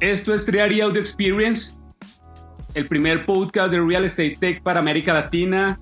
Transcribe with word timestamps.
Esto 0.00 0.32
es 0.32 0.46
Triari 0.46 0.80
Audio 0.80 1.00
Experience, 1.00 1.72
el 2.74 2.86
primer 2.86 3.26
podcast 3.26 3.72
de 3.72 3.80
Real 3.80 4.04
Estate 4.04 4.36
Tech 4.38 4.62
para 4.62 4.78
América 4.78 5.12
Latina 5.12 5.80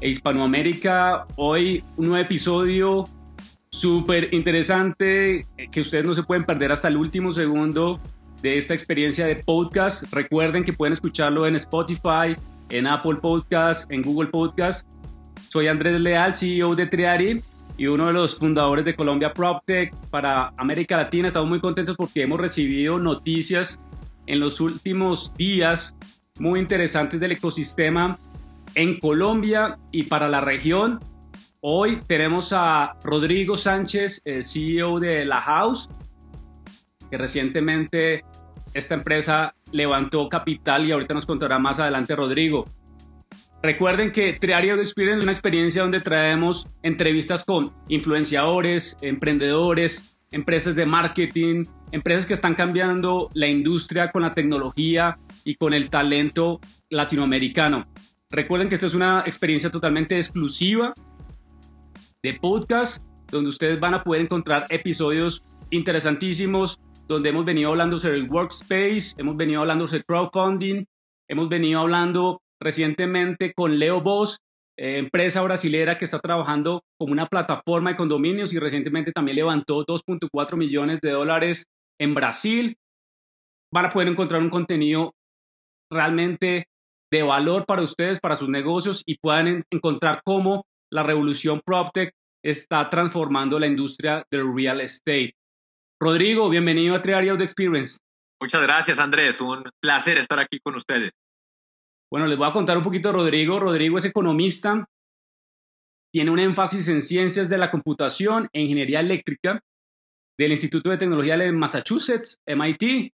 e 0.00 0.08
Hispanoamérica. 0.08 1.26
Hoy 1.36 1.84
un 1.98 2.06
nuevo 2.06 2.24
episodio 2.24 3.04
súper 3.70 4.32
interesante 4.32 5.44
que 5.70 5.80
ustedes 5.82 6.06
no 6.06 6.14
se 6.14 6.22
pueden 6.22 6.44
perder 6.44 6.72
hasta 6.72 6.88
el 6.88 6.96
último 6.96 7.30
segundo 7.30 8.00
de 8.40 8.56
esta 8.56 8.72
experiencia 8.72 9.26
de 9.26 9.36
podcast. 9.36 10.10
Recuerden 10.14 10.64
que 10.64 10.72
pueden 10.72 10.94
escucharlo 10.94 11.46
en 11.46 11.56
Spotify, 11.56 12.36
en 12.70 12.86
Apple 12.86 13.16
Podcast, 13.16 13.92
en 13.92 14.00
Google 14.00 14.30
Podcast. 14.30 14.88
Soy 15.50 15.68
Andrés 15.68 16.00
Leal, 16.00 16.34
CEO 16.34 16.74
de 16.74 16.86
Triari 16.86 17.42
y 17.76 17.86
uno 17.86 18.06
de 18.06 18.12
los 18.12 18.36
fundadores 18.36 18.84
de 18.84 18.94
Colombia 18.94 19.32
PropTech 19.32 19.94
para 20.10 20.52
América 20.56 20.96
Latina. 20.96 21.28
Estamos 21.28 21.48
muy 21.48 21.60
contentos 21.60 21.96
porque 21.96 22.22
hemos 22.22 22.40
recibido 22.40 22.98
noticias 22.98 23.80
en 24.26 24.40
los 24.40 24.60
últimos 24.60 25.34
días 25.34 25.96
muy 26.38 26.60
interesantes 26.60 27.20
del 27.20 27.32
ecosistema 27.32 28.18
en 28.74 28.98
Colombia 28.98 29.78
y 29.90 30.04
para 30.04 30.28
la 30.28 30.40
región. 30.40 31.00
Hoy 31.60 32.00
tenemos 32.06 32.52
a 32.52 32.96
Rodrigo 33.02 33.56
Sánchez, 33.56 34.22
el 34.24 34.44
CEO 34.44 35.00
de 35.00 35.24
La 35.24 35.40
House, 35.40 35.88
que 37.10 37.18
recientemente 37.18 38.24
esta 38.74 38.94
empresa 38.94 39.54
levantó 39.72 40.28
capital 40.28 40.86
y 40.86 40.92
ahorita 40.92 41.14
nos 41.14 41.26
contará 41.26 41.58
más 41.58 41.80
adelante 41.80 42.14
Rodrigo. 42.14 42.66
Recuerden 43.66 44.12
que 44.12 44.32
Triario 44.34 44.80
Experience 44.80 45.18
es 45.18 45.22
una 45.24 45.32
experiencia 45.32 45.82
donde 45.82 45.98
traemos 45.98 46.68
entrevistas 46.84 47.44
con 47.44 47.72
influenciadores, 47.88 48.96
emprendedores, 49.02 50.16
empresas 50.30 50.76
de 50.76 50.86
marketing, 50.86 51.64
empresas 51.90 52.26
que 52.26 52.34
están 52.34 52.54
cambiando 52.54 53.28
la 53.34 53.48
industria 53.48 54.12
con 54.12 54.22
la 54.22 54.30
tecnología 54.30 55.18
y 55.42 55.56
con 55.56 55.74
el 55.74 55.90
talento 55.90 56.60
latinoamericano. 56.90 57.88
Recuerden 58.30 58.68
que 58.68 58.76
esta 58.76 58.86
es 58.86 58.94
una 58.94 59.24
experiencia 59.26 59.68
totalmente 59.68 60.14
exclusiva 60.14 60.94
de 62.22 62.34
podcast, 62.34 63.02
donde 63.32 63.50
ustedes 63.50 63.80
van 63.80 63.94
a 63.94 64.04
poder 64.04 64.22
encontrar 64.22 64.66
episodios 64.68 65.42
interesantísimos, 65.70 66.78
donde 67.08 67.30
hemos 67.30 67.44
venido 67.44 67.70
hablando 67.70 67.98
sobre 67.98 68.18
el 68.18 68.30
workspace, 68.30 69.16
hemos 69.18 69.36
venido 69.36 69.60
hablando 69.60 69.88
sobre 69.88 70.04
crowdfunding, 70.04 70.84
hemos 71.26 71.48
venido 71.48 71.80
hablando 71.80 72.42
recientemente 72.60 73.52
con 73.54 73.78
Leo 73.78 74.00
Boss, 74.00 74.38
eh, 74.78 74.98
empresa 74.98 75.42
brasilera 75.42 75.96
que 75.96 76.04
está 76.04 76.18
trabajando 76.18 76.82
como 76.98 77.12
una 77.12 77.26
plataforma 77.26 77.90
de 77.90 77.96
condominios 77.96 78.52
y 78.52 78.58
recientemente 78.58 79.12
también 79.12 79.36
levantó 79.36 79.84
2.4 79.84 80.56
millones 80.56 81.00
de 81.00 81.10
dólares 81.10 81.66
en 81.98 82.14
Brasil. 82.14 82.76
Van 83.72 83.86
a 83.86 83.88
poder 83.90 84.08
encontrar 84.08 84.42
un 84.42 84.50
contenido 84.50 85.14
realmente 85.90 86.66
de 87.10 87.22
valor 87.22 87.64
para 87.66 87.82
ustedes, 87.82 88.20
para 88.20 88.36
sus 88.36 88.48
negocios 88.48 89.02
y 89.06 89.18
puedan 89.18 89.64
encontrar 89.70 90.20
cómo 90.24 90.66
la 90.92 91.02
revolución 91.02 91.60
PropTech 91.64 92.12
está 92.44 92.88
transformando 92.90 93.58
la 93.58 93.66
industria 93.66 94.24
del 94.30 94.54
real 94.54 94.80
estate. 94.80 95.34
Rodrigo, 96.00 96.48
bienvenido 96.50 96.94
a 96.94 97.02
Triario 97.02 97.36
de 97.36 97.44
Experience. 97.44 97.98
Muchas 98.40 98.62
gracias, 98.62 98.98
Andrés. 98.98 99.40
Un 99.40 99.64
placer 99.80 100.18
estar 100.18 100.38
aquí 100.38 100.58
con 100.62 100.76
ustedes. 100.76 101.12
Bueno, 102.10 102.26
les 102.26 102.38
voy 102.38 102.48
a 102.48 102.52
contar 102.52 102.78
un 102.78 102.84
poquito 102.84 103.08
de 103.08 103.14
Rodrigo. 103.14 103.58
Rodrigo 103.58 103.98
es 103.98 104.04
economista, 104.04 104.86
tiene 106.12 106.30
un 106.30 106.38
énfasis 106.38 106.88
en 106.88 107.02
ciencias 107.02 107.48
de 107.48 107.58
la 107.58 107.70
computación 107.70 108.48
e 108.52 108.62
ingeniería 108.62 109.00
eléctrica 109.00 109.60
del 110.38 110.52
Instituto 110.52 110.90
de 110.90 110.98
Tecnología 110.98 111.36
de 111.36 111.52
Massachusetts, 111.52 112.40
MIT, 112.46 113.12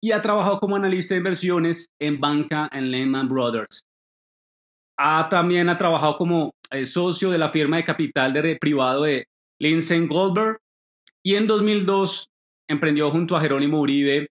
y 0.00 0.12
ha 0.12 0.22
trabajado 0.22 0.60
como 0.60 0.76
analista 0.76 1.14
de 1.14 1.18
inversiones 1.18 1.90
en 2.00 2.20
banca 2.20 2.68
en 2.72 2.90
Lehman 2.90 3.28
Brothers. 3.28 3.84
Ha, 4.98 5.28
también 5.28 5.68
ha 5.68 5.78
trabajado 5.78 6.16
como 6.16 6.52
eh, 6.70 6.86
socio 6.86 7.30
de 7.30 7.38
la 7.38 7.50
firma 7.50 7.76
de 7.76 7.84
capital 7.84 8.32
de 8.32 8.56
privado 8.56 9.02
de 9.02 9.26
Lindsay 9.60 10.06
Goldberg 10.06 10.58
y 11.24 11.34
en 11.34 11.46
2002 11.46 12.28
emprendió 12.68 13.10
junto 13.10 13.36
a 13.36 13.40
Jerónimo 13.40 13.80
Uribe 13.80 14.28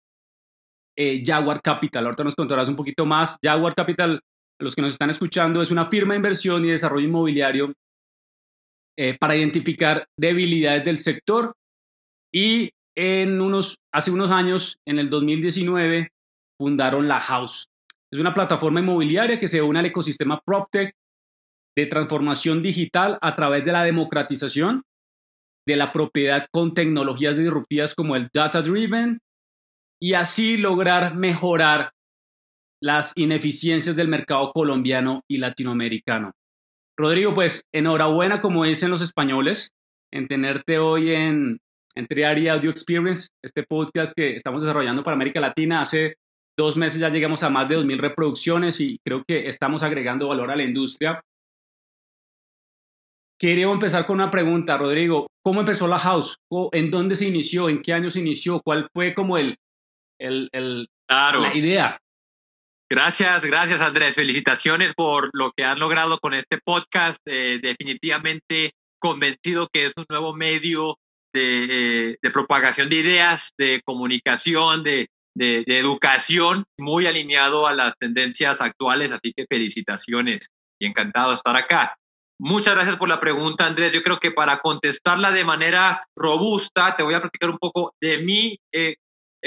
eh, 0.98 1.24
Jaguar 1.26 1.62
Capital. 1.62 2.06
Ahorita 2.06 2.24
nos 2.24 2.36
contarás 2.36 2.70
un 2.70 2.76
poquito 2.76 3.06
más. 3.06 3.38
Jaguar 3.44 3.76
Capital, 3.76 4.20
los 4.60 4.76
que 4.76 4.82
nos 4.82 4.94
están 4.94 5.10
escuchando, 5.10 5.62
es 5.62 5.72
una 5.72 5.90
firma 5.90 6.14
de 6.14 6.18
inversión 6.18 6.66
y 6.66 6.70
desarrollo 6.70 7.08
inmobiliario 7.08 7.74
eh, 8.98 9.16
para 9.20 9.36
identificar 9.36 10.06
debilidades 10.20 10.84
del 10.84 10.98
sector 10.98 11.54
y 12.34 12.72
en 12.98 13.40
unos, 13.42 13.78
hace 13.94 14.10
unos 14.10 14.32
años, 14.32 14.80
en 14.88 14.98
el 14.98 15.10
2019, 15.10 16.10
fundaron 16.60 17.08
La 17.08 17.22
House. 17.22 17.68
Es 18.12 18.20
una 18.20 18.34
plataforma 18.34 18.80
inmobiliaria 18.80 19.38
que 19.38 19.48
se 19.48 19.62
une 19.62 19.80
al 19.80 19.86
ecosistema 19.86 20.42
PropTech 20.44 20.92
de 21.78 21.86
transformación 21.86 22.64
digital 22.64 23.20
a 23.22 23.36
través 23.36 23.64
de 23.64 23.72
la 23.72 23.84
democratización 23.84 24.82
de 25.68 25.76
la 25.76 25.92
propiedad 25.92 26.48
con 26.52 26.74
tecnologías 26.74 27.38
disruptivas 27.38 27.94
como 27.94 28.16
el 28.16 28.30
data 28.34 28.64
driven, 28.64 29.20
y 30.02 30.14
así 30.14 30.58
lograr 30.58 31.16
mejorar 31.16 31.92
las 32.82 33.14
ineficiencias 33.16 33.96
del 33.96 34.08
mercado 34.08 34.52
colombiano 34.54 35.22
y 35.28 35.38
latinoamericano. 35.38 36.34
Rodrigo, 36.98 37.34
pues 37.34 37.64
enhorabuena, 37.74 38.42
como 38.42 38.64
dicen 38.64 38.92
los 38.92 39.02
españoles, 39.02 39.72
en 40.12 40.28
tenerte 40.28 40.80
hoy 40.80 41.12
en, 41.12 41.60
en 41.96 42.08
Triari 42.08 42.48
Audio 42.48 42.70
Experience, 42.70 43.30
este 43.44 43.64
podcast 43.64 44.14
que 44.16 44.36
estamos 44.36 44.64
desarrollando 44.64 45.04
para 45.04 45.16
América 45.16 45.40
Latina. 45.40 45.82
Hace 45.82 46.16
dos 46.58 46.78
meses 46.78 47.00
ya 47.00 47.10
llegamos 47.10 47.44
a 47.44 47.50
más 47.50 47.68
de 47.68 47.78
2.000 47.78 48.00
reproducciones 48.00 48.80
y 48.80 49.00
creo 49.06 49.24
que 49.28 49.48
estamos 49.48 49.84
agregando 49.84 50.28
valor 50.28 50.52
a 50.52 50.56
la 50.56 50.64
industria. 50.64 51.22
Quería 53.40 53.70
empezar 53.70 54.08
con 54.08 54.16
una 54.16 54.32
pregunta, 54.32 54.78
Rodrigo. 54.78 55.28
¿Cómo 55.44 55.60
empezó 55.60 55.88
la 55.88 56.00
House? 56.00 56.38
¿En 56.72 56.90
dónde 56.90 57.16
se 57.16 57.28
inició? 57.28 57.70
¿En 57.70 57.84
qué 57.84 57.94
año 57.94 58.10
se 58.10 58.20
inició? 58.20 58.62
¿Cuál 58.64 58.88
fue 58.92 59.14
como 59.14 59.38
el, 59.38 59.58
el, 60.20 60.50
el, 60.52 60.88
la 61.10 61.52
idea. 61.54 62.00
Gracias, 62.90 63.44
gracias 63.44 63.82
Andrés. 63.82 64.16
Felicitaciones 64.16 64.94
por 64.94 65.30
lo 65.34 65.52
que 65.52 65.66
han 65.66 65.80
logrado 65.80 66.20
con 66.20 66.34
este 66.34 66.58
podcast. 66.64 67.20
Eh, 67.26 67.60
definitivamente 67.62 68.72
convencido 69.00 69.68
que 69.72 69.88
es 69.88 69.94
un 69.98 70.06
nuevo 70.10 70.34
medio 70.34 70.98
de, 71.34 72.12
eh, 72.12 72.18
de 72.22 72.32
propagación 72.32 72.90
de 72.90 72.96
ideas, 72.96 73.52
de 73.58 73.82
comunicación, 73.84 74.84
de, 74.84 75.10
de, 75.36 75.64
de, 75.66 75.80
educación, 75.80 76.64
muy 76.78 77.08
alineado 77.08 77.68
a 77.68 77.76
las 77.76 77.98
tendencias 77.98 78.62
actuales. 78.62 79.12
Así 79.12 79.34
que 79.36 79.46
felicitaciones 79.50 80.50
y 80.80 80.88
encantado 80.88 81.30
de 81.30 81.36
estar 81.36 81.58
acá. 81.58 81.98
Muchas 82.40 82.76
gracias 82.76 82.98
por 82.98 83.10
la 83.10 83.20
pregunta, 83.20 83.66
Andrés. 83.66 83.92
Yo 83.92 84.04
creo 84.04 84.20
que 84.20 84.32
para 84.32 84.60
contestarla 84.60 85.32
de 85.32 85.44
manera 85.44 86.08
robusta, 86.16 86.96
te 86.96 87.04
voy 87.04 87.16
a 87.16 87.22
platicar 87.22 87.50
un 87.50 87.58
poco 87.58 87.94
de 88.00 88.20
mi 88.20 88.60
eh, 88.72 88.96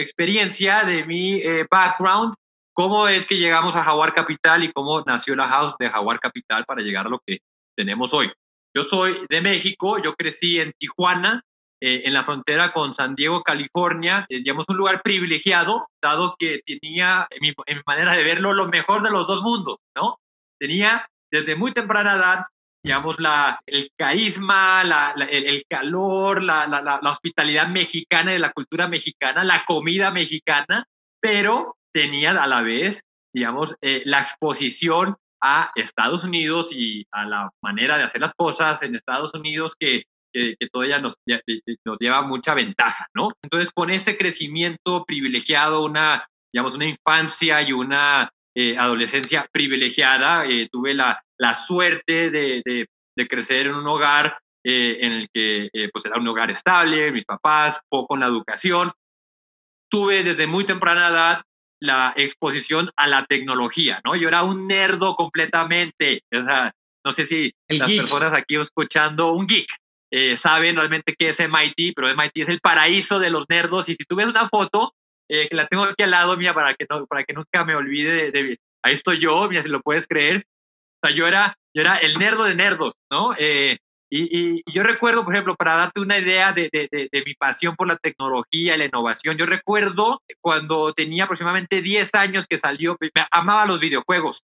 experiencia, 0.00 0.84
de 0.84 1.04
mi 1.04 1.34
eh, 1.34 1.66
background, 1.70 2.34
cómo 2.72 3.08
es 3.08 3.26
que 3.26 3.36
llegamos 3.36 3.76
a 3.76 3.84
Jaguar 3.84 4.14
Capital 4.14 4.64
y 4.64 4.72
cómo 4.72 5.02
nació 5.02 5.34
la 5.36 5.48
house 5.48 5.74
de 5.78 5.88
Jaguar 5.88 6.20
Capital 6.20 6.64
para 6.64 6.82
llegar 6.82 7.06
a 7.06 7.10
lo 7.10 7.20
que 7.26 7.38
tenemos 7.76 8.14
hoy. 8.14 8.32
Yo 8.74 8.82
soy 8.82 9.26
de 9.28 9.40
México, 9.40 9.98
yo 10.02 10.14
crecí 10.14 10.60
en 10.60 10.72
Tijuana, 10.78 11.42
eh, 11.82 12.02
en 12.04 12.12
la 12.12 12.24
frontera 12.24 12.72
con 12.72 12.94
San 12.94 13.14
Diego, 13.14 13.42
California, 13.42 14.26
eh, 14.28 14.38
digamos 14.38 14.66
un 14.68 14.76
lugar 14.76 15.02
privilegiado, 15.02 15.88
dado 16.02 16.36
que 16.38 16.60
tenía, 16.64 17.26
en 17.30 17.40
mi, 17.40 17.54
en 17.66 17.76
mi 17.78 17.82
manera 17.86 18.12
de 18.12 18.22
verlo, 18.22 18.52
lo 18.52 18.68
mejor 18.68 19.02
de 19.02 19.10
los 19.10 19.26
dos 19.26 19.42
mundos, 19.42 19.78
¿no? 19.96 20.18
Tenía 20.58 21.08
desde 21.30 21.56
muy 21.56 21.72
temprana 21.72 22.14
edad 22.14 22.44
digamos, 22.82 23.20
la, 23.20 23.60
el 23.66 23.91
carisma, 23.96 24.82
la, 24.84 25.14
el, 25.28 25.46
el, 25.46 25.64
calor, 25.68 26.42
la, 26.42 26.66
la, 26.66 27.00
hospitalidad 27.10 27.68
mexicana 27.68 28.32
de 28.32 28.38
la 28.38 28.52
cultura 28.52 28.88
mexicana, 28.88 29.44
la 29.44 29.65
comida 29.66 30.10
mexicana, 30.10 30.86
pero 31.21 31.77
tenía 31.92 32.30
a 32.30 32.47
la 32.47 32.62
vez, 32.62 33.03
digamos, 33.34 33.77
eh, 33.82 34.03
la 34.06 34.21
exposición 34.21 35.16
a 35.42 35.71
Estados 35.74 36.24
Unidos 36.24 36.71
y 36.72 37.04
a 37.12 37.27
la 37.27 37.50
manera 37.62 37.97
de 37.97 38.04
hacer 38.04 38.21
las 38.21 38.34
cosas 38.34 38.82
en 38.82 38.94
Estados 38.94 39.32
Unidos 39.34 39.74
que, 39.78 40.04
que, 40.32 40.54
que 40.59 40.68
todavía 40.68 40.98
nos, 40.98 41.16
nos 41.84 41.98
lleva 41.98 42.22
mucha 42.22 42.54
ventaja, 42.54 43.06
¿no? 43.15 43.28
Entonces, 43.42 43.71
con 43.72 43.91
ese 43.91 44.16
crecimiento 44.16 45.04
privilegiado, 45.04 45.82
una, 45.82 46.27
digamos, 46.53 46.74
una 46.74 46.86
infancia 46.86 47.62
y 47.62 47.72
una 47.72 48.30
eh, 48.54 48.77
adolescencia 48.77 49.48
privilegiada, 49.53 50.47
eh, 50.47 50.68
tuve 50.71 50.94
la, 50.94 51.22
la 51.41 51.54
suerte 51.54 52.31
de, 52.31 52.63
de, 52.65 52.87
de, 53.16 53.28
crecer 53.28 53.66
en 53.66 53.75
un 53.75 53.87
hogar 53.89 54.39
eh, 54.65 54.98
en 55.01 55.13
el 55.13 55.28
que 55.33 55.71
eh, 55.72 55.89
pues 55.92 56.04
era 56.04 56.19
un 56.19 56.28
hogar 56.28 56.51
estable, 56.51 57.10
mis 57.13 57.25
papás, 57.25 57.81
poco 57.89 58.15
en 58.15 58.21
la 58.21 58.27
educación. 58.27 58.92
Tuve 59.91 60.22
desde 60.22 60.47
muy 60.47 60.65
temprana 60.66 61.09
edad 61.09 61.42
la 61.81 62.13
exposición 62.16 62.91
a 62.95 63.09
la 63.09 63.25
tecnología, 63.25 64.01
¿no? 64.04 64.15
Yo 64.16 64.28
era 64.28 64.42
un 64.42 64.66
nerdo 64.66 65.16
completamente, 65.16 66.22
o 66.31 66.45
sea, 66.45 66.75
no 67.04 67.13
sé 67.13 67.25
si 67.25 67.53
las 67.69 67.91
personas 67.91 68.34
aquí 68.34 68.57
escuchando, 68.57 69.33
un 69.33 69.47
geek, 69.47 69.69
eh, 70.13 70.37
saben 70.37 70.77
realmente 70.77 71.15
qué 71.19 71.28
es 71.28 71.41
MIT, 71.41 71.95
pero 71.95 72.09
MIT 72.09 72.42
es 72.42 72.48
el 72.51 72.60
paraíso 72.60 73.19
de 73.19 73.31
los 73.31 73.47
nerdos 73.48 73.89
y 73.89 73.95
si 73.95 74.04
tú 74.04 74.16
ves 74.16 74.27
una 74.27 74.48
foto, 74.48 74.92
eh, 75.28 75.48
que 75.48 75.57
la 75.57 75.69
tengo 75.69 75.84
aquí 75.84 76.03
al 76.03 76.10
lado 76.10 76.37
mía 76.37 76.53
para 76.53 76.75
que, 76.75 76.84
no, 76.91 77.07
para 77.07 77.25
que 77.25 77.33
nunca 77.33 77.65
me 77.65 77.77
olvide 77.77 78.31
de, 78.31 78.59
ahí 78.83 78.92
estoy 78.92 79.21
yo, 79.21 79.48
mira, 79.48 79.63
si 79.63 79.69
lo 79.69 79.81
puedes 79.81 80.07
creer. 80.07 80.45
O 81.02 81.06
sea, 81.06 81.16
yo 81.16 81.26
era, 81.26 81.56
yo 81.74 81.82
era 81.82 81.97
el 81.97 82.18
nerdo 82.18 82.44
de 82.44 82.54
nerdos, 82.54 82.94
¿no? 83.10 83.34
Eh, 83.38 83.78
y, 84.12 84.56
y, 84.56 84.62
yo 84.66 84.82
recuerdo, 84.82 85.24
por 85.24 85.34
ejemplo, 85.34 85.54
para 85.54 85.76
darte 85.76 86.00
una 86.00 86.18
idea 86.18 86.52
de, 86.52 86.68
de, 86.72 86.88
de, 86.91 87.22
mi 87.24 87.34
pasión 87.34 87.76
por 87.76 87.86
la 87.86 87.97
tecnología 87.97 88.74
y 88.74 88.78
la 88.78 88.86
innovación, 88.86 89.36
yo 89.38 89.47
recuerdo 89.47 90.20
cuando 90.41 90.92
tenía 90.92 91.24
aproximadamente 91.24 91.80
10 91.80 92.14
años 92.14 92.47
que 92.48 92.58
salió, 92.58 92.97
amaba 93.30 93.66
los 93.66 93.78
videojuegos, 93.78 94.42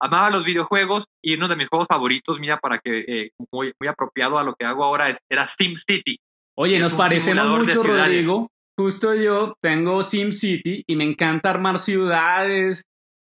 amaba 0.00 0.30
los 0.30 0.44
videojuegos 0.44 1.06
y 1.20 1.34
uno 1.34 1.48
de 1.48 1.56
mis 1.56 1.68
juegos 1.68 1.88
favoritos, 1.88 2.38
mira, 2.38 2.58
para 2.58 2.78
que 2.78 3.00
eh, 3.00 3.30
muy, 3.52 3.72
muy 3.80 3.88
apropiado 3.88 4.38
a 4.38 4.44
lo 4.44 4.54
que 4.54 4.64
hago 4.64 4.84
ahora, 4.84 5.08
es, 5.08 5.18
era 5.28 5.44
SimCity. 5.44 6.16
Oye, 6.56 6.78
nos 6.78 6.94
parecemos 6.94 7.46
mucho, 7.58 7.82
Rodrigo. 7.82 8.48
Justo 8.78 9.14
yo 9.14 9.54
tengo 9.60 10.02
SimCity 10.02 10.84
y 10.86 10.96
me 10.96 11.04
encanta 11.04 11.50
armar 11.50 11.78
ciudades. 11.78 12.84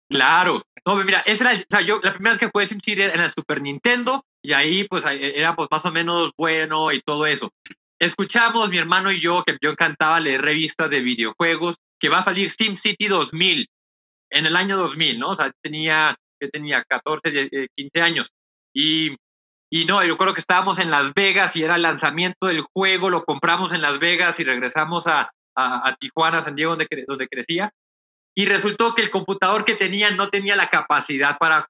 Claro. 0.09 0.61
No, 0.85 0.95
mira, 0.95 1.19
esa 1.21 1.51
era, 1.51 1.61
o 1.61 1.65
sea, 1.69 1.81
yo 1.81 1.99
la 2.03 2.11
primera 2.11 2.31
vez 2.31 2.39
que 2.39 2.49
jugué 2.51 2.65
SimCity 2.65 3.01
era 3.01 3.13
en 3.13 3.21
el 3.21 3.31
Super 3.31 3.61
Nintendo 3.61 4.25
y 4.43 4.53
ahí 4.53 4.87
pues 4.87 5.05
era 5.05 5.55
pues 5.55 5.67
más 5.69 5.85
o 5.85 5.91
menos 5.91 6.31
bueno 6.37 6.91
y 6.91 7.01
todo 7.01 7.25
eso. 7.27 7.51
Escuchamos 7.99 8.69
mi 8.69 8.79
hermano 8.79 9.11
y 9.11 9.21
yo 9.21 9.43
que 9.43 9.57
yo 9.61 9.69
encantaba 9.69 10.19
leer 10.19 10.41
revistas 10.41 10.89
de 10.89 11.01
videojuegos 11.01 11.77
que 11.99 12.09
va 12.09 12.19
a 12.19 12.23
salir 12.23 12.49
SimCity 12.49 13.07
2000 13.07 13.67
en 14.31 14.45
el 14.45 14.55
año 14.55 14.75
2000, 14.77 15.19
¿no? 15.19 15.29
O 15.31 15.35
sea, 15.35 15.51
tenía 15.61 16.17
yo 16.41 16.49
tenía 16.49 16.83
14, 16.83 17.69
15 17.75 18.01
años 18.01 18.31
y 18.73 19.15
y 19.73 19.85
no, 19.85 20.03
yo 20.03 20.17
creo 20.17 20.33
que 20.33 20.41
estábamos 20.41 20.79
en 20.79 20.91
Las 20.91 21.13
Vegas 21.13 21.55
y 21.55 21.63
era 21.63 21.75
el 21.75 21.83
lanzamiento 21.83 22.47
del 22.47 22.65
juego, 22.73 23.09
lo 23.09 23.23
compramos 23.23 23.71
en 23.71 23.81
Las 23.81 23.99
Vegas 23.99 24.37
y 24.41 24.43
regresamos 24.43 25.07
a, 25.07 25.31
a, 25.55 25.95
Tijuana, 25.97 26.41
San 26.41 26.55
Diego, 26.55 26.75
donde, 26.75 27.05
donde 27.07 27.27
crecía. 27.29 27.71
Y 28.35 28.45
resultó 28.45 28.95
que 28.95 29.01
el 29.01 29.11
computador 29.11 29.65
que 29.65 29.75
tenía 29.75 30.11
no 30.11 30.29
tenía 30.29 30.55
la 30.55 30.69
capacidad 30.69 31.37
para 31.37 31.67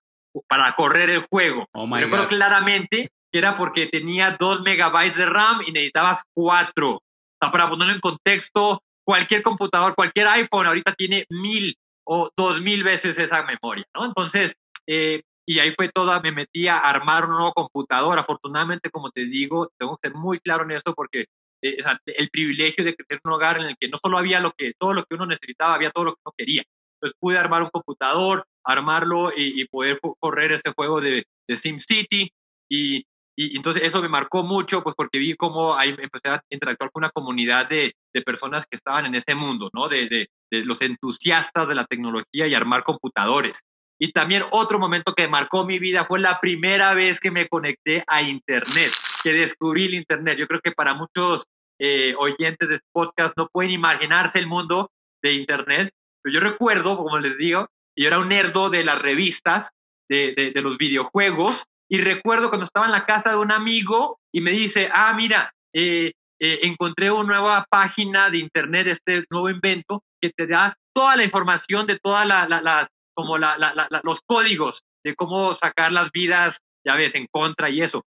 para 0.48 0.74
correr 0.74 1.10
el 1.10 1.25
juego. 1.30 1.68
Oh 1.74 1.88
Recuerdo 1.94 2.28
claramente 2.28 3.12
que 3.31 3.38
era 3.38 3.56
porque 3.58 3.88
tenía 3.88 4.36
2 4.40 4.62
megabytes 4.62 5.18
de 5.18 5.25
RAM 5.25 5.62
y 5.66 5.72
necesitabas 5.72 6.24
4. 6.34 6.92
O 6.92 7.02
sea, 7.40 7.52
para 7.52 7.69
ponerlo 7.69 7.94
en 7.94 8.02
contexto, 8.02 8.81
cualquier 9.04 9.42
computador, 9.42 9.96
cualquier 9.96 10.28
iPhone 10.28 10.68
ahorita 10.68 10.94
tiene 10.94 11.25
mil 11.30 11.75
o 12.04 12.30
dos 12.36 12.62
mil 12.62 12.84
veces 12.84 13.18
esa 13.19 13.44
memoria, 13.44 13.86
¿no? 13.94 14.06
Entonces, 14.06 14.54
eh, 14.88 15.22
y 15.46 15.60
ahí 15.60 15.74
fue 15.75 15.90
todo, 15.90 16.19
me 16.22 16.31
metí 16.31 16.68
a 16.68 16.78
armar 16.78 17.25
un 17.25 17.31
nuevo 17.31 17.54
computador. 17.54 18.19
Afortunadamente, 18.19 18.90
como 18.90 19.12
te 19.12 19.25
digo, 19.25 19.69
tengo 19.78 19.98
que 19.98 20.10
ser 20.10 20.18
muy 20.18 20.40
claro 20.40 20.64
en 20.64 20.72
esto 20.72 20.94
porque 20.94 21.25
eh, 21.62 21.78
el 22.06 22.30
privilegio 22.30 22.84
de 22.84 22.96
crecer 22.96 23.19
en 23.24 23.30
un 23.30 23.34
hogar 23.34 23.60
en 23.60 23.68
el 23.68 23.78
que 23.80 23.88
no 23.88 23.98
solo 23.98 24.18
había 24.18 24.40
lo 24.40 24.52
que, 24.52 24.74
todo 24.78 24.94
lo 24.94 25.04
que 25.06 25.16
uno 25.16 25.25
necesitaba, 25.25 25.75
había 25.75 25.92
todo 25.92 26.06
lo 26.06 26.13
que 26.13 26.22
uno 26.25 26.34
quería. 26.38 26.63
Entonces 26.96 27.18
pude 27.19 27.38
armar 27.38 27.63
un 27.63 27.69
computador, 27.69 28.46
armarlo 28.63 29.31
y, 29.36 29.66
poder 29.66 30.00
correr 30.19 30.52
este 30.52 30.72
juego 30.72 31.02
de, 31.02 31.25
de 31.48 31.56
SimCity 31.56 32.31
y, 32.72 33.06
entonces 33.38 33.81
eso 33.84 34.02
me 34.02 34.10
marcó 34.10 34.44
mucho 34.44 34.84
pues 34.84 34.96
porque 34.96 35.18
vi 35.18 35.36
cómo 35.36 35.75
ahí 35.75 35.96
empecé 35.98 36.30
a 36.30 36.44
interactuar 36.50 36.92
con 36.92 37.04
una 37.04 37.10
comunidad 37.10 37.68
de, 37.68 37.96
personas 38.25 38.66
que 38.69 38.75
estaban 38.75 39.06
en 39.06 39.16
ese 39.16 39.34
mundo, 39.34 39.69
¿no? 39.74 39.88
De, 39.88 40.28
los 40.52 40.81
entusiastas 40.81 41.69
de 41.69 41.75
la 41.75 41.86
tecnología 41.86 42.46
y 42.46 42.54
armar 42.54 42.84
computadores. 42.84 43.62
Y 43.98 44.12
también 44.12 44.44
otro 44.52 44.80
momento 44.80 45.14
que 45.14 45.28
marcó 45.28 45.66
mi 45.66 45.80
vida 45.80 46.06
fue 46.06 46.19
la 46.19 46.40
primera 46.40 46.94
vez 46.94 47.19
que 47.19 47.31
me 47.31 47.48
conecté 47.48 48.04
a 48.06 48.22
Internet, 48.22 48.92
que 49.23 49.33
descubrí 49.33 49.85
el 49.85 49.95
Internet. 49.95 50.38
Yo 50.38 50.47
creo 50.47 50.62
que 50.62 50.71
para 50.71 50.94
muchos 50.94 51.45
eh, 51.79 52.13
oyentes 52.18 52.69
de 52.69 52.75
este 52.75 52.88
podcast 52.91 53.35
no 53.38 53.47
pueden 53.47 53.71
imaginarse 53.71 54.39
el 54.39 54.47
mundo 54.47 54.91
de 55.21 55.33
Internet, 55.33 55.94
yo 56.25 56.39
recuerdo, 56.39 56.97
como 56.97 57.18
les 57.19 57.38
digo, 57.38 57.68
yo 57.95 58.07
era 58.07 58.19
un 58.19 58.29
nerdo 58.29 58.69
de 58.69 58.83
las 58.83 59.01
revistas, 59.01 59.71
de, 60.07 60.33
de, 60.53 60.62
los 60.62 60.77
videojuegos, 60.77 61.65
y 61.89 61.97
recuerdo 61.97 62.50
cuando 62.50 62.65
estaba 62.65 62.85
en 62.85 62.91
la 62.91 63.06
casa 63.06 63.31
de 63.31 63.38
un 63.38 63.51
amigo 63.51 64.19
y 64.31 64.41
me 64.41 64.51
dice, 64.51 64.89
ah, 64.91 65.13
mira, 65.13 65.53
eh, 65.73 66.13
eh, 66.39 66.59
encontré 66.63 67.12
una 67.12 67.38
nueva 67.38 67.65
página 67.69 68.29
de 68.29 68.39
internet, 68.39 68.88
este 68.88 69.23
nuevo 69.29 69.50
invento, 69.50 70.03
que 70.19 70.31
te 70.31 70.47
da 70.47 70.75
toda 70.94 71.15
la 71.15 71.23
información 71.23 71.88
de 71.88 71.97
todas 72.00 72.27
las, 72.27 72.89
como 73.13 73.38
la, 73.38 73.56
los 74.03 74.21
códigos 74.21 74.83
de 75.03 75.15
cómo 75.15 75.56
sacar 75.56 75.91
las 75.91 76.12
vidas, 76.12 76.59
ya 76.85 76.95
ves, 76.95 77.15
en 77.15 77.27
contra 77.31 77.69
y 77.69 77.81
eso. 77.81 78.03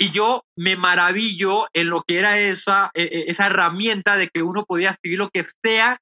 Y 0.00 0.10
yo 0.10 0.44
me 0.56 0.76
maravillo 0.76 1.66
en 1.74 1.90
lo 1.90 2.02
que 2.06 2.18
era 2.18 2.38
esa, 2.38 2.90
e, 2.94 3.02
e, 3.02 3.24
esa 3.30 3.46
herramienta 3.46 4.16
de 4.16 4.28
que 4.28 4.42
uno 4.42 4.64
podía 4.64 4.90
escribir 4.90 5.18
lo 5.18 5.28
que 5.28 5.44
sea 5.64 5.98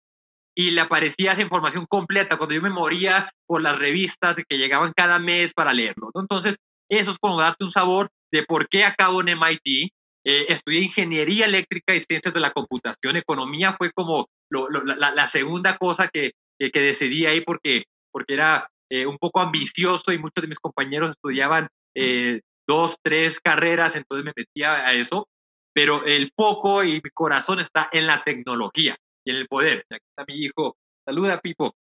y 0.54 0.70
le 0.70 0.82
aparecía 0.82 1.32
esa 1.32 1.42
información 1.42 1.86
completa 1.88 2.36
cuando 2.36 2.54
yo 2.54 2.62
me 2.62 2.70
moría 2.70 3.30
por 3.46 3.62
las 3.62 3.78
revistas 3.78 4.36
que 4.36 4.58
llegaban 4.58 4.92
cada 4.94 5.18
mes 5.18 5.54
para 5.54 5.72
leerlo. 5.72 6.10
Entonces, 6.14 6.56
eso 6.90 7.10
es 7.10 7.18
como 7.18 7.40
darte 7.40 7.64
un 7.64 7.70
sabor 7.70 8.08
de 8.30 8.44
por 8.44 8.68
qué 8.68 8.84
acabo 8.84 9.22
en 9.22 9.28
MIT. 9.28 9.92
Eh, 10.28 10.46
estudié 10.48 10.80
ingeniería 10.80 11.46
eléctrica 11.46 11.94
y 11.94 12.00
ciencias 12.00 12.34
de 12.34 12.40
la 12.40 12.52
computación. 12.52 13.16
Economía 13.16 13.74
fue 13.78 13.92
como 13.92 14.28
la, 14.50 15.26
segunda 15.28 15.78
cosa 15.78 16.08
que, 16.08 16.32
que, 16.58 16.80
decidí 16.80 17.26
ahí 17.26 17.42
porque, 17.42 17.84
porque 18.10 18.34
era 18.34 18.68
eh, 18.90 19.06
un 19.06 19.18
poco 19.18 19.40
ambicioso 19.40 20.12
y 20.12 20.18
muchos 20.18 20.42
de 20.42 20.48
mis 20.48 20.58
compañeros 20.58 21.10
estudiaban 21.10 21.68
eh, 21.94 22.40
dos, 22.66 22.96
tres 23.02 23.40
carreras, 23.40 23.96
entonces 23.96 24.24
me 24.24 24.32
metía 24.36 24.86
a 24.86 24.92
eso. 24.92 25.28
Pero 25.74 26.04
el 26.04 26.32
foco 26.34 26.84
y 26.84 26.94
mi 27.02 27.10
corazón 27.12 27.60
está 27.60 27.88
en 27.92 28.06
la 28.06 28.22
tecnología 28.24 28.96
y 29.24 29.30
en 29.30 29.36
el 29.36 29.46
poder. 29.46 29.84
Aquí 29.90 30.04
está 30.08 30.24
mi 30.26 30.38
hijo. 30.42 30.76
Saluda, 31.04 31.40
Pipo. 31.40 31.74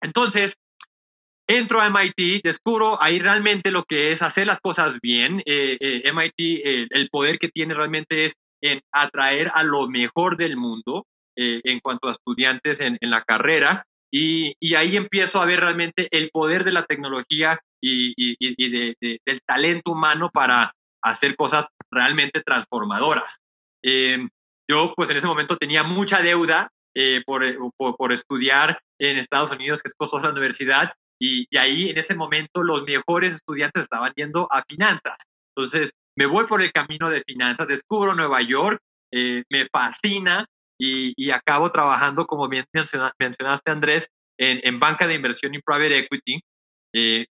Entonces, 0.00 0.54
entro 1.48 1.80
a 1.80 1.86
MIT, 1.86 2.42
descubro 2.44 3.02
ahí 3.02 3.18
realmente 3.18 3.70
lo 3.72 3.82
que 3.82 4.12
es 4.12 4.22
hacer 4.22 4.46
las 4.46 4.60
cosas 4.60 5.00
bien. 5.02 5.40
Eh, 5.46 5.76
eh, 5.80 6.12
MIT, 6.12 6.62
el 6.90 7.08
poder 7.10 7.38
que 7.38 7.48
tiene 7.48 7.74
realmente 7.74 8.24
es 8.24 8.34
en 8.60 8.80
atraer 8.92 9.50
a 9.54 9.62
lo 9.62 9.88
mejor 9.88 10.36
del 10.36 10.56
mundo 10.56 11.06
eh, 11.36 11.60
en 11.64 11.80
cuanto 11.80 12.08
a 12.08 12.12
estudiantes 12.12 12.80
en, 12.80 12.98
la 13.00 13.22
carrera. 13.22 13.86
Y, 14.10 14.74
ahí 14.74 14.96
empiezo 14.96 15.40
a 15.40 15.44
ver 15.44 15.60
realmente 15.60 16.08
el 16.10 16.30
poder 16.30 16.64
de 16.64 16.72
la 16.72 16.84
tecnología 16.84 17.60
y, 17.80 18.36
del 19.24 19.40
talento 19.46 19.92
humano 19.92 20.30
para 20.32 20.72
hacer 21.02 21.36
cosas 21.36 21.66
realmente 21.90 22.42
transformadoras. 22.42 23.40
Yo, 24.70 24.92
pues 24.94 25.08
en 25.10 25.16
ese 25.16 25.26
momento 25.26 25.56
tenía 25.56 25.82
mucha 25.82 26.20
deuda 26.20 26.70
eh, 26.94 27.22
por, 27.24 27.44
eh, 27.44 27.56
por, 27.76 27.96
por, 27.96 28.12
estudiar 28.12 28.80
en 28.98 29.18
Estados 29.18 29.50
Unidos, 29.50 29.82
que 29.82 29.88
es 29.88 29.94
costosa 29.94 30.26
la 30.26 30.32
universidad, 30.32 30.92
y, 31.18 31.46
y, 31.50 31.56
ahí 31.56 31.90
en 31.90 31.98
ese 31.98 32.14
momento 32.14 32.62
los 32.62 32.82
mejores 32.82 33.34
estudiantes 33.34 33.84
estaban 33.84 34.12
yendo 34.14 34.46
a 34.50 34.62
finanzas. 34.64 35.16
Entonces, 35.56 35.92
me 36.16 36.26
voy 36.26 36.46
por 36.46 36.60
el 36.62 36.72
camino 36.72 37.08
de 37.08 37.22
finanzas, 37.24 37.66
descubro 37.66 38.14
Nueva 38.14 38.42
York, 38.42 38.80
eh, 39.12 39.42
me 39.50 39.68
fascina 39.68 40.46
y, 40.78 41.12
y, 41.16 41.30
acabo 41.30 41.72
trabajando, 41.72 42.26
como 42.26 42.48
bien 42.48 42.64
mencionaste, 42.72 43.70
Andrés, 43.70 44.08
en, 44.38 44.60
en 44.62 44.78
banca 44.78 45.06
de 45.06 45.14
inversión 45.14 45.54
y 45.54 45.60
private 45.60 45.98
equity. 45.98 46.40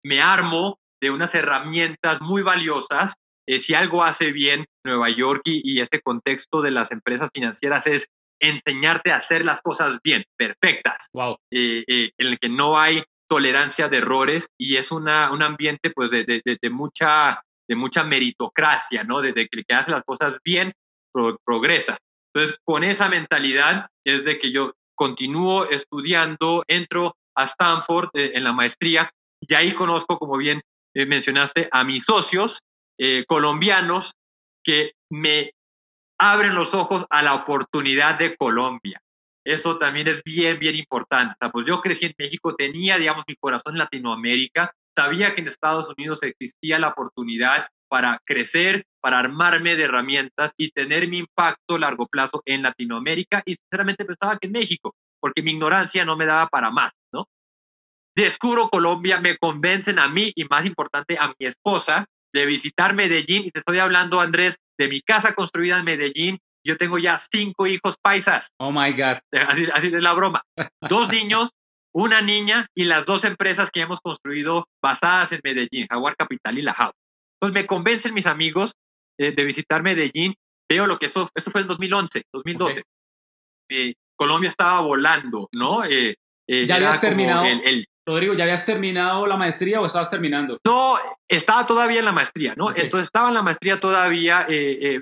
me 0.03 0.21
armo 0.21 0.79
de 1.01 1.11
unas 1.11 1.33
herramientas 1.35 2.21
muy 2.21 2.41
valiosas 2.41 3.13
eh, 3.47 3.59
si 3.59 3.73
algo 3.73 4.03
hace 4.03 4.31
bien 4.31 4.65
Nueva 4.85 5.09
York 5.09 5.41
y, 5.45 5.79
este 5.79 6.01
contexto 6.01 6.61
de 6.61 6.71
las 6.71 6.91
empresas 6.91 7.29
financieras 7.33 7.87
es 7.87 8.09
enseñarte 8.39 9.11
a 9.11 9.15
hacer 9.15 9.45
las 9.45 9.61
cosas 9.61 9.99
bien, 10.03 10.23
perfectas, 10.37 11.07
wow. 11.13 11.37
Eh, 11.51 11.83
eh, 11.87 12.11
en 12.17 12.27
el 12.27 12.39
que 12.39 12.49
no 12.49 12.77
hay 12.77 13.03
tolerancia 13.29 13.87
de 13.87 13.97
errores 13.97 14.49
y 14.59 14.75
es 14.75 14.91
una, 14.91 15.31
un 15.31 15.43
ambiente 15.43 15.91
pues 15.91 16.11
de, 16.11 16.23
de, 16.23 16.41
de, 16.43 16.69
mucha, 16.69 17.41
de 17.67 17.75
mucha 17.75 18.03
meritocracia, 18.03 19.03
¿no? 19.03 19.21
De, 19.21 19.33
que 19.33 19.47
el 19.51 19.65
que 19.65 19.75
hace 19.75 19.91
las 19.91 20.03
cosas 20.03 20.37
bien 20.43 20.73
progresa. 21.45 21.97
Entonces, 22.37 22.59
con 22.63 22.83
esa 22.83 23.09
mentalidad 23.09 23.87
es 24.05 24.23
de 24.23 24.37
que 24.37 24.51
yo 24.51 24.75
continúo 24.93 25.67
estudiando, 25.67 26.63
entro 26.67 27.15
a 27.35 27.45
Stanford 27.45 28.09
en 28.13 28.43
la 28.43 28.53
maestría 28.53 29.09
y 29.41 29.55
ahí 29.55 29.73
conozco, 29.73 30.19
como 30.19 30.37
bien 30.37 30.61
mencionaste, 30.93 31.67
a 31.71 31.83
mis 31.83 32.05
socios 32.05 32.59
eh, 32.99 33.25
colombianos 33.27 34.13
que 34.63 34.91
me 35.09 35.49
abren 36.19 36.53
los 36.53 36.75
ojos 36.75 37.07
a 37.09 37.23
la 37.23 37.33
oportunidad 37.33 38.19
de 38.19 38.37
Colombia. 38.37 39.01
Eso 39.43 39.79
también 39.79 40.07
es 40.07 40.21
bien, 40.23 40.59
bien 40.59 40.75
importante. 40.75 41.33
pues 41.51 41.65
yo 41.65 41.81
crecí 41.81 42.05
en 42.05 42.13
México, 42.19 42.55
tenía, 42.55 42.99
digamos, 42.99 43.23
mi 43.27 43.35
corazón 43.35 43.73
en 43.73 43.79
Latinoamérica, 43.79 44.75
sabía 44.95 45.33
que 45.33 45.41
en 45.41 45.47
Estados 45.47 45.91
Unidos 45.97 46.21
existía 46.21 46.77
la 46.77 46.89
oportunidad 46.89 47.65
para 47.89 48.19
crecer, 48.25 48.85
para 49.01 49.19
armarme 49.19 49.75
de 49.75 49.83
herramientas 49.83 50.53
y 50.57 50.71
tener 50.71 51.07
mi 51.07 51.19
impacto 51.19 51.75
a 51.75 51.79
largo 51.79 52.07
plazo 52.07 52.41
en 52.45 52.63
Latinoamérica 52.63 53.43
y 53.45 53.55
sinceramente 53.55 54.05
pensaba 54.05 54.37
que 54.37 54.47
en 54.47 54.53
México, 54.53 54.95
porque 55.19 55.41
mi 55.41 55.51
ignorancia 55.51 56.05
no 56.05 56.17
me 56.17 56.25
daba 56.25 56.47
para 56.47 56.69
más, 56.69 56.93
¿no? 57.13 57.25
Descubro 58.15 58.69
Colombia, 58.69 59.19
me 59.21 59.37
convencen 59.37 59.99
a 59.99 60.07
mí 60.07 60.31
y 60.35 60.45
más 60.45 60.65
importante 60.65 61.17
a 61.19 61.33
mi 61.39 61.45
esposa 61.45 62.05
de 62.33 62.45
visitar 62.45 62.93
Medellín, 62.93 63.45
y 63.45 63.51
te 63.51 63.59
estoy 63.59 63.79
hablando, 63.79 64.19
Andrés, 64.19 64.57
de 64.77 64.87
mi 64.87 65.01
casa 65.01 65.33
construida 65.33 65.77
en 65.77 65.85
Medellín, 65.85 66.39
yo 66.65 66.75
tengo 66.75 66.97
ya 66.97 67.17
cinco 67.17 67.65
hijos 67.65 67.95
paisas. 68.01 68.51
Oh 68.59 68.71
my 68.71 68.91
God. 68.91 69.19
Así, 69.47 69.67
así 69.73 69.87
es 69.87 70.03
la 70.03 70.13
broma. 70.13 70.43
Dos 70.81 71.09
niños, 71.09 71.51
una 71.93 72.21
niña 72.21 72.67
y 72.75 72.83
las 72.83 73.05
dos 73.05 73.23
empresas 73.23 73.71
que 73.71 73.81
hemos 73.81 74.01
construido 74.01 74.67
basadas 74.83 75.31
en 75.31 75.39
Medellín, 75.43 75.87
Jaguar 75.89 76.15
Capital 76.17 76.57
y 76.57 76.61
La 76.61 76.73
House. 76.73 76.95
Entonces 77.39 77.61
me 77.61 77.67
convencen 77.67 78.13
mis 78.13 78.25
amigos 78.25 78.73
eh, 79.19 79.31
de 79.31 79.43
visitar 79.43 79.83
Medellín. 79.83 80.33
Veo 80.69 80.87
lo 80.87 80.97
que 80.97 81.05
eso, 81.05 81.29
eso 81.33 81.51
fue 81.51 81.61
en 81.61 81.67
2011, 81.67 82.23
2012. 82.33 82.83
Eh, 83.69 83.93
Colombia 84.15 84.49
estaba 84.49 84.81
volando, 84.81 85.47
¿no? 85.55 85.83
Eh, 85.85 86.15
ya 86.47 86.75
habías 86.75 86.99
terminado. 86.99 87.45
El, 87.45 87.85
Rodrigo, 88.05 88.33
¿ya 88.33 88.45
habías 88.45 88.65
terminado 88.65 89.27
la 89.27 89.35
maestría 89.35 89.81
o 89.81 89.85
estabas 89.85 90.09
terminando? 90.09 90.57
No, 90.65 90.95
estaba 91.27 91.67
todavía 91.67 91.99
en 91.99 92.05
la 92.05 92.13
maestría, 92.13 92.53
¿no? 92.55 92.69
Entonces 92.73 93.07
estaba 93.07 93.27
en 93.27 93.33
la 93.33 93.41
maestría 93.41 93.81
todavía, 93.81 94.47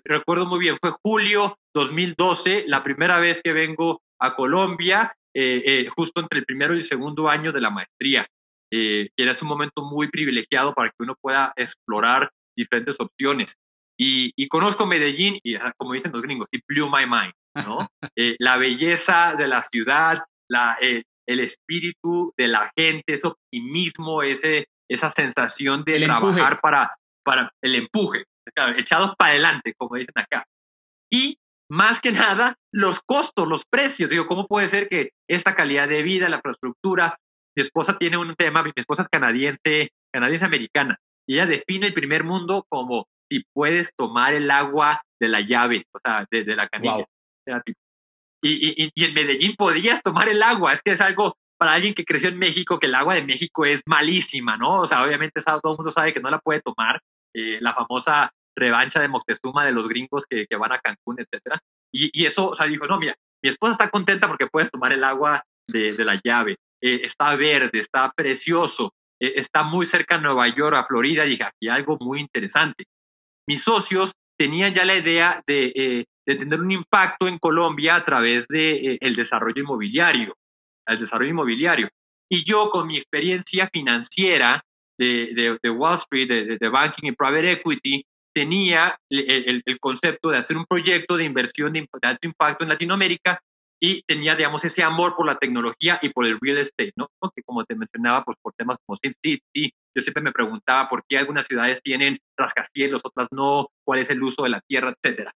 recuerdo 0.03 0.47
muy 0.47 0.57
bien, 0.57 0.75
fue 0.81 0.89
julio 1.03 1.55
2012, 1.75 2.63
la 2.65 2.83
primera 2.83 3.19
vez 3.19 3.41
que 3.43 3.53
vengo 3.53 4.01
a 4.19 4.35
Colombia, 4.35 5.15
justo 5.95 6.19
entre 6.19 6.39
el 6.39 6.45
primero 6.45 6.73
y 6.73 6.77
el 6.77 6.83
segundo 6.83 7.29
año 7.29 7.51
de 7.51 7.61
la 7.61 7.69
maestría. 7.69 8.27
Eh, 8.71 9.09
era 9.17 9.33
un 9.41 9.47
momento 9.47 9.83
muy 9.83 10.09
privilegiado 10.09 10.73
para 10.73 10.89
que 10.89 10.95
uno 10.99 11.15
pueda 11.21 11.53
explorar 11.55 12.29
diferentes 12.55 12.99
opciones. 12.99 13.55
Y, 13.97 14.47
conozco 14.49 14.85
Medellín 14.85 15.39
y, 15.43 15.57
como 15.77 15.93
dicen 15.93 16.11
los 16.11 16.21
gringos, 16.21 16.49
it 16.51 16.63
blew 16.67 16.89
my 16.89 17.05
mind, 17.05 17.33
¿no? 17.65 17.87
Eh, 18.17 18.35
la 18.39 18.57
belleza 18.57 19.35
de 19.37 19.47
la 19.47 19.61
ciudad, 19.61 20.19
la, 20.49 20.77
eh, 20.81 21.03
el 21.27 21.39
espíritu 21.39 22.33
de 22.37 22.47
la 22.47 22.71
gente, 22.77 23.13
ese 23.13 23.27
optimismo, 23.27 24.21
ese, 24.21 24.67
esa 24.89 25.09
sensación 25.09 25.83
de 25.83 25.99
trabajar 25.99 26.59
para, 26.61 26.95
para 27.23 27.51
el 27.61 27.75
empuje, 27.75 28.25
echados 28.77 29.15
para 29.17 29.31
adelante, 29.31 29.73
como 29.77 29.95
dicen 29.95 30.13
acá. 30.15 30.45
Y 31.11 31.37
más 31.69 32.01
que 32.01 32.11
nada, 32.11 32.57
los 32.71 32.99
costos, 33.01 33.47
los 33.47 33.65
precios. 33.65 34.09
Digo, 34.09 34.27
¿cómo 34.27 34.47
puede 34.47 34.67
ser 34.67 34.87
que 34.87 35.11
esta 35.29 35.55
calidad 35.55 35.87
de 35.87 36.03
vida, 36.03 36.29
la 36.29 36.37
infraestructura, 36.37 37.17
mi 37.55 37.63
esposa 37.63 37.97
tiene 37.97 38.17
un 38.17 38.35
tema, 38.35 38.63
mi 38.63 38.71
esposa 38.75 39.03
es 39.03 39.07
canadiense, 39.07 39.91
canadiense-americana, 40.13 40.99
y 41.27 41.35
ella 41.35 41.45
define 41.45 41.87
el 41.87 41.93
primer 41.93 42.23
mundo 42.23 42.65
como 42.69 43.07
si 43.29 43.43
puedes 43.53 43.93
tomar 43.95 44.33
el 44.33 44.51
agua 44.51 45.01
de 45.19 45.27
la 45.27 45.41
llave, 45.41 45.85
o 45.93 45.99
sea, 45.99 46.25
de, 46.29 46.43
la 46.55 46.67
canilla. 46.67 47.05
Y, 48.43 48.83
y, 48.83 48.91
y, 48.93 49.05
en 49.05 49.13
Medellín 49.13 49.55
podías 49.55 50.03
tomar 50.03 50.29
el 50.29 50.43
agua, 50.43 50.73
es 50.73 50.83
que 50.83 50.91
es 50.91 51.01
algo 51.01 51.35
para 51.57 51.73
alguien 51.73 51.93
que 51.93 52.05
creció 52.05 52.29
en 52.29 52.37
México, 52.37 52.79
que 52.79 52.87
el 52.87 52.95
agua 52.95 53.15
de 53.15 53.23
México 53.23 53.65
es 53.65 53.81
malísima, 53.87 54.57
¿no? 54.57 54.81
O 54.81 54.87
sea, 54.87 55.03
obviamente 55.03 55.41
todo 55.41 55.71
el 55.71 55.77
mundo 55.77 55.91
sabe 55.91 56.13
que 56.13 56.19
no 56.19 56.29
la 56.29 56.39
puede 56.39 56.61
tomar, 56.61 57.01
eh, 57.33 57.57
la 57.61 57.73
famosa 57.73 58.31
revancha 58.55 59.01
de 59.01 59.07
Moctezuma 59.07 59.65
de 59.65 59.71
los 59.71 59.87
gringos 59.87 60.25
que, 60.29 60.45
que 60.47 60.55
van 60.57 60.73
a 60.73 60.79
Cancún, 60.79 61.17
etcétera. 61.19 61.59
Y, 61.91 62.09
y, 62.13 62.25
eso, 62.25 62.49
o 62.49 62.55
sea, 62.55 62.67
dijo, 62.67 62.87
no, 62.87 62.99
mira, 62.99 63.15
mi 63.43 63.49
esposa 63.49 63.73
está 63.73 63.89
contenta 63.89 64.27
porque 64.27 64.47
puedes 64.47 64.69
tomar 64.69 64.93
el 64.93 65.03
agua 65.03 65.43
de, 65.67 65.93
de 65.93 66.05
la 66.05 66.19
llave. 66.23 66.57
Eh, 66.81 67.01
está 67.03 67.35
verde, 67.35 67.79
está 67.79 68.11
precioso, 68.15 68.93
eh, 69.19 69.33
está 69.37 69.63
muy 69.63 69.85
cerca 69.85 70.15
a 70.15 70.21
Nueva 70.21 70.47
York, 70.53 70.75
a 70.75 70.85
Florida, 70.85 71.23
dije, 71.23 71.43
aquí 71.43 71.67
algo 71.67 71.97
muy 71.99 72.19
interesante. 72.19 72.85
Mis 73.47 73.63
socios 73.63 74.11
tenían 74.37 74.73
ya 74.73 74.85
la 74.85 74.95
idea 74.95 75.41
de, 75.47 75.71
eh, 75.75 76.05
tener 76.25 76.59
un 76.59 76.71
impacto 76.71 77.27
en 77.27 77.37
Colombia 77.37 77.95
a 77.95 78.05
través 78.05 78.47
del 78.47 78.97
el 78.99 79.15
desarrollo 79.15 79.61
inmobiliario, 79.61 80.35
el 80.87 80.99
desarrollo 80.99 81.29
inmobiliario. 81.29 81.89
Y 82.29 82.43
yo 82.43 82.69
con 82.71 82.87
mi 82.87 82.97
experiencia 82.97 83.69
financiera 83.71 84.63
de, 84.97 85.57
de, 85.61 85.69
Wall 85.69 85.95
Street, 85.95 86.57
de, 86.59 86.69
banking 86.69 87.09
y 87.09 87.11
private 87.11 87.51
equity, 87.51 88.05
tenía 88.33 88.97
el, 89.09 89.63
el, 89.65 89.79
concepto 89.79 90.29
de 90.29 90.37
hacer 90.37 90.57
un 90.57 90.65
proyecto 90.65 91.15
de 91.15 91.25
inversión 91.25 91.73
de 91.73 91.87
alto 92.01 92.27
impacto 92.27 92.63
en 92.63 92.69
Latinoamérica 92.69 93.39
y 93.85 94.01
tenía, 94.07 94.35
digamos, 94.35 94.65
ese 94.65 94.81
amor 94.81 95.15
por 95.15 95.27
la 95.27 95.37
tecnología 95.37 95.99
y 96.01 96.09
por 96.09 96.25
el 96.25 96.39
real 96.41 96.57
estate, 96.57 96.91
¿no? 96.95 97.07
Que 97.35 97.43
como 97.43 97.63
te 97.65 97.75
mencionaba, 97.75 98.23
pues 98.23 98.35
por 98.41 98.51
temas 98.53 98.77
como 98.83 98.97
SimCity, 98.97 99.71
yo 99.95 100.01
siempre 100.01 100.23
me 100.23 100.31
preguntaba 100.31 100.89
por 100.89 101.03
qué 101.07 101.19
algunas 101.19 101.45
ciudades 101.45 101.83
tienen 101.83 102.17
rascacielos, 102.35 103.03
otras 103.03 103.27
no, 103.31 103.67
cuál 103.85 103.99
es 103.99 104.09
el 104.09 104.23
uso 104.23 104.41
de 104.41 104.49
la 104.49 104.61
tierra, 104.61 104.91
etcétera. 104.91 105.33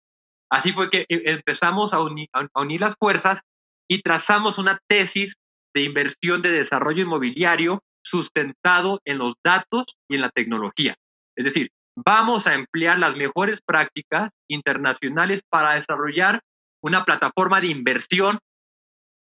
Así 0.52 0.74
fue 0.74 0.92
que 0.92 1.08
eh, 1.10 1.24
empezamos 1.26 1.96
a, 1.96 1.98
a 1.98 2.62
unir 2.62 2.82
las 2.82 2.96
fuerzas 3.00 3.42
y 3.90 4.04
trazamos 4.04 4.60
una 4.60 4.80
tesis 4.88 5.38
de 5.74 5.82
inversión 5.82 6.44
de 6.44 6.52
desarrollo 6.52 7.02
inmobiliario 7.02 7.82
sustentado 8.04 9.02
en 9.06 9.18
los 9.18 9.34
datos 9.44 9.86
y 10.08 10.16
en 10.16 10.22
la 10.22 10.30
tecnología. 10.30 10.96
Es 11.36 11.46
decir, 11.46 11.70
vamos 11.96 12.46
a 12.46 12.54
emplear 12.54 13.00
las 13.00 13.16
mejores 13.16 13.60
prácticas 13.66 14.30
internacionales 14.48 15.42
para 15.50 15.74
desarrollar 15.74 16.42
una 16.86 17.04
plataforma 17.04 17.60
de 17.62 17.68
inversión 17.68 18.38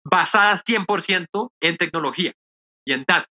basada 0.04 0.62
100% 0.62 1.50
en 1.62 1.76
tecnología 1.78 2.34
y 2.84 2.92
en 2.92 3.04
datos. 3.08 3.32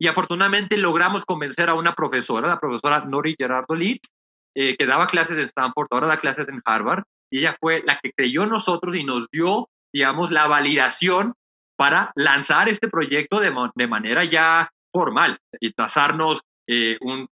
Y 0.00 0.06
afortunadamente 0.06 0.76
logramos 0.76 1.24
convencer 1.24 1.68
a 1.68 1.74
una 1.74 1.94
profesora, 1.94 2.46
la 2.48 2.60
profesora 2.60 3.04
Nori 3.04 3.34
Gerardo 3.36 3.74
Litz, 3.74 4.08
eh, 4.54 4.76
que 4.76 4.86
daba 4.86 5.08
clases 5.08 5.38
en 5.38 5.44
Stanford, 5.44 5.88
ahora 5.90 6.06
da 6.06 6.20
clases 6.20 6.48
en 6.48 6.62
Harvard, 6.64 7.02
y 7.30 7.40
ella 7.40 7.56
fue 7.60 7.82
la 7.84 7.98
que 8.00 8.12
creyó 8.12 8.46
nosotros 8.46 8.94
y 8.94 9.02
nos 9.02 9.28
dio, 9.30 9.68
digamos, 9.92 10.30
la 10.30 10.46
validación 10.46 11.34
para 11.76 12.12
lanzar 12.14 12.68
este 12.68 12.88
proyecto 12.88 13.40
de, 13.40 13.50
manera 13.88 14.24
ya 14.24 14.70
formal 14.92 15.38
y 15.60 15.72
trazarnos 15.72 16.42
eh, 16.68 16.96
un, 17.00 17.28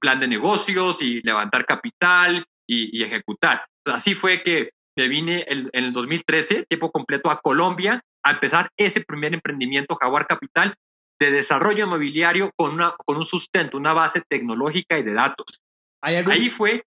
plan 0.00 0.18
de 0.18 0.26
negocios 0.26 1.00
y 1.00 1.20
levantar 1.22 1.64
capital 1.64 2.44
y 2.66 3.04
ejecutar. 3.04 3.64
Así 3.84 4.16
fue 4.16 4.42
que 4.42 4.70
me 4.96 5.08
vine 5.08 5.44
en, 5.48 5.68
el 5.72 5.92
2013, 5.92 6.66
tiempo 6.68 6.90
completo, 6.90 7.30
a 7.30 7.40
Colombia 7.40 8.02
a 8.22 8.32
empezar 8.32 8.70
ese 8.76 9.02
primer 9.02 9.34
emprendimiento 9.34 9.96
Jaguar 9.96 10.26
Capital 10.26 10.74
de 11.20 11.30
desarrollo 11.30 11.84
inmobiliario 11.84 12.50
con, 12.56 12.74
una, 12.74 12.94
con 13.04 13.16
un 13.16 13.24
sustento, 13.24 13.76
una 13.76 13.92
base 13.92 14.22
tecnológica 14.28 14.98
y 14.98 15.02
de 15.02 15.14
datos. 15.14 15.60
Ahí 16.02 16.50
fue. 16.50 16.82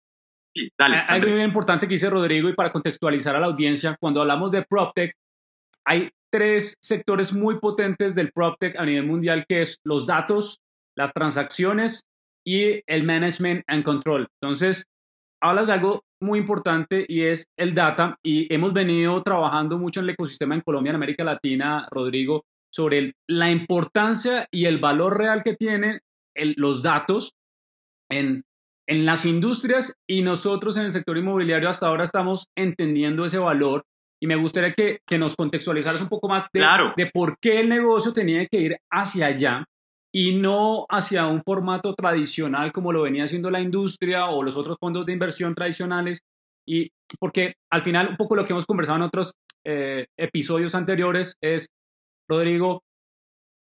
Sí, 0.54 0.70
dale, 0.78 0.96
hay 0.96 1.20
algo 1.20 1.32
muy 1.32 1.42
importante 1.42 1.86
que 1.86 1.94
dice 1.94 2.10
Rodrigo 2.10 2.48
y 2.48 2.54
para 2.54 2.72
contextualizar 2.72 3.36
a 3.36 3.40
la 3.40 3.46
audiencia, 3.46 3.96
cuando 4.00 4.22
hablamos 4.22 4.50
de 4.50 4.62
PropTech, 4.62 5.12
hay 5.84 6.10
tres 6.30 6.76
sectores 6.80 7.32
muy 7.32 7.58
potentes 7.60 8.14
del 8.14 8.32
PropTech 8.32 8.78
a 8.78 8.84
nivel 8.84 9.06
mundial, 9.06 9.44
que 9.48 9.60
es 9.60 9.78
los 9.84 10.06
datos, 10.06 10.58
las 10.96 11.12
transacciones 11.12 12.02
y 12.44 12.82
el 12.86 13.04
management 13.04 13.64
and 13.66 13.84
control. 13.84 14.28
Entonces, 14.40 14.86
hablas 15.42 15.66
de 15.66 15.74
algo 15.74 16.05
muy 16.20 16.38
importante 16.38 17.04
y 17.08 17.22
es 17.22 17.48
el 17.58 17.74
data. 17.74 18.18
Y 18.22 18.52
hemos 18.52 18.72
venido 18.72 19.22
trabajando 19.22 19.78
mucho 19.78 20.00
en 20.00 20.04
el 20.04 20.10
ecosistema 20.10 20.54
en 20.54 20.62
Colombia, 20.62 20.90
en 20.90 20.96
América 20.96 21.24
Latina, 21.24 21.86
Rodrigo, 21.90 22.44
sobre 22.72 23.14
la 23.28 23.50
importancia 23.50 24.46
y 24.50 24.66
el 24.66 24.78
valor 24.78 25.18
real 25.18 25.42
que 25.42 25.54
tienen 25.54 26.00
los 26.34 26.82
datos 26.82 27.32
en, 28.10 28.44
en 28.86 29.06
las 29.06 29.24
industrias. 29.24 29.94
Y 30.08 30.22
nosotros 30.22 30.76
en 30.76 30.86
el 30.86 30.92
sector 30.92 31.16
inmobiliario 31.16 31.68
hasta 31.68 31.86
ahora 31.86 32.04
estamos 32.04 32.48
entendiendo 32.56 33.24
ese 33.24 33.38
valor. 33.38 33.84
Y 34.20 34.26
me 34.26 34.36
gustaría 34.36 34.72
que, 34.72 35.00
que 35.06 35.18
nos 35.18 35.36
contextualizaras 35.36 36.00
un 36.00 36.08
poco 36.08 36.28
más 36.28 36.48
de, 36.52 36.64
de 36.96 37.10
por 37.12 37.38
qué 37.38 37.60
el 37.60 37.68
negocio 37.68 38.12
tenía 38.12 38.46
que 38.46 38.60
ir 38.60 38.76
hacia 38.90 39.26
allá 39.26 39.66
y 40.12 40.36
no 40.36 40.86
hacia 40.88 41.26
un 41.26 41.42
formato 41.42 41.94
tradicional 41.94 42.72
como 42.72 42.92
lo 42.92 43.02
venía 43.02 43.24
haciendo 43.24 43.50
la 43.50 43.60
industria 43.60 44.26
o 44.26 44.42
los 44.42 44.56
otros 44.56 44.78
fondos 44.80 45.04
de 45.06 45.12
inversión 45.12 45.54
tradicionales. 45.54 46.22
Y 46.66 46.90
porque 47.18 47.54
al 47.70 47.82
final 47.82 48.08
un 48.08 48.16
poco 48.16 48.34
lo 48.34 48.44
que 48.44 48.52
hemos 48.52 48.66
conversado 48.66 48.96
en 48.96 49.02
otros 49.02 49.34
eh, 49.64 50.06
episodios 50.16 50.74
anteriores 50.74 51.36
es, 51.40 51.68
Rodrigo, 52.28 52.82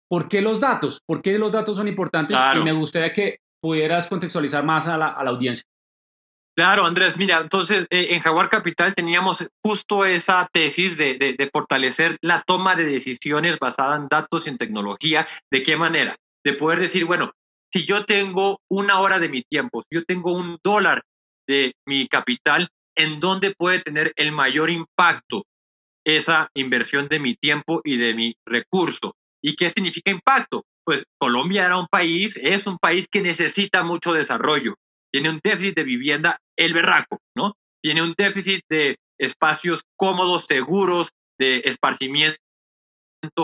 ¿por 0.09 0.29
qué 0.29 0.41
los 0.41 0.61
datos? 0.61 1.01
¿Por 1.07 1.21
qué 1.21 1.39
los 1.39 1.53
datos 1.53 1.77
son 1.77 1.89
importantes? 1.89 2.37
Y 2.55 2.63
me 2.63 2.73
gustaría 2.73 3.13
que 3.13 3.39
pudieras 3.61 4.07
contextualizar 4.07 4.65
más 4.65 4.87
a 4.87 4.97
la, 4.97 5.09
a 5.09 5.25
la 5.25 5.31
audiencia. 5.31 5.65
Claro, 6.57 6.87
Andrés, 6.87 7.19
mira, 7.19 7.39
entonces 7.39 7.87
eh, 7.91 8.09
en 8.11 8.21
Jaguar 8.21 8.49
Capital 8.49 8.95
teníamos 8.95 9.47
justo 9.63 10.07
esa 10.07 10.49
tesis 10.51 10.97
de, 10.97 11.19
de, 11.19 11.35
de, 11.35 11.51
fortalecer 11.51 12.17
la 12.23 12.43
toma 12.47 12.75
de 12.77 12.85
decisiones 12.85 13.59
basada 13.59 13.97
en 13.97 14.09
datos 14.09 14.47
y 14.47 14.51
en 14.51 14.57
tecnología. 14.57 15.29
¿De 15.51 15.63
qué 15.63 15.77
manera? 15.77 16.17
De 16.47 16.55
poder 16.55 16.79
decir, 16.79 17.05
bueno, 17.05 17.33
si 17.73 17.85
yo 17.85 18.05
tengo 18.05 18.61
una 18.71 19.01
hora 19.01 19.19
de 19.19 19.29
mi 19.29 19.43
tiempo, 19.43 19.83
si 19.83 19.99
yo 19.99 20.05
tengo 20.05 20.33
un 20.33 20.59
dólar 20.63 21.03
de 21.49 21.73
mi 21.85 22.07
capital, 22.07 22.69
¿en 22.97 23.19
dónde 23.19 23.53
puede 23.59 23.81
tener 23.81 24.13
el 24.15 24.31
mayor 24.31 24.71
impacto 24.71 25.43
esa 26.05 26.49
inversión 26.55 27.09
de 27.09 27.19
mi 27.19 27.35
tiempo 27.35 27.81
y 27.83 27.97
de 27.97 28.15
mi 28.15 28.37
recurso? 28.47 29.17
¿Y 29.43 29.57
qué 29.57 29.71
significa 29.71 30.13
impacto? 30.13 30.63
Pues 30.85 31.05
Colombia 31.19 31.67
era 31.67 31.81
un 31.81 31.89
país, 31.89 32.39
es 32.41 32.69
un 32.69 32.79
país 32.79 33.09
que 33.11 33.23
necesita 33.23 33.83
mucho 33.83 34.13
desarrollo. 34.13 34.77
Tiene 35.13 35.31
un 35.31 35.41
déficit 35.43 35.75
de 35.75 35.83
vivienda, 35.83 36.39
el 36.57 36.75
berraco, 36.75 37.19
¿no? 37.37 37.55
Tiene 37.83 38.03
un 38.03 38.15
déficit 38.17 38.61
de 38.71 38.99
espacios 39.19 39.83
cómodos, 39.97 40.45
seguros, 40.47 41.11
de 41.41 41.63
esparcimiento 41.65 42.39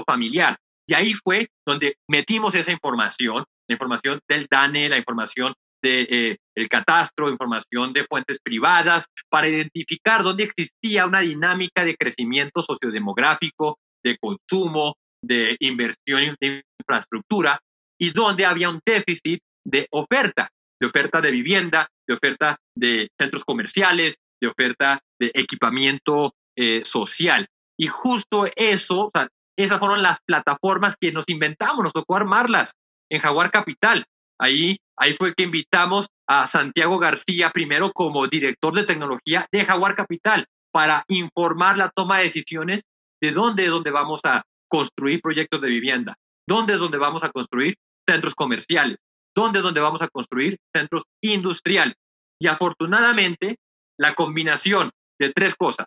familiar. 0.06 0.56
Y 0.86 0.94
ahí 0.94 1.14
fue 1.14 1.48
donde 1.66 1.96
metimos 2.08 2.54
esa 2.54 2.72
información, 2.72 3.44
la 3.68 3.74
información 3.74 4.20
del 4.28 4.46
DANE, 4.50 4.88
la 4.88 4.98
información 4.98 5.54
de 5.82 6.38
eh, 6.56 6.68
catastro, 6.68 7.28
información 7.28 7.92
de 7.92 8.04
fuentes 8.04 8.38
privadas, 8.42 9.06
para 9.28 9.48
identificar 9.48 10.22
dónde 10.22 10.44
existía 10.44 11.06
una 11.06 11.20
dinámica 11.20 11.84
de 11.84 11.96
crecimiento 11.96 12.62
sociodemográfico, 12.62 13.78
de 14.04 14.16
consumo, 14.18 14.94
de 15.24 15.56
inversión 15.60 16.36
en 16.40 16.62
infraestructura 16.80 17.60
y 18.00 18.10
dónde 18.10 18.46
había 18.46 18.70
un 18.70 18.80
déficit 18.84 19.40
de 19.64 19.86
oferta, 19.90 20.50
de 20.80 20.86
oferta 20.88 21.20
de 21.20 21.30
vivienda, 21.30 21.88
de 22.06 22.14
oferta 22.14 22.58
de 22.76 23.08
centros 23.18 23.44
comerciales, 23.44 24.16
de 24.40 24.48
oferta 24.48 25.00
de 25.20 25.30
equipamiento 25.34 26.34
eh, 26.56 26.84
social. 26.84 27.46
Y 27.78 27.86
justo 27.86 28.46
eso, 28.56 29.06
o 29.06 29.10
sea, 29.10 29.28
esas 29.56 29.78
fueron 29.78 30.02
las 30.02 30.20
plataformas 30.26 30.96
que 30.98 31.12
nos 31.12 31.28
inventamos, 31.28 31.84
nos 31.84 31.92
tocó 31.92 32.16
armarlas 32.16 32.74
en 33.10 33.20
Jaguar 33.20 33.50
Capital. 33.50 34.06
Ahí, 34.38 34.78
ahí 34.96 35.14
fue 35.14 35.34
que 35.34 35.44
invitamos 35.44 36.08
a 36.26 36.46
Santiago 36.46 36.98
García 36.98 37.50
primero 37.50 37.92
como 37.92 38.26
director 38.26 38.74
de 38.74 38.84
tecnología 38.84 39.46
de 39.52 39.64
Jaguar 39.64 39.94
Capital 39.94 40.46
para 40.72 41.04
informar 41.08 41.76
la 41.76 41.90
toma 41.90 42.18
de 42.18 42.24
decisiones 42.24 42.82
de 43.20 43.30
dónde 43.30 43.64
es 43.64 43.70
donde 43.70 43.90
vamos 43.90 44.22
a 44.24 44.42
construir 44.68 45.20
proyectos 45.20 45.60
de 45.60 45.68
vivienda, 45.68 46.16
dónde 46.48 46.74
es 46.74 46.80
donde 46.80 46.98
vamos 46.98 47.22
a 47.22 47.30
construir 47.30 47.76
centros 48.08 48.34
comerciales, 48.34 48.98
dónde 49.34 49.58
es 49.58 49.62
donde 49.62 49.80
vamos 49.80 50.02
a 50.02 50.08
construir 50.08 50.58
centros 50.74 51.04
industriales. 51.22 51.94
Y 52.40 52.48
afortunadamente, 52.48 53.58
la 53.98 54.14
combinación 54.14 54.90
de 55.20 55.32
tres 55.32 55.54
cosas, 55.54 55.86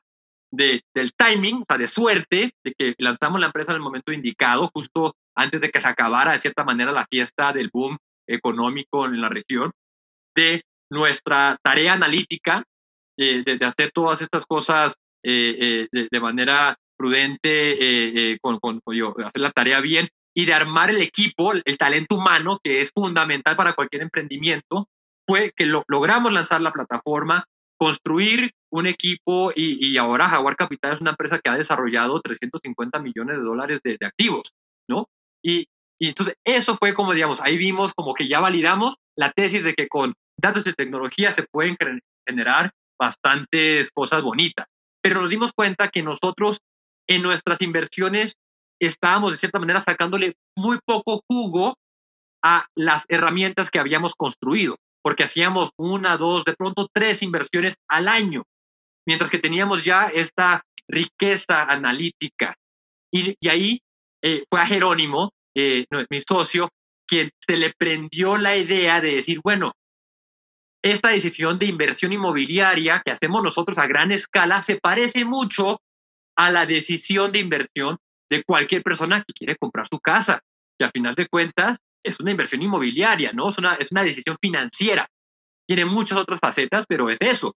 de, 0.55 0.81
del 0.93 1.13
timing, 1.13 1.61
o 1.61 1.65
sea, 1.67 1.77
de 1.77 1.87
suerte, 1.87 2.53
de 2.63 2.73
que 2.77 2.95
lanzamos 2.97 3.39
la 3.39 3.47
empresa 3.47 3.71
en 3.71 3.77
el 3.77 3.81
momento 3.81 4.11
indicado, 4.11 4.69
justo 4.73 5.15
antes 5.35 5.61
de 5.61 5.69
que 5.69 5.81
se 5.81 5.87
acabara 5.87 6.31
de 6.31 6.39
cierta 6.39 6.63
manera 6.63 6.91
la 6.91 7.05
fiesta 7.09 7.53
del 7.53 7.69
boom 7.71 7.97
económico 8.27 9.05
en 9.05 9.21
la 9.21 9.29
región, 9.29 9.71
de 10.35 10.63
nuestra 10.91 11.57
tarea 11.63 11.93
analítica, 11.93 12.63
eh, 13.17 13.43
de, 13.45 13.65
hacer 13.65 13.91
todas 13.93 14.21
estas 14.21 14.45
cosas 14.45 14.95
eh, 15.23 15.87
eh, 15.91 16.07
de, 16.11 16.19
manera 16.19 16.75
prudente, 16.97 18.37
con, 18.41 18.59
con, 18.59 18.81
hacer 19.25 19.41
la 19.41 19.51
tarea 19.51 19.79
bien 19.81 20.07
y 20.33 20.45
de 20.45 20.53
armar 20.53 20.89
el 20.89 21.01
equipo, 21.01 21.53
el 21.53 21.77
talento 21.77 22.15
humano, 22.15 22.59
que 22.63 22.81
es 22.81 22.91
fundamental 22.93 23.55
para 23.55 23.73
cualquier 23.73 24.01
emprendimiento, 24.01 24.87
fue 25.27 25.51
que 25.55 25.65
lo, 25.65 25.83
logramos 25.87 26.31
lanzar 26.31 26.61
la 26.61 26.71
plataforma, 26.71 27.45
construir 27.85 28.51
un 28.71 28.87
equipo 28.87 29.51
y, 29.55 29.95
ahora 29.97 30.27
Jaguar 30.27 30.55
Capital 30.55 30.93
es 30.93 31.01
una 31.01 31.11
empresa 31.11 31.37
que 31.37 31.51
ha 31.51 31.55
desarrollado 31.55 32.19
350 32.19 32.97
millones 32.97 33.37
de 33.37 33.43
dólares 33.43 33.79
de, 33.83 33.99
activos, 34.01 34.53
¿no? 34.89 35.05
Y, 35.43 35.67
entonces 35.99 36.35
eso 36.43 36.75
fue 36.75 36.95
como, 36.95 37.13
digamos, 37.13 37.41
ahí 37.41 37.57
vimos 37.57 37.93
como 37.93 38.15
que 38.15 38.27
ya 38.27 38.39
validamos 38.39 38.95
la 39.15 39.31
tesis 39.31 39.63
de 39.63 39.75
que 39.75 39.87
con 39.87 40.15
datos 40.35 40.63
de 40.63 40.73
tecnología 40.73 41.31
se 41.31 41.43
pueden 41.43 41.77
generar 42.27 42.71
bastantes 42.99 43.91
cosas 43.91 44.23
bonitas. 44.23 44.65
Pero 45.03 45.21
nos 45.21 45.29
dimos 45.29 45.51
cuenta 45.53 45.89
que 45.89 46.01
nosotros 46.01 46.57
en 47.07 47.21
nuestras 47.21 47.61
inversiones 47.61 48.33
estábamos 48.81 49.31
de 49.31 49.37
cierta 49.37 49.59
manera 49.59 49.79
sacándole 49.79 50.33
muy 50.57 50.79
poco 50.83 51.21
jugo 51.29 51.77
a 52.43 52.65
las 52.75 53.05
herramientas 53.09 53.69
que 53.69 53.77
habíamos 53.77 54.15
construido, 54.15 54.75
porque 55.05 55.25
hacíamos 55.25 55.69
una, 55.77 56.17
dos, 56.17 56.45
de 56.45 56.55
pronto 56.55 56.89
tres 56.91 57.21
inversiones 57.21 57.75
al 57.87 58.07
año, 58.07 58.41
mientras 59.05 59.29
que 59.29 59.37
teníamos 59.37 59.85
ya 59.85 60.07
esta 60.07 60.63
riqueza 60.87 61.61
analítica. 61.61 62.55
Y, 63.13 63.35
ahí 63.47 63.83
eh, 64.23 64.45
fue 64.49 64.59
a 64.59 64.65
Jerónimo, 64.65 65.31
eh, 65.55 65.85
mi 66.09 66.21
socio, 66.21 66.69
quien 67.07 67.29
se 67.37 67.55
le 67.55 67.71
prendió 67.77 68.35
la 68.35 68.57
idea 68.57 68.99
de 68.99 69.17
decir, 69.17 69.41
bueno, 69.43 69.73
esta 70.83 71.09
decisión 71.09 71.59
de 71.59 71.67
inversión 71.67 72.11
inmobiliaria 72.11 72.99
que 73.05 73.11
hacemos 73.11 73.43
nosotros 73.43 73.77
a 73.77 73.85
gran 73.85 74.11
escala 74.11 74.63
se 74.63 74.77
parece 74.77 75.23
mucho 75.23 75.81
a 76.35 76.49
la 76.49 76.65
decisión 76.65 77.31
de 77.31 77.41
inversión 77.41 77.97
de 78.27 78.43
cualquier 78.43 78.81
persona 78.81 79.23
que 79.23 79.33
quiere 79.33 79.55
comprar 79.55 79.87
su 79.87 79.99
casa, 79.99 80.41
que 80.79 80.85
a 80.85 80.89
final 80.89 81.13
de 81.13 81.27
cuentas 81.27 81.77
es 82.05 82.19
una 82.19 82.31
inversión 82.31 82.61
inmobiliaria, 82.61 83.31
¿no? 83.33 83.49
Es 83.49 83.57
una, 83.57 83.75
es 83.75 83.91
una 83.91 84.03
decisión 84.03 84.37
financiera. 84.39 85.09
Tiene 85.67 85.85
muchas 85.85 86.19
otras 86.19 86.39
facetas, 86.39 86.85
pero 86.87 87.09
es 87.09 87.17
eso. 87.21 87.55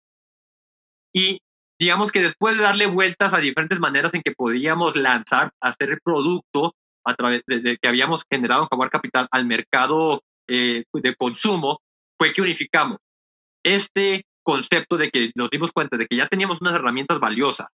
Y 1.14 1.40
digamos 1.80 2.12
que 2.12 2.22
después 2.22 2.58
de 2.58 2.64
darle 2.64 2.88
vueltas 2.88 3.34
a 3.34 3.40
diferentes 3.40 3.80
maneras 3.80 4.14
en 4.14 4.22
que 4.22 4.32
podíamos 4.32 4.96
lanzar, 4.96 5.52
hacer 5.62 5.90
el 5.90 6.00
producto 6.02 6.74
a 7.06 7.16
través 7.16 7.42
de, 7.46 7.78
que 7.82 7.88
habíamos 7.88 8.24
generado 8.30 8.64
en 8.64 8.68
Jaguar 8.68 8.90
Capital 8.90 9.28
al 9.32 9.46
mercado 9.46 10.22
eh, 10.48 10.84
de 10.94 11.16
consumo, 11.16 11.80
fue 12.18 12.34
que 12.34 12.42
unificamos 12.42 12.98
este 13.64 14.26
concepto 14.44 14.98
de 14.98 15.10
que 15.10 15.32
nos 15.36 15.50
dimos 15.50 15.72
cuenta 15.72 15.98
de 15.98 16.08
que 16.08 16.16
ya 16.16 16.28
teníamos 16.28 16.62
unas 16.62 16.76
herramientas 16.76 17.20
valiosas, 17.20 17.68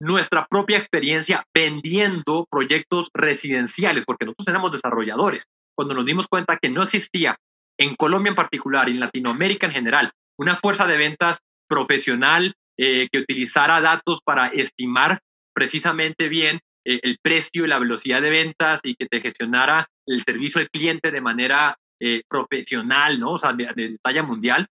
nuestra 0.00 0.46
propia 0.46 0.78
experiencia 0.78 1.44
vendiendo 1.54 2.46
proyectos 2.50 3.08
residenciales, 3.12 4.04
porque 4.04 4.24
nosotros 4.24 4.48
éramos 4.48 4.72
desarrolladores. 4.72 5.46
Cuando 5.76 5.94
nos 5.94 6.06
dimos 6.06 6.26
cuenta 6.26 6.58
que 6.58 6.70
no 6.70 6.82
existía 6.82 7.38
en 7.78 7.94
Colombia 7.94 8.30
en 8.30 8.36
particular 8.36 8.88
y 8.88 8.92
en 8.92 9.00
Latinoamérica 9.00 9.66
en 9.66 9.72
general 9.72 10.12
una 10.38 10.56
fuerza 10.56 10.86
de 10.86 10.96
ventas 10.96 11.40
profesional 11.68 12.54
eh, 12.78 13.08
que 13.10 13.18
utilizara 13.18 13.80
datos 13.80 14.20
para 14.24 14.48
estimar 14.48 15.20
precisamente 15.54 16.28
bien 16.28 16.60
eh, 16.84 17.00
el 17.02 17.18
precio 17.22 17.64
y 17.64 17.68
la 17.68 17.78
velocidad 17.78 18.22
de 18.22 18.30
ventas 18.30 18.80
y 18.84 18.94
que 18.94 19.06
te 19.06 19.20
gestionara 19.20 19.88
el 20.06 20.22
servicio 20.22 20.60
al 20.60 20.70
cliente 20.70 21.10
de 21.10 21.20
manera 21.20 21.76
eh, 22.00 22.22
profesional, 22.28 23.18
¿no? 23.18 23.32
O 23.32 23.38
sea, 23.38 23.52
de, 23.52 23.72
de 23.74 23.96
talla 24.02 24.22
mundial. 24.22 24.66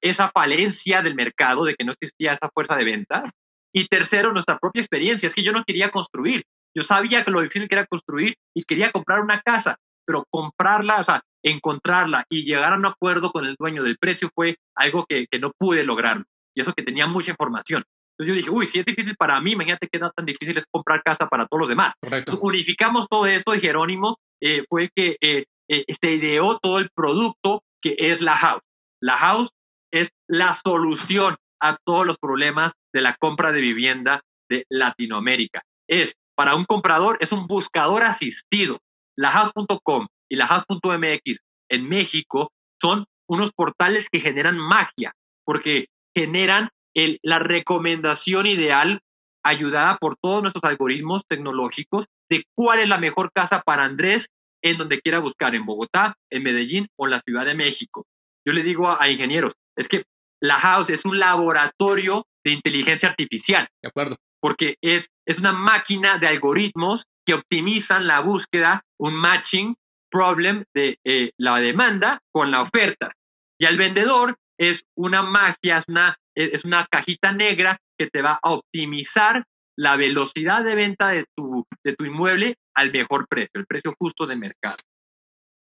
esa 0.00 0.30
falencia 0.30 1.02
del 1.02 1.14
mercado 1.14 1.64
de 1.64 1.74
que 1.74 1.84
no 1.84 1.92
existía 1.92 2.32
esa 2.32 2.50
fuerza 2.52 2.76
de 2.76 2.84
ventas 2.84 3.32
y 3.72 3.86
tercero, 3.86 4.32
nuestra 4.32 4.58
propia 4.58 4.80
experiencia. 4.80 5.26
Es 5.26 5.34
que 5.34 5.44
yo 5.44 5.52
no 5.52 5.64
quería 5.64 5.90
construir. 5.90 6.44
Yo 6.74 6.82
sabía 6.82 7.24
que 7.24 7.30
lo 7.30 7.42
difícil 7.42 7.68
era 7.70 7.86
construir 7.86 8.34
y 8.54 8.64
quería 8.64 8.92
comprar 8.92 9.20
una 9.20 9.40
casa, 9.40 9.76
pero 10.10 10.26
comprarla, 10.28 10.98
o 10.98 11.04
sea, 11.04 11.22
encontrarla 11.40 12.24
y 12.28 12.42
llegar 12.42 12.72
a 12.72 12.76
un 12.76 12.84
acuerdo 12.84 13.30
con 13.30 13.46
el 13.46 13.54
dueño 13.56 13.84
del 13.84 13.96
precio 13.96 14.28
fue 14.34 14.56
algo 14.74 15.06
que, 15.08 15.28
no 15.40 15.52
pude 15.56 15.84
lograr. 15.84 16.24
Y 16.52 16.62
eso 16.62 16.72
que 16.72 16.82
tenía 16.82 17.06
mucha 17.06 17.30
información. 17.30 17.84
Entonces 18.18 18.26
yo 18.28 18.34
dije, 18.34 18.50
uy, 18.50 18.66
si 18.66 18.80
es 18.80 18.84
difícil 18.84 19.14
para 19.14 19.40
mí, 19.40 19.52
imagínate 19.52 19.88
qué 19.88 20.00
tan 20.00 20.26
difícil 20.26 20.58
es 20.58 20.66
comprar 20.68 21.04
casa 21.04 21.28
para 21.28 21.46
todos 21.46 21.60
los 21.60 21.68
demás. 21.68 21.94
unificamos 22.40 23.06
todo 23.08 23.26
esto 23.26 23.54
y 23.54 23.60
Jerónimo 23.60 24.18
eh, 24.42 24.64
fue 24.68 24.90
que 24.92 25.16
eh, 25.20 25.44
eh, 25.68 25.84
se 25.88 26.10
ideó 26.10 26.58
todo 26.58 26.78
el 26.78 26.90
producto 26.92 27.62
que 27.80 27.94
es 27.96 28.20
la 28.20 28.36
house. 28.36 28.64
La 29.00 29.16
house 29.16 29.52
es 29.92 30.10
la 30.26 30.54
solución 30.54 31.36
a 31.62 31.76
todos 31.84 32.04
los 32.04 32.18
problemas 32.18 32.72
de 32.92 33.02
la 33.02 33.14
compra 33.14 33.52
de 33.52 33.60
vivienda 33.60 34.22
de 34.48 34.64
Latinoamérica. 34.68 35.62
Es, 35.88 36.16
para 36.34 36.56
un 36.56 36.64
comprador, 36.64 37.16
es 37.20 37.30
un 37.30 37.46
buscador 37.46 38.02
asistido. 38.02 38.80
Lahouse.com 39.16 40.06
y 40.28 40.36
lahouse.mx 40.36 41.40
en 41.68 41.88
México 41.88 42.52
son 42.80 43.06
unos 43.28 43.52
portales 43.52 44.08
que 44.08 44.20
generan 44.20 44.58
magia, 44.58 45.12
porque 45.44 45.86
generan 46.16 46.70
el, 46.94 47.18
la 47.22 47.38
recomendación 47.38 48.46
ideal 48.46 49.00
ayudada 49.44 49.96
por 49.98 50.16
todos 50.20 50.42
nuestros 50.42 50.64
algoritmos 50.64 51.22
tecnológicos 51.26 52.06
de 52.28 52.44
cuál 52.54 52.80
es 52.80 52.88
la 52.88 52.98
mejor 52.98 53.30
casa 53.32 53.62
para 53.64 53.84
Andrés 53.84 54.28
en 54.62 54.76
donde 54.76 55.00
quiera 55.00 55.20
buscar, 55.20 55.54
en 55.54 55.64
Bogotá, 55.64 56.14
en 56.30 56.42
Medellín 56.42 56.88
o 56.96 57.06
en 57.06 57.12
la 57.12 57.20
Ciudad 57.20 57.46
de 57.46 57.54
México. 57.54 58.04
Yo 58.46 58.52
le 58.52 58.62
digo 58.62 58.90
a 58.90 59.08
ingenieros, 59.08 59.54
es 59.76 59.88
que 59.88 60.04
la 60.40 60.58
House 60.58 60.90
es 60.90 61.04
un 61.04 61.18
laboratorio 61.18 62.26
de 62.44 62.52
inteligencia 62.52 63.08
artificial. 63.08 63.68
De 63.82 63.88
acuerdo. 63.88 64.16
Porque 64.40 64.76
es, 64.80 65.10
es 65.26 65.38
una 65.38 65.52
máquina 65.52 66.18
de 66.18 66.26
algoritmos 66.26 67.04
que 67.26 67.34
optimizan 67.34 68.06
la 68.06 68.20
búsqueda, 68.20 68.82
un 68.98 69.14
matching 69.14 69.74
problem 70.10 70.64
de 70.74 70.98
eh, 71.04 71.30
la 71.38 71.58
demanda 71.58 72.20
con 72.32 72.50
la 72.50 72.62
oferta. 72.62 73.12
Y 73.58 73.66
al 73.66 73.76
vendedor 73.76 74.36
es 74.58 74.84
una 74.96 75.22
magia, 75.22 75.78
es 75.78 75.84
una, 75.88 76.16
es 76.34 76.64
una 76.64 76.86
cajita 76.90 77.32
negra 77.32 77.78
que 77.98 78.08
te 78.08 78.22
va 78.22 78.40
a 78.42 78.52
optimizar 78.52 79.44
la 79.76 79.96
velocidad 79.96 80.64
de 80.64 80.74
venta 80.74 81.08
de 81.08 81.26
tu, 81.36 81.64
de 81.84 81.94
tu 81.94 82.04
inmueble 82.04 82.56
al 82.74 82.90
mejor 82.90 83.26
precio, 83.28 83.60
el 83.60 83.66
precio 83.66 83.94
justo 83.98 84.26
de 84.26 84.36
mercado. 84.36 84.76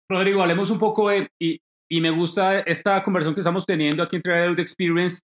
Rodrigo, 0.09 0.43
hablemos 0.43 0.71
un 0.71 0.79
poco 0.79 1.09
de, 1.09 1.29
y 1.41 1.59
y 1.89 2.01
me 2.01 2.11
gusta 2.11 2.61
esta 2.61 3.03
conversación 3.03 3.35
que 3.35 3.41
estamos 3.41 3.65
teniendo 3.65 4.03
aquí 4.03 4.17
en 4.17 4.23
Trader 4.23 4.59
Experience 4.59 5.21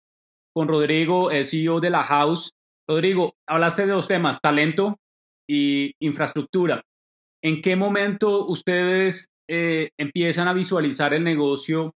con 0.55 0.69
Rodrigo, 0.69 1.31
el 1.31 1.45
CEO 1.45 1.81
de 1.81 1.91
la 1.91 2.05
House. 2.05 2.53
Rodrigo, 2.89 3.35
hablaste 3.49 3.87
de 3.87 3.93
dos 3.93 4.09
temas, 4.09 4.41
talento 4.41 4.99
y 5.49 5.95
infraestructura. 6.01 6.83
¿En 7.43 7.61
qué 7.61 7.77
momento 7.77 8.47
ustedes 8.47 9.29
eh, 9.49 9.91
empiezan 9.99 10.49
a 10.49 10.53
visualizar 10.53 11.15
el 11.15 11.25
negocio 11.25 11.95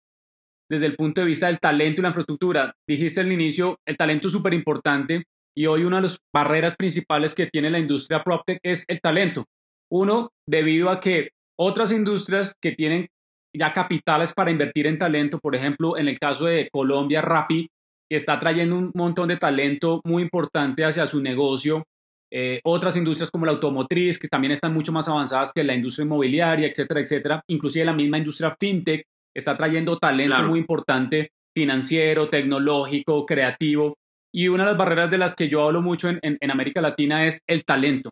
desde 0.71 0.87
el 0.87 0.97
punto 0.97 1.21
de 1.21 1.27
vista 1.27 1.47
del 1.47 1.61
talento 1.61 2.01
y 2.01 2.03
la 2.03 2.09
infraestructura? 2.09 2.75
Dijiste 2.89 3.21
al 3.21 3.33
inicio, 3.33 3.79
el 3.87 3.97
talento 3.97 4.29
es 4.29 4.33
súper 4.33 4.55
importante 4.55 5.25
y 5.57 5.67
hoy 5.67 5.85
una 5.85 5.97
de 5.97 6.03
las 6.03 6.19
barreras 6.35 6.77
principales 6.77 7.35
que 7.35 7.47
tiene 7.47 7.71
la 7.71 7.79
industria 7.79 8.23
PropTech 8.23 8.61
es 8.63 8.85
el 8.89 9.01
talento. 9.01 9.45
Uno, 9.91 10.31
debido 10.49 10.91
a 10.91 11.01
que 11.01 11.31
otras 11.59 11.93
industrias 11.93 12.55
que 12.61 12.73
tienen 12.73 13.09
ya 13.55 13.73
capitales 13.73 14.33
para 14.33 14.51
invertir 14.51 14.87
en 14.87 14.99
talento. 14.99 15.39
Por 15.39 15.55
ejemplo, 15.55 15.99
en 15.99 16.09
el 16.09 16.19
caso 16.19 16.47
de 16.47 16.69
Colombia, 16.73 17.21
Rappi, 17.21 17.69
que 18.13 18.17
está 18.17 18.39
trayendo 18.39 18.77
un 18.77 18.91
montón 18.93 19.29
de 19.29 19.39
talento 19.39 20.03
muy 20.05 20.23
importante 20.23 20.85
hacia 20.85 21.07
su 21.07 21.23
negocio. 21.23 21.83
Eh, 22.31 22.61
otras 22.63 22.95
industrias 22.95 23.31
como 23.31 23.47
la 23.47 23.53
automotriz, 23.53 24.19
que 24.19 24.29
también 24.29 24.53
están 24.53 24.75
mucho 24.75 24.93
más 24.93 25.09
avanzadas 25.09 25.51
que 25.51 25.65
la 25.65 25.73
industria 25.73 26.05
inmobiliaria, 26.05 26.69
etcétera, 26.69 27.01
etcétera. 27.01 27.43
Inclusive 27.49 27.87
la 27.87 27.95
misma 27.95 28.19
industria 28.19 28.55
fintech 28.61 29.07
está 29.35 29.57
trayendo 29.57 29.97
talento 29.97 30.43
muy 30.43 30.59
importante 30.59 31.31
financiero, 31.57 32.29
tecnológico, 32.29 33.25
creativo. 33.25 33.97
Y 34.31 34.49
una 34.49 34.65
de 34.65 34.73
las 34.73 34.79
barreras 34.79 35.11
de 35.11 35.17
las 35.17 35.35
que 35.35 35.49
yo 35.49 35.63
hablo 35.63 35.81
mucho 35.81 36.11
en, 36.11 36.21
en, 36.21 36.51
América 36.51 36.83
Latina 36.83 37.27
es 37.27 37.41
el 37.47 37.65
talento. 37.65 38.11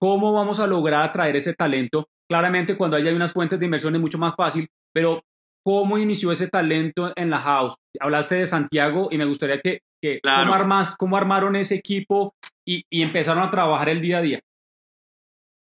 ¿Cómo 0.00 0.32
vamos 0.32 0.58
a 0.58 0.66
lograr 0.66 1.04
atraer 1.04 1.36
ese 1.36 1.54
talento? 1.54 2.08
Claramente 2.28 2.76
cuando 2.76 2.96
hay 2.96 3.06
unas 3.10 3.32
fuentes 3.32 3.60
de 3.60 3.66
inversión 3.66 3.94
es 3.94 4.00
mucho 4.00 4.18
más 4.18 4.34
fácil, 4.34 4.66
pero 4.92 5.22
¿cómo 5.66 5.98
inició 5.98 6.30
ese 6.30 6.46
talento 6.46 7.12
en 7.16 7.28
la 7.28 7.40
house? 7.40 7.74
Hablaste 7.98 8.36
de 8.36 8.46
Santiago 8.46 9.08
y 9.10 9.18
me 9.18 9.24
gustaría 9.24 9.60
que, 9.60 9.80
que 10.00 10.20
¿cómo, 10.22 11.16
armaron 11.16 11.56
ese 11.56 11.74
equipo 11.74 12.36
y, 12.64 12.84
y, 12.88 13.02
empezaron 13.02 13.42
a 13.42 13.50
trabajar 13.50 13.88
el 13.88 14.00
día 14.00 14.18
a 14.18 14.22
día? 14.22 14.40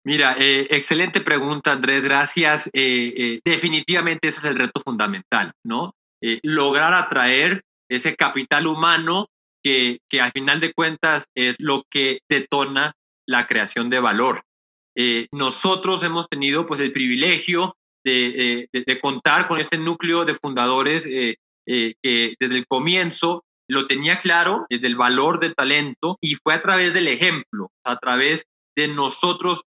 Mira, 0.04 0.34
eh, 0.40 0.66
excelente 0.70 1.20
pregunta, 1.20 1.70
Andrés, 1.70 2.02
gracias. 2.02 2.66
Eh, 2.72 3.14
eh, 3.16 3.40
definitivamente 3.44 4.26
ese 4.26 4.40
es 4.40 4.44
el 4.46 4.58
reto 4.58 4.80
fundamental, 4.84 5.52
¿no? 5.64 5.94
lograr 6.42 6.92
atraer 6.92 7.62
ese 7.88 8.16
capital 8.16 8.66
humano 8.66 9.28
que, 9.62 9.98
que 10.10 10.20
al 10.20 10.32
final 10.32 10.58
de 10.58 10.72
cuentas 10.72 11.28
es 11.36 11.54
lo 11.60 11.84
que 11.88 12.18
detona 12.28 12.94
la 13.28 13.46
creación 13.46 13.90
de 13.90 14.00
valor. 14.00 14.42
nosotros 15.30 16.02
hemos 16.02 16.28
tenido 16.28 16.66
pues 16.66 16.80
el 16.80 16.90
privilegio 16.90 17.76
de, 18.06 18.68
de, 18.72 19.00
contar 19.00 19.48
con 19.48 19.60
este 19.60 19.78
núcleo 19.78 20.24
de 20.24 20.34
fundadores 20.34 21.04
que 21.04 21.36
desde 21.64 22.56
el 22.56 22.66
comienzo 22.66 23.44
lo 23.68 23.86
tenía 23.86 24.18
claro, 24.18 24.66
desde 24.70 24.86
el 24.86 24.96
valor 24.96 25.40
del 25.40 25.54
talento 25.54 26.18
y 26.20 26.36
fue 26.36 26.54
a 26.54 26.62
través 26.62 26.94
del 26.94 27.08
ejemplo, 27.08 27.70
a 27.84 27.98
través 27.98 28.46
de 28.76 28.88
nosotros 28.88 29.62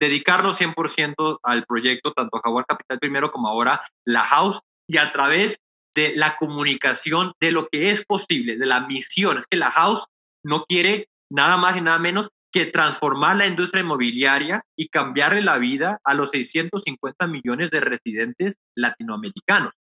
dedicarnos 0.00 0.60
100% 0.60 1.38
al 1.42 1.64
proyecto, 1.64 2.12
tanto 2.12 2.38
a 2.38 2.40
Jaguar 2.42 2.64
Capital 2.66 2.98
primero 2.98 3.30
como 3.32 3.48
ahora 3.48 3.82
la 4.06 4.24
House, 4.24 4.60
y 4.88 4.98
a 4.98 5.12
través 5.12 5.58
de 5.94 6.16
la 6.16 6.36
comunicación 6.36 7.32
de 7.40 7.52
lo 7.52 7.68
que 7.68 7.90
es 7.90 8.04
posible, 8.04 8.56
de 8.56 8.66
la 8.66 8.86
misión. 8.86 9.36
Es 9.36 9.46
que 9.46 9.56
la 9.56 9.70
House 9.70 10.06
no 10.44 10.64
quiere 10.64 11.08
nada 11.30 11.56
más 11.56 11.76
y 11.76 11.80
nada 11.80 11.98
menos 11.98 12.28
que 12.52 12.66
transformar 12.66 13.36
la 13.36 13.46
industria 13.46 13.82
inmobiliaria 13.82 14.64
y 14.76 14.88
cambiarle 14.88 15.42
la 15.42 15.58
vida 15.58 16.00
a 16.04 16.14
los 16.14 16.30
650 16.30 17.26
millones 17.26 17.70
de 17.70 17.80
residentes 17.80 18.56
latinoamericanos, 18.76 19.72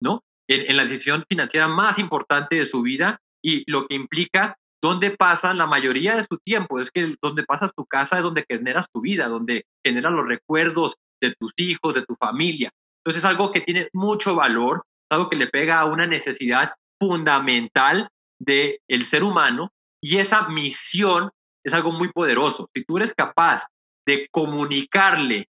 ¿no? 0.00 0.22
En, 0.48 0.76
la 0.76 0.84
decisión 0.84 1.24
financiera 1.28 1.68
más 1.68 1.98
importante 1.98 2.56
de 2.56 2.66
su 2.66 2.82
vida 2.82 3.20
y 3.42 3.70
lo 3.70 3.86
que 3.86 3.94
implica 3.94 4.56
donde 4.82 5.10
pasan 5.10 5.58
la 5.58 5.66
mayoría 5.66 6.16
de 6.16 6.24
su 6.24 6.38
tiempo. 6.38 6.80
Es 6.80 6.90
que 6.90 7.16
donde 7.20 7.42
pasas 7.42 7.72
tu 7.74 7.84
casa 7.84 8.18
es 8.18 8.22
donde 8.22 8.44
generas 8.48 8.86
tu 8.92 9.00
vida, 9.00 9.28
donde 9.28 9.64
generas 9.84 10.12
los 10.12 10.26
recuerdos 10.26 10.96
de 11.20 11.34
tus 11.38 11.52
hijos, 11.56 11.94
de 11.94 12.04
tu 12.04 12.14
familia. 12.14 12.70
Entonces 13.00 13.24
es 13.24 13.28
algo 13.28 13.52
que 13.52 13.60
tiene 13.60 13.88
mucho 13.92 14.34
valor, 14.34 14.84
algo 15.10 15.28
que 15.28 15.36
le 15.36 15.48
pega 15.48 15.80
a 15.80 15.86
una 15.86 16.06
necesidad 16.06 16.72
fundamental 16.98 18.08
del 18.38 18.78
el 18.88 19.04
ser 19.04 19.24
humano 19.24 19.72
y 20.00 20.18
esa 20.18 20.48
misión 20.48 21.30
es 21.66 21.74
algo 21.74 21.90
muy 21.90 22.12
poderoso. 22.12 22.70
Si 22.74 22.84
tú 22.84 22.96
eres 22.96 23.12
capaz 23.12 23.66
de 24.06 24.28
comunicarle 24.30 25.48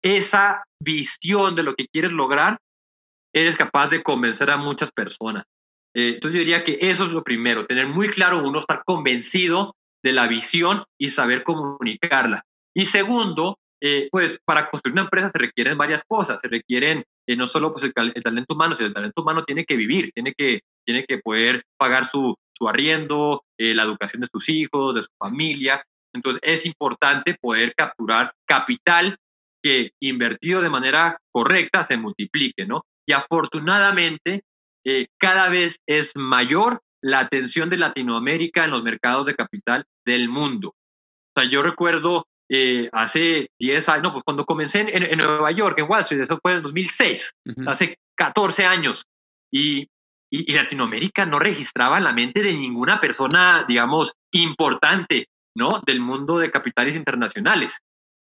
esa 0.00 0.62
visión 0.80 1.56
de 1.56 1.64
lo 1.64 1.74
que 1.74 1.88
quieres 1.88 2.12
lograr, 2.12 2.58
eres 3.34 3.56
capaz 3.56 3.90
de 3.90 4.02
convencer 4.02 4.48
a 4.50 4.56
muchas 4.56 4.92
personas. 4.92 5.44
Eh, 5.94 6.14
entonces 6.14 6.34
yo 6.34 6.44
diría 6.44 6.64
que 6.64 6.78
eso 6.80 7.04
es 7.04 7.10
lo 7.10 7.24
primero, 7.24 7.66
tener 7.66 7.88
muy 7.88 8.08
claro 8.08 8.46
uno, 8.46 8.60
estar 8.60 8.84
convencido 8.84 9.74
de 10.04 10.12
la 10.12 10.28
visión 10.28 10.84
y 11.00 11.10
saber 11.10 11.42
comunicarla. 11.42 12.44
Y 12.72 12.84
segundo, 12.84 13.58
eh, 13.80 14.08
pues 14.10 14.38
para 14.44 14.70
construir 14.70 14.92
una 14.92 15.02
empresa 15.02 15.28
se 15.28 15.38
requieren 15.38 15.78
varias 15.78 16.02
cosas, 16.04 16.40
se 16.40 16.48
requieren 16.48 17.04
eh, 17.26 17.36
no 17.36 17.46
solo 17.46 17.72
pues, 17.72 17.84
el, 17.84 17.92
talento 17.92 18.54
humano, 18.54 18.74
sino 18.74 18.88
el 18.88 18.94
talento 18.94 19.22
humano 19.22 19.44
tiene 19.44 19.64
que 19.64 19.76
vivir, 19.76 20.10
tiene 20.12 20.34
que, 20.36 20.60
tiene 20.84 21.04
que 21.04 21.18
poder 21.18 21.62
pagar 21.78 22.06
su, 22.06 22.34
su 22.56 22.68
arriendo, 22.68 23.44
la 23.56 23.82
educación 23.82 24.22
de 24.22 24.28
sus 24.32 24.48
hijos, 24.48 24.94
de 24.94 25.02
su 25.02 25.10
familia. 25.18 25.82
Entonces 26.14 26.40
es 26.42 26.66
importante 26.66 27.36
poder 27.40 27.74
capturar 27.76 28.32
capital 28.46 29.16
que 29.62 29.90
invertido 30.00 30.62
de 30.62 30.70
manera 30.70 31.18
correcta 31.32 31.84
se 31.84 31.96
multiplique, 31.96 32.66
¿no? 32.66 32.82
Y 33.06 33.12
afortunadamente 33.12 34.42
eh, 34.84 35.08
cada 35.18 35.48
vez 35.48 35.80
es 35.86 36.16
mayor 36.16 36.80
la 37.02 37.20
atención 37.20 37.70
de 37.70 37.76
Latinoamérica 37.76 38.64
en 38.64 38.70
los 38.70 38.82
mercados 38.82 39.26
de 39.26 39.34
capital 39.34 39.84
del 40.04 40.28
mundo. 40.28 40.68
O 40.70 41.40
sea, 41.40 41.50
yo 41.50 41.62
recuerdo 41.62 42.26
eh, 42.48 42.88
hace 42.92 43.50
10 43.58 43.88
años, 43.88 44.12
pues 44.12 44.24
cuando 44.24 44.44
comencé 44.44 44.80
en, 44.80 45.18
Nueva 45.18 45.50
York, 45.50 45.78
en 45.78 45.88
Wall 45.88 46.00
Street, 46.00 46.22
eso 46.22 46.38
fue 46.40 46.52
en 46.52 46.62
2006, 46.62 47.34
hace 47.66 47.98
14 48.16 48.64
años, 48.64 49.04
y, 49.52 49.88
y, 50.30 50.52
Latinoamérica 50.52 51.26
no 51.26 51.38
registraba 51.38 51.98
en 51.98 52.04
la 52.04 52.12
mente 52.12 52.42
de 52.42 52.54
ninguna 52.54 53.00
persona, 53.00 53.64
digamos, 53.66 54.12
importante, 54.32 55.28
¿no? 55.54 55.80
Del 55.86 56.00
mundo 56.00 56.38
de 56.38 56.50
capitales 56.50 56.96
internacionales. 56.96 57.78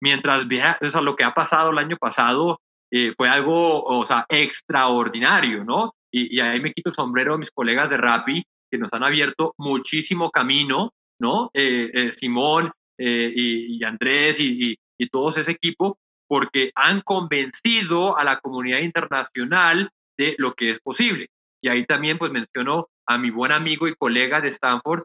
Mientras 0.01 0.47
vea, 0.49 0.79
o 0.81 0.91
sea, 0.91 1.01
lo 1.01 1.17
que 1.17 1.25
ha 1.25 1.35
pasado 1.35 1.71
el 1.71 1.79
año 1.79 1.97
pasado 1.97 2.61
eh, 2.91 3.15
fue 3.17 3.29
algo, 3.29 3.83
o 3.83 4.05
sea, 4.05 4.27
extraordinario, 4.29 5.65
¿no? 5.65 5.95
y, 6.15 6.41
ahí 6.41 6.61
me 6.61 6.73
quito 6.73 6.91
el 6.91 6.95
sombrero 6.95 7.35
a 7.35 7.39
mis 7.39 7.51
colegas 7.51 7.91
de 7.91 7.97
Rappi, 7.97 8.45
que 8.71 8.79
nos 8.79 8.93
han 8.93 9.03
abierto 9.03 9.55
muchísimo 9.59 10.31
camino, 10.31 10.93
¿no? 11.21 11.51
Eh, 11.55 11.91
eh, 11.93 12.13
Simón 12.13 12.73
eh, 12.99 13.33
y, 13.35 13.85
Andrés 13.85 14.39
y, 14.41 14.77
y, 14.99 15.09
todo 15.09 15.29
ese 15.29 15.51
equipo, 15.51 15.99
porque 16.27 16.71
han 16.75 17.01
convencido 17.03 18.17
a 18.19 18.25
la 18.25 18.41
comunidad 18.41 18.81
internacional 18.81 19.91
de 20.17 20.35
lo 20.39 20.55
que 20.55 20.71
es 20.71 20.81
posible. 20.81 21.29
Y 21.63 21.69
ahí 21.69 21.85
también 21.87 22.19
pues 22.19 22.31
menciono 22.31 22.89
a 23.07 23.19
mi 23.19 23.31
buen 23.31 23.53
amigo 23.53 23.87
y 23.89 23.95
colega 23.95 24.41
de 24.41 24.49
Stanford, 24.49 25.05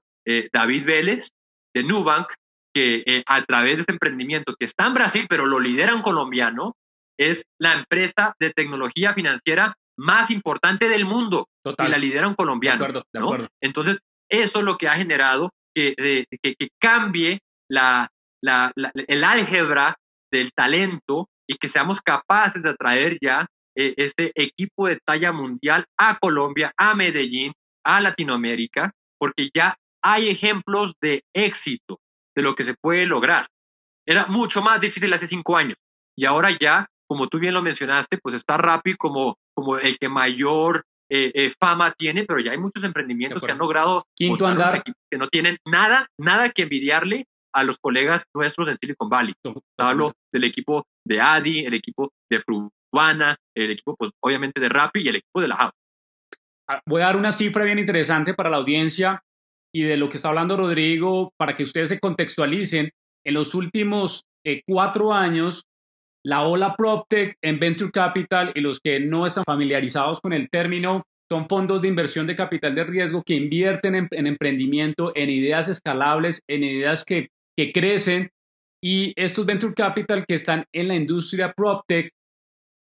David 0.54 0.86
Vélez, 0.86 1.32
de 1.74 1.84
Nubank, 1.84 2.28
que 2.74 3.24
a 3.26 3.42
través 3.44 3.78
de 3.78 3.82
este 3.82 3.94
emprendimiento 3.94 4.56
que 4.58 4.66
está 4.66 4.88
en 4.88 4.94
Brasil, 4.94 5.26
pero 5.28 5.46
lo 5.46 5.60
lidera 5.60 5.96
un 5.96 6.02
colombiano, 6.02 6.76
es 7.20 7.44
la 7.60 7.74
empresa 7.74 8.34
de 8.40 8.52
tecnología 8.52 9.14
financiera 9.14 9.76
más 9.98 10.32
importante 10.32 10.88
del 10.88 11.04
mundo 11.04 11.50
y 11.66 11.88
la 11.88 11.98
lidera 11.98 12.28
un 12.28 12.36
colombiano. 12.36 13.04
Entonces, 13.62 14.00
eso 14.30 14.60
es 14.60 14.66
lo 14.66 14.78
que 14.78 14.88
ha 14.88 14.96
generado 14.96 15.52
que, 15.76 16.26
que, 16.42 16.70
cambie 16.80 17.40
la, 17.70 18.10
la, 18.42 18.72
el 18.76 19.24
álgebra 19.24 19.96
del 20.32 20.52
talento 20.54 21.30
y 21.48 21.58
que 21.58 21.68
seamos 21.68 22.02
capaces 22.02 22.62
de 22.62 22.70
atraer 22.70 23.18
ya 23.22 23.48
eh, 23.76 23.94
este 23.98 24.32
equipo 24.36 24.88
de 24.88 25.00
talla 25.06 25.32
mundial 25.32 25.86
a 25.98 26.18
Colombia, 26.20 26.74
a 26.78 26.96
Medellín, 26.96 27.54
a 27.84 28.02
Latinoamérica, 28.02 28.92
porque 29.18 29.50
ya 29.54 29.76
hay 30.04 30.30
ejemplos 30.30 30.94
de 31.02 31.24
éxito 31.34 32.00
de 32.36 32.44
lo 32.44 32.56
que 32.56 32.64
se 32.64 32.76
puede 32.76 33.06
lograr. 33.06 33.48
Era 34.08 34.28
mucho 34.28 34.62
más 34.62 34.82
difícil 34.82 35.14
hace 35.14 35.28
cinco 35.28 35.58
años 35.58 35.78
y 36.16 36.26
ahora 36.26 36.56
ya, 36.60 36.88
como 37.08 37.28
tú 37.28 37.40
bien 37.40 37.54
lo 37.54 37.62
mencionaste, 37.62 38.18
pues 38.18 38.36
está 38.36 38.58
rápido 38.58 38.98
como 38.98 39.38
como 39.60 39.78
el 39.78 39.98
que 39.98 40.08
mayor 40.08 40.86
eh, 41.10 41.32
eh, 41.34 41.52
fama 41.60 41.94
tiene, 41.98 42.24
pero 42.24 42.40
ya 42.40 42.52
hay 42.52 42.58
muchos 42.58 42.84
emprendimientos 42.84 43.44
que 43.44 43.52
han 43.52 43.58
logrado 43.58 44.06
Quinto 44.16 44.48
andar. 44.48 44.84
que 44.84 45.18
no 45.18 45.28
tienen 45.28 45.58
nada, 45.66 46.08
nada 46.18 46.52
que 46.52 46.64
envidiarle 46.64 47.26
a 47.54 47.64
los 47.64 47.78
colegas 47.80 48.26
nuestros 48.34 48.68
en 48.68 48.78
Silicon 48.78 49.10
Valley. 49.10 49.34
Hablo 49.78 50.14
del 50.32 50.44
equipo 50.44 50.86
de 51.06 51.22
Adi, 51.22 51.66
el 51.66 51.74
equipo 51.74 52.12
de 52.30 52.42
Frubana, 52.42 53.38
el 53.56 53.72
equipo, 53.72 53.96
pues, 53.96 54.12
obviamente, 54.22 54.60
de 54.60 54.70
Rappi 54.70 55.02
y 55.02 55.08
el 55.08 55.18
equipo 55.18 55.42
de 55.42 55.48
la 55.48 55.56
House. 55.56 55.74
Ah, 56.70 56.82
voy 56.86 57.02
a 57.02 57.06
dar 57.06 57.18
una 57.18 57.32
cifra 57.32 57.66
bien 57.66 57.80
interesante 57.80 58.34
para 58.34 58.50
la 58.50 58.58
audiencia 58.58 59.24
y 59.74 59.84
de 59.84 59.98
lo 59.98 60.10
que 60.10 60.18
está 60.18 60.30
hablando 60.30 60.58
Rodrigo, 60.58 61.34
para 61.38 61.56
que 61.56 61.64
ustedes 61.64 61.90
se 61.90 62.00
contextualicen. 62.00 62.92
En 63.26 63.34
los 63.34 63.54
últimos 63.56 64.24
eh, 64.46 64.62
cuatro 64.68 65.14
años, 65.14 65.66
la 66.24 66.42
ola 66.44 66.76
PropTech 66.76 67.38
en 67.42 67.60
Venture 67.60 67.92
Capital 67.92 68.52
y 68.56 68.62
los 68.62 68.80
que 68.80 69.00
no 69.00 69.26
están 69.26 69.44
familiarizados 69.46 70.22
con 70.22 70.34
el 70.34 70.50
término 70.50 71.04
son 71.32 71.48
fondos 71.48 71.82
de 71.82 71.88
inversión 71.88 72.26
de 72.28 72.36
capital 72.36 72.74
de 72.74 72.84
riesgo 72.84 73.24
que 73.24 73.36
invierten 73.36 73.96
en, 73.96 74.28
emprendimiento, 74.28 75.12
en 75.16 75.30
ideas 75.30 75.68
escalables, 75.68 76.42
en 76.48 76.64
ideas 76.64 77.06
que, 77.06 77.30
que 77.60 77.74
crecen 77.74 78.30
y 78.82 79.12
estos 79.22 79.46
Venture 79.46 79.74
Capital 79.74 80.26
que 80.26 80.36
están 80.36 80.64
en 80.74 80.88
la 80.88 80.96
industria 80.96 81.52
PropTech 81.52 82.10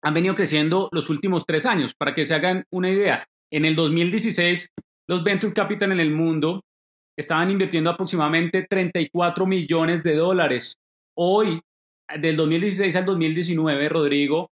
han 0.04 0.12
venido 0.12 0.34
creciendo 0.34 0.90
los 0.92 1.08
últimos 1.08 1.46
tres 1.46 1.64
años. 1.64 1.94
Para 1.98 2.12
que 2.12 2.26
se 2.26 2.34
hagan 2.34 2.64
una 2.70 2.90
idea, 2.90 3.26
en 3.50 3.64
el 3.64 3.74
2016 3.74 4.68
los 5.08 5.24
Venture 5.24 5.54
Capital 5.54 5.92
en 5.92 6.00
el 6.00 6.10
mundo 6.10 6.60
estaban 7.18 7.50
invirtiendo 7.50 7.88
aproximadamente 7.88 8.66
34 8.68 9.46
millones 9.46 10.02
de 10.02 10.14
dólares. 10.16 10.74
Hoy 11.16 11.62
del 12.20 12.36
2016 12.36 12.94
al 12.96 13.06
2019, 13.06 13.88
Rodrigo, 13.88 14.50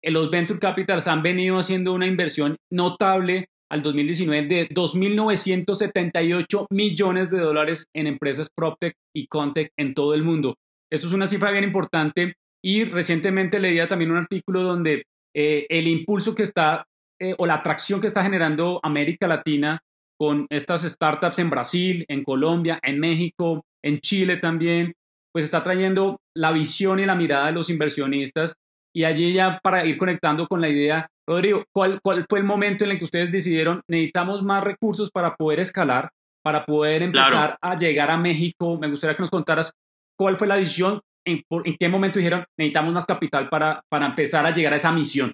los 0.00 0.30
Venture 0.30 0.60
Capitals 0.60 1.08
han 1.08 1.24
venido 1.24 1.58
haciendo 1.58 1.92
una 1.92 2.06
inversión 2.06 2.54
notable 2.70 3.48
al 3.70 3.82
2019 3.82 4.46
de 4.48 4.68
2.978 4.68 6.66
millones 6.70 7.30
de 7.30 7.38
dólares 7.38 7.86
en 7.94 8.06
empresas 8.06 8.48
PropTech 8.54 8.94
y 9.14 9.26
Contech 9.28 9.72
en 9.78 9.94
todo 9.94 10.14
el 10.14 10.22
mundo. 10.22 10.56
Esto 10.92 11.06
es 11.06 11.12
una 11.12 11.26
cifra 11.26 11.50
bien 11.52 11.64
importante 11.64 12.34
y 12.62 12.84
recientemente 12.84 13.60
leía 13.60 13.88
también 13.88 14.10
un 14.10 14.18
artículo 14.18 14.62
donde 14.62 15.04
eh, 15.34 15.66
el 15.68 15.86
impulso 15.86 16.34
que 16.34 16.42
está 16.42 16.84
eh, 17.20 17.34
o 17.38 17.46
la 17.46 17.54
atracción 17.54 18.00
que 18.00 18.08
está 18.08 18.22
generando 18.22 18.80
América 18.82 19.28
Latina 19.28 19.80
con 20.18 20.46
estas 20.50 20.82
startups 20.82 21.38
en 21.38 21.50
Brasil, 21.50 22.04
en 22.08 22.24
Colombia, 22.24 22.78
en 22.82 22.98
México, 22.98 23.64
en 23.82 24.00
Chile 24.00 24.36
también, 24.36 24.92
pues 25.32 25.44
está 25.44 25.62
trayendo 25.62 26.18
la 26.34 26.52
visión 26.52 26.98
y 26.98 27.06
la 27.06 27.14
mirada 27.14 27.46
de 27.46 27.52
los 27.52 27.70
inversionistas. 27.70 28.54
Y 28.94 29.04
allí 29.04 29.32
ya 29.32 29.60
para 29.62 29.84
ir 29.84 29.98
conectando 29.98 30.46
con 30.46 30.60
la 30.60 30.68
idea, 30.68 31.08
Rodrigo, 31.28 31.64
¿cuál, 31.72 32.00
¿cuál 32.02 32.26
fue 32.28 32.40
el 32.40 32.44
momento 32.44 32.84
en 32.84 32.90
el 32.90 32.98
que 32.98 33.04
ustedes 33.04 33.30
decidieron 33.30 33.82
necesitamos 33.88 34.42
más 34.42 34.64
recursos 34.64 35.10
para 35.12 35.36
poder 35.36 35.60
escalar, 35.60 36.10
para 36.42 36.64
poder 36.64 37.02
empezar 37.02 37.56
a 37.60 37.78
llegar 37.78 38.10
a 38.10 38.16
México? 38.16 38.78
Me 38.78 38.88
gustaría 38.88 39.16
que 39.16 39.22
nos 39.22 39.30
contaras 39.30 39.72
cuál 40.18 40.36
fue 40.36 40.48
la 40.48 40.56
decisión, 40.56 41.00
en, 41.24 41.42
en 41.64 41.76
qué 41.78 41.88
momento 41.88 42.18
dijeron 42.18 42.44
necesitamos 42.58 42.92
más 42.92 43.06
capital 43.06 43.48
para, 43.48 43.82
para 43.88 44.06
empezar 44.06 44.44
a 44.46 44.50
llegar 44.50 44.72
a 44.72 44.76
esa 44.76 44.92
misión. 44.92 45.32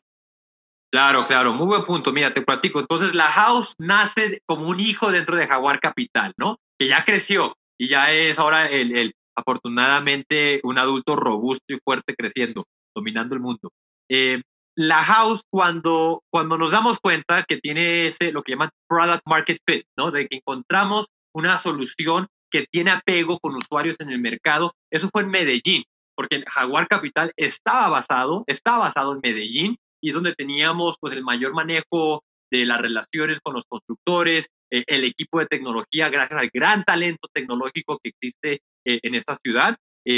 Claro, 0.92 1.26
claro, 1.26 1.52
muy 1.52 1.66
buen 1.66 1.84
punto. 1.84 2.12
Mira, 2.12 2.32
te 2.32 2.42
platico. 2.42 2.80
Entonces, 2.80 3.14
la 3.14 3.26
House 3.26 3.74
nace 3.78 4.40
como 4.46 4.68
un 4.68 4.80
hijo 4.80 5.10
dentro 5.10 5.36
de 5.36 5.46
Jaguar 5.46 5.80
Capital, 5.80 6.32
¿no? 6.38 6.56
Que 6.78 6.88
ya 6.88 7.04
creció 7.04 7.54
y 7.78 7.88
ya 7.88 8.12
es 8.12 8.38
ahora 8.38 8.66
el, 8.66 8.96
el 8.96 9.14
afortunadamente 9.36 10.60
un 10.62 10.78
adulto 10.78 11.14
robusto 11.16 11.74
y 11.74 11.78
fuerte 11.84 12.14
creciendo, 12.14 12.64
dominando 12.96 13.34
el 13.34 13.40
mundo. 13.40 13.70
Eh, 14.10 14.42
la 14.74 15.04
house, 15.04 15.42
cuando, 15.50 16.22
cuando 16.30 16.58
nos 16.58 16.70
damos 16.70 16.98
cuenta 16.98 17.44
que 17.44 17.58
tiene 17.58 18.06
ese, 18.06 18.32
lo 18.32 18.42
que 18.42 18.52
llaman 18.52 18.70
product 18.88 19.22
market 19.26 19.58
fit, 19.66 19.86
¿no? 19.96 20.10
De 20.10 20.26
que 20.26 20.36
encontramos 20.36 21.06
una 21.34 21.58
solución 21.58 22.26
que 22.50 22.66
tiene 22.70 22.90
apego 22.90 23.38
con 23.38 23.54
usuarios 23.54 24.00
en 24.00 24.10
el 24.10 24.18
mercado, 24.18 24.74
eso 24.90 25.08
fue 25.10 25.22
en 25.22 25.30
Medellín, 25.30 25.84
porque 26.14 26.42
Jaguar 26.46 26.88
Capital 26.88 27.32
estaba 27.36 27.88
basado, 27.88 28.44
estaba 28.46 28.78
basado 28.78 29.14
en 29.14 29.20
Medellín 29.22 29.76
y 30.02 30.10
es 30.10 30.14
donde 30.14 30.34
teníamos 30.34 30.96
pues 31.00 31.14
el 31.14 31.24
mayor 31.24 31.54
manejo 31.54 32.22
de 32.50 32.64
las 32.64 32.80
relaciones 32.80 33.40
con 33.40 33.54
los 33.54 33.64
constructores, 33.66 34.48
eh, 34.70 34.84
el 34.86 35.04
equipo 35.04 35.40
de 35.40 35.46
tecnología, 35.46 36.08
gracias 36.10 36.38
al 36.38 36.50
gran 36.52 36.84
talento 36.84 37.28
tecnológico 37.32 37.98
que 38.02 38.10
existe 38.10 38.60
eh, 38.84 39.00
en 39.02 39.14
esta 39.14 39.34
ciudad, 39.34 39.76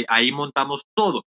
ahí 0.09 0.33
montamos 0.33 0.83
todo. 0.95 1.23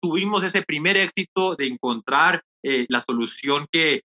Tuvimos 0.00 0.44
ese 0.44 0.62
primer 0.62 0.96
éxito 0.96 1.54
de 1.56 1.66
encontrar 1.66 2.42
la 2.62 3.00
solución 3.00 3.66
que, 3.70 4.02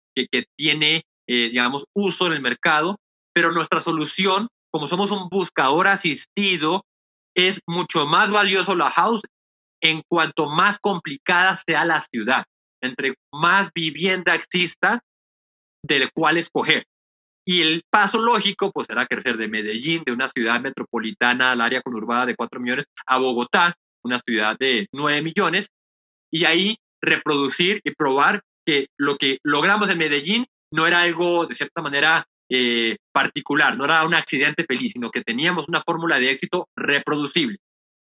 tiene, 0.57 1.03
digamos, 1.27 1.85
uso 1.95 2.27
en 2.27 2.33
el 2.33 2.41
mercado, 2.41 2.97
pero 3.33 3.51
nuestra 3.51 3.79
solución, 3.79 4.47
como 4.71 4.87
somos 4.87 5.11
un 5.11 5.29
buscador 5.29 5.87
asistido, 5.87 6.85
es 7.35 7.59
mucho 7.67 8.05
más 8.05 8.31
valioso 8.31 8.75
la 8.75 8.91
house 8.91 9.21
en 9.81 10.01
cuanto 10.07 10.49
más 10.49 10.79
complicada 10.79 11.57
sea 11.57 11.83
la 11.83 12.01
ciudad, 12.01 12.45
entre 12.81 13.15
más 13.33 13.69
vivienda 13.73 14.35
exista, 14.35 15.01
del 15.83 16.11
cual 16.13 16.37
escoger. 16.37 16.85
Y 17.45 17.61
el 17.61 17.83
paso 17.89 18.21
lógico, 18.21 18.71
pues, 18.71 18.87
será 18.87 19.05
crecer 19.05 19.35
de 19.37 19.49
Medellín, 19.49 20.03
de 20.05 20.13
una 20.13 20.29
ciudad 20.29 20.61
metropolitana 20.61 21.51
al 21.51 21.61
área 21.61 21.81
conurbada 21.81 22.25
de 22.25 22.35
4 22.35 22.61
millones, 22.61 22.85
a 23.05 23.17
Bogotá, 23.17 23.75
una 24.03 24.19
ciudad 24.19 24.57
de 24.57 24.87
9 24.91 25.21
millones, 25.21 25.69
y 26.31 26.45
ahí 26.45 26.77
reproducir 27.01 27.81
y 27.83 27.91
probar 27.91 28.41
que 28.65 28.87
lo 28.97 29.17
que 29.17 29.39
logramos 29.43 29.89
en 29.89 29.97
Medellín 29.97 30.45
no 30.71 30.87
era 30.87 31.01
algo, 31.01 31.45
de 31.45 31.53
cierta 31.53 31.81
manera, 31.81 32.25
eh, 32.49 32.97
particular, 33.11 33.77
no 33.77 33.85
era 33.85 34.05
un 34.05 34.15
accidente 34.15 34.65
feliz, 34.65 34.93
sino 34.93 35.11
que 35.11 35.21
teníamos 35.21 35.67
una 35.67 35.81
fórmula 35.81 36.19
de 36.19 36.31
éxito 36.31 36.67
reproducible. 36.75 37.57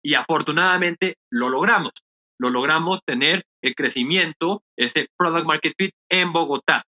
Y 0.03 0.15
afortunadamente 0.15 1.17
lo 1.31 1.49
logramos. 1.49 1.93
Lo 2.39 2.51
logramos 2.51 3.01
tener 3.05 3.45
el 3.63 3.75
crecimiento, 3.75 4.63
ese 4.77 5.09
product 5.17 5.47
market 5.47 5.75
fit 5.79 5.95
en 6.09 6.33
Bogotá. 6.33 6.85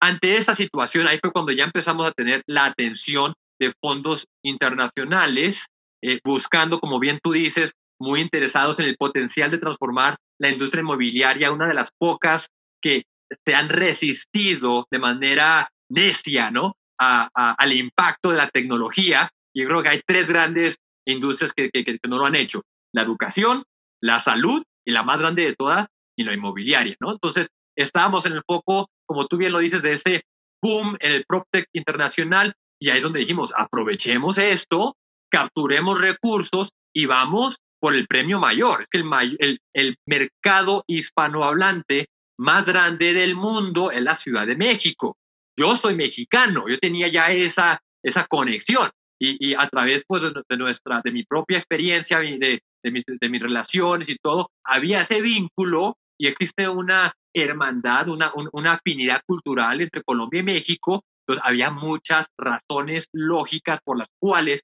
Ante 0.00 0.36
esa 0.36 0.54
situación, 0.54 1.06
ahí 1.06 1.18
fue 1.20 1.32
cuando 1.32 1.52
ya 1.52 1.64
empezamos 1.64 2.06
a 2.06 2.12
tener 2.12 2.42
la 2.46 2.66
atención 2.66 3.34
de 3.58 3.72
fondos 3.80 4.26
internacionales, 4.42 5.66
eh, 6.02 6.20
buscando, 6.24 6.80
como 6.80 6.98
bien 6.98 7.20
tú 7.22 7.32
dices, 7.32 7.74
muy 8.00 8.20
interesados 8.20 8.78
en 8.80 8.86
el 8.86 8.96
potencial 8.96 9.50
de 9.50 9.58
transformar 9.58 10.16
la 10.38 10.48
industria 10.48 10.80
inmobiliaria, 10.80 11.52
una 11.52 11.68
de 11.68 11.74
las 11.74 11.90
pocas 11.96 12.48
que 12.82 13.04
se 13.46 13.54
han 13.54 13.68
resistido 13.68 14.86
de 14.90 14.98
manera 14.98 15.68
necia, 15.90 16.50
¿no? 16.50 16.74
al 16.98 17.72
impacto 17.72 18.30
de 18.30 18.36
la 18.36 18.48
tecnología. 18.48 19.30
Y 19.54 19.64
creo 19.64 19.82
que 19.82 19.88
hay 19.88 20.00
tres 20.06 20.26
grandes 20.26 20.76
industrias 21.06 21.52
que, 21.52 21.70
que, 21.70 21.98
no 22.08 22.18
lo 22.18 22.26
han 22.26 22.36
hecho. 22.36 22.62
La 22.92 23.02
educación, 23.02 23.64
la 24.02 24.18
salud 24.18 24.62
y 24.84 24.92
la 24.92 25.02
más 25.02 25.18
grande 25.18 25.44
de 25.44 25.54
todas, 25.54 25.88
y 26.16 26.24
la 26.24 26.34
inmobiliaria, 26.34 26.96
¿no? 27.00 27.12
Entonces, 27.12 27.48
estábamos 27.76 28.26
en 28.26 28.34
el 28.34 28.42
foco, 28.46 28.90
como 29.06 29.26
tú 29.26 29.38
bien 29.38 29.52
lo 29.52 29.58
dices, 29.58 29.82
de 29.82 29.92
ese 29.92 30.22
boom 30.62 30.96
en 31.00 31.12
el 31.12 31.24
PropTech 31.26 31.66
internacional 31.72 32.54
y 32.80 32.90
ahí 32.90 32.98
es 32.98 33.02
donde 33.02 33.20
dijimos, 33.20 33.52
aprovechemos 33.56 34.38
esto, 34.38 34.96
capturemos 35.30 36.00
recursos 36.00 36.70
y 36.94 37.06
vamos 37.06 37.58
por 37.80 37.96
el 37.96 38.06
premio 38.06 38.38
mayor. 38.38 38.82
Es 38.82 38.88
que 38.88 38.98
el, 38.98 39.60
el, 39.72 39.96
mercado 40.06 40.84
hispanohablante 40.86 42.08
más 42.38 42.64
grande 42.64 43.12
del 43.14 43.34
mundo 43.34 43.90
es 43.90 44.02
la 44.02 44.14
Ciudad 44.14 44.46
de 44.46 44.56
México. 44.56 45.16
Yo 45.58 45.76
soy 45.76 45.94
mexicano, 45.94 46.68
yo 46.68 46.78
tenía 46.78 47.08
ya 47.08 47.30
esa, 47.30 47.80
esa 48.02 48.26
conexión 48.26 48.90
y, 49.18 49.54
a 49.54 49.68
través 49.68 50.04
pues, 50.06 50.22
de, 50.22 50.56
nuestra, 50.56 51.02
de 51.04 51.12
mi 51.12 51.24
propia 51.24 51.58
experiencia, 51.58 52.20
de, 52.20 52.60
de, 52.82 52.90
mis, 52.90 53.04
de 53.04 53.28
mis 53.28 53.42
relaciones 53.42 54.08
y 54.08 54.16
todo, 54.16 54.50
había 54.64 55.02
ese 55.02 55.20
vínculo 55.20 55.96
y 56.18 56.26
existe 56.26 56.68
una 56.68 57.12
hermandad, 57.34 58.08
una, 58.08 58.32
una 58.52 58.74
afinidad 58.74 59.20
cultural 59.26 59.80
entre 59.80 60.02
Colombia 60.02 60.40
y 60.40 60.44
México. 60.44 61.04
Entonces 61.26 61.44
había 61.46 61.70
muchas 61.70 62.28
razones 62.38 63.08
lógicas 63.12 63.80
por 63.84 63.98
las 63.98 64.08
cuales 64.18 64.62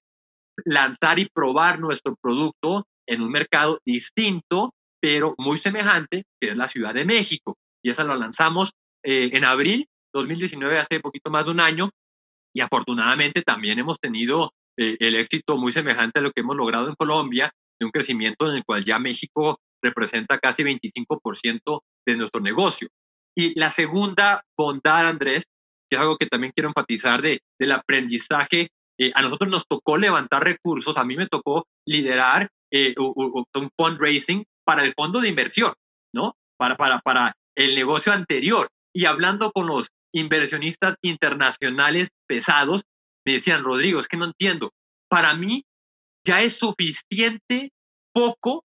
lanzar 0.65 1.19
y 1.19 1.29
probar 1.29 1.79
nuestro 1.79 2.17
producto 2.21 2.87
en 3.07 3.23
un 3.23 3.31
mercado 3.31 3.81
distinto, 3.85 4.75
pero 5.01 5.35
muy 5.39 5.59
semejante, 5.59 6.25
que 6.41 6.51
es 6.51 6.57
la 6.57 6.69
Ciudad 6.69 6.95
de 6.95 7.05
México. 7.05 7.57
Y 7.83 7.91
esa 7.91 8.05
la 8.05 8.17
lanzamos 8.17 8.73
eh, 9.03 9.31
en 9.33 9.45
abril 9.45 9.87
2019, 10.13 10.79
hace 10.79 11.01
poquito 11.01 11.31
más 11.31 11.45
de 11.45 11.51
un 11.51 11.61
año, 11.61 11.91
y 12.55 12.61
afortunadamente 12.61 13.43
también 13.43 13.79
hemos 13.79 14.01
tenido 14.01 14.53
eh, 14.79 14.97
el 14.99 15.17
éxito 15.17 15.57
muy 15.57 15.73
semejante 15.73 16.19
a 16.19 16.23
lo 16.23 16.33
que 16.33 16.41
hemos 16.41 16.57
logrado 16.57 16.89
en 16.89 16.95
Colombia, 16.95 17.53
de 17.79 17.85
un 17.85 17.93
crecimiento 17.93 18.49
en 18.49 18.57
el 18.57 18.65
cual 18.65 18.85
ya 18.85 18.99
México 18.99 19.61
representa 19.83 20.39
casi 20.39 20.63
25% 20.63 21.83
de 22.07 22.17
nuestro 22.17 22.41
negocio. 22.41 22.89
Y 23.37 23.59
la 23.59 23.71
segunda 23.71 24.43
bondad, 24.57 25.07
Andrés, 25.09 25.45
que 25.91 25.97
es 25.97 26.01
algo 26.01 26.17
que 26.17 26.27
también 26.27 26.53
quiero 26.55 26.71
enfatizar 26.71 27.21
de, 27.21 27.41
del 27.59 27.73
aprendizaje, 27.73 28.71
eh, 28.99 29.13
a 29.15 29.23
nosotros 29.23 29.51
nos 29.51 29.67
tocó 29.67 29.99
levantar 29.99 30.43
recursos, 30.43 30.97
a 30.97 31.05
mí 31.05 31.17
me 31.17 31.27
tocó 31.27 31.67
liderar 31.87 32.49
eh, 32.71 32.95
un 32.99 33.71
fundraising 33.77 34.45
para 34.65 34.83
el 34.83 34.95
fondo 34.95 35.21
de 35.21 35.29
inversión, 35.29 35.75
¿no? 36.13 36.37
Para, 36.59 36.77
para, 36.77 37.01
para 37.01 37.37
el 37.55 37.75
negocio 37.75 38.13
anterior. 38.13 38.69
Y 38.95 39.05
hablando 39.07 39.53
con 39.53 39.67
los 39.67 39.89
inversionistas 40.13 40.97
internacionales 41.03 42.11
pesados, 42.27 42.85
me 43.25 43.35
decían, 43.35 43.65
Rodrigo, 43.65 44.01
es 44.01 44.09
que 44.09 44.17
no 44.17 44.25
entiendo. 44.25 44.73
Para 45.09 45.35
mí 45.35 45.65
ya 46.25 46.43
es 46.43 46.59
suficiente 46.59 47.71
poco 48.13 48.65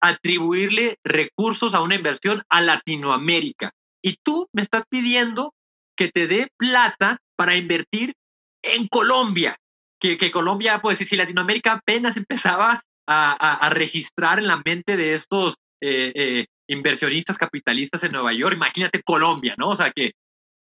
atribuirle 0.00 0.98
recursos 1.04 1.74
a 1.74 1.80
una 1.80 1.94
inversión 1.94 2.42
a 2.48 2.60
Latinoamérica. 2.60 3.72
Y 4.02 4.16
tú 4.22 4.48
me 4.52 4.62
estás 4.62 4.84
pidiendo 4.88 5.54
que 5.96 6.10
te 6.10 6.26
dé 6.26 6.52
plata 6.56 7.18
para 7.36 7.56
invertir 7.56 8.14
en 8.62 8.88
Colombia. 8.88 9.58
Que, 9.98 10.18
que 10.18 10.30
Colombia, 10.30 10.80
pues 10.82 10.98
si 10.98 11.16
Latinoamérica 11.16 11.72
apenas 11.72 12.16
empezaba 12.16 12.82
a, 13.08 13.70
registrar 13.70 14.38
en 14.38 14.48
la 14.48 14.60
mente 14.64 14.96
de 14.96 15.14
estos 15.14 15.54
eh, 15.80 16.12
eh, 16.14 16.46
inversionistas 16.68 17.38
capitalistas 17.38 18.02
en 18.04 18.12
Nueva 18.12 18.32
York, 18.32 18.56
imagínate 18.56 19.02
Colombia, 19.02 19.54
¿no? 19.56 19.70
O 19.70 19.76
sea 19.76 19.92
que 19.92 20.12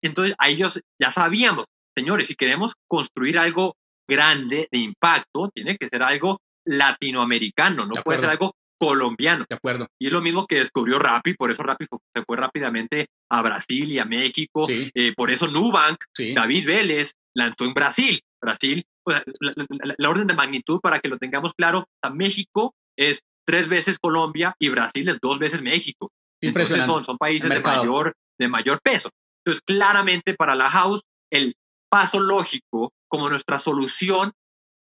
entonces 0.03 0.35
a 0.39 0.49
ellos 0.49 0.81
ya 1.01 1.11
sabíamos, 1.11 1.67
señores, 1.97 2.27
si 2.27 2.35
queremos 2.35 2.75
construir 2.89 3.39
algo 3.39 3.77
grande 4.09 4.69
de 4.71 4.79
impacto, 4.79 5.51
tiene 5.55 5.77
que 5.79 5.89
ser 5.89 6.03
algo 6.03 6.41
latinoamericano, 6.67 7.87
no 7.87 8.03
puede 8.03 8.19
ser 8.19 8.31
algo 8.31 8.55
colombiano. 8.79 9.45
De 9.49 9.55
acuerdo. 9.55 9.87
Y 10.01 10.09
es 10.09 10.13
lo 10.13 10.21
mismo 10.21 10.47
que 10.47 10.57
descubrió 10.57 10.99
Rappi, 10.99 11.35
por 11.35 11.53
eso 11.53 11.63
Rappi 11.63 11.87
se 12.15 12.25
fue 12.25 12.37
rápidamente 12.37 13.07
a 13.31 13.41
Brasil 13.41 13.89
y 13.93 14.01
a 14.01 14.05
México. 14.05 14.67
Eh, 14.69 15.13
por 15.15 15.31
eso 15.31 15.47
Nubank, 15.47 16.03
David 16.35 16.67
Vélez, 16.67 17.13
lanzó 17.33 17.65
en 17.65 17.75
Brasil. 17.75 18.21
Brasil, 18.41 18.85
la, 19.07 20.09
orden 20.09 20.27
de 20.27 20.35
magnitud, 20.35 20.81
para 20.81 21.01
que 21.01 21.09
lo 21.09 21.19
tengamos 21.19 21.55
claro, 21.55 21.87
a 22.03 22.11
México 22.11 22.75
es 22.97 23.23
tres 23.47 23.69
veces 23.69 23.99
Colombia 23.99 24.55
y 24.59 24.69
Brasil 24.69 25.09
es 25.09 25.19
dos 25.21 25.39
veces 25.39 25.63
México. 25.63 26.11
Entonces 26.41 26.85
son, 26.85 27.05
son 27.05 27.19
países 27.19 27.49
de 27.49 27.61
mayor, 27.61 28.15
de 28.39 28.49
mayor 28.49 28.81
peso. 28.83 29.11
Entonces, 29.45 29.63
claramente 29.65 30.35
para 30.35 30.55
la 30.55 30.69
house, 30.69 31.03
el 31.31 31.55
paso 31.91 32.21
lógico 32.21 32.93
como 33.09 33.29
nuestra 33.29 33.59
solución 33.59 34.33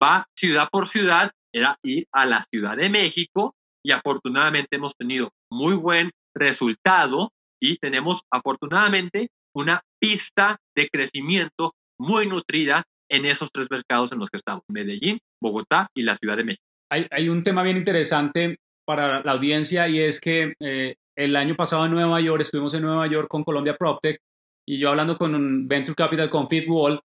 va 0.02 0.28
ciudad 0.38 0.70
por 0.72 0.88
ciudad, 0.88 1.32
era 1.54 1.78
ir 1.84 2.08
a 2.14 2.26
la 2.26 2.44
Ciudad 2.44 2.78
de 2.78 2.90
México 2.90 3.56
y 3.84 3.92
afortunadamente 3.92 4.76
hemos 4.76 4.96
tenido 4.96 5.32
muy 5.52 5.74
buen 5.76 6.12
resultado 6.36 7.32
y 7.62 7.78
tenemos 7.78 8.22
afortunadamente 8.32 9.30
una 9.56 9.82
pista 10.00 10.60
de 10.76 10.90
crecimiento 10.90 11.74
muy 12.00 12.28
nutrida 12.28 12.86
en 13.10 13.26
esos 13.26 13.52
tres 13.52 13.68
mercados 13.70 14.12
en 14.12 14.20
los 14.20 14.30
que 14.30 14.38
estamos, 14.38 14.64
Medellín, 14.68 15.20
Bogotá 15.42 15.90
y 15.96 16.04
la 16.04 16.16
Ciudad 16.16 16.38
de 16.38 16.44
México. 16.44 16.64
Hay, 16.92 17.30
un 17.30 17.44
tema 17.44 17.62
bien 17.62 17.78
interesante 17.78 18.58
para 18.86 19.22
la 19.24 19.34
audiencia 19.34 19.88
y 19.88 20.00
es 20.00 20.20
que 20.20 20.54
eh, 20.60 20.96
el 21.16 21.36
año 21.36 21.56
pasado 21.56 21.86
en 21.86 21.92
Nueva 21.92 22.20
York, 22.20 22.42
estuvimos 22.42 22.74
en 22.74 22.82
Nueva 22.82 23.06
York 23.08 23.28
con 23.30 23.44
Colombia 23.44 23.76
PropTech 23.78 24.20
y 24.68 24.80
yo 24.80 24.90
hablando 24.90 25.18
con 25.18 25.68
Venture 25.68 25.96
Capital 25.96 26.30
con 26.30 26.48
Fifth 26.48 26.68
Wall 26.68 27.00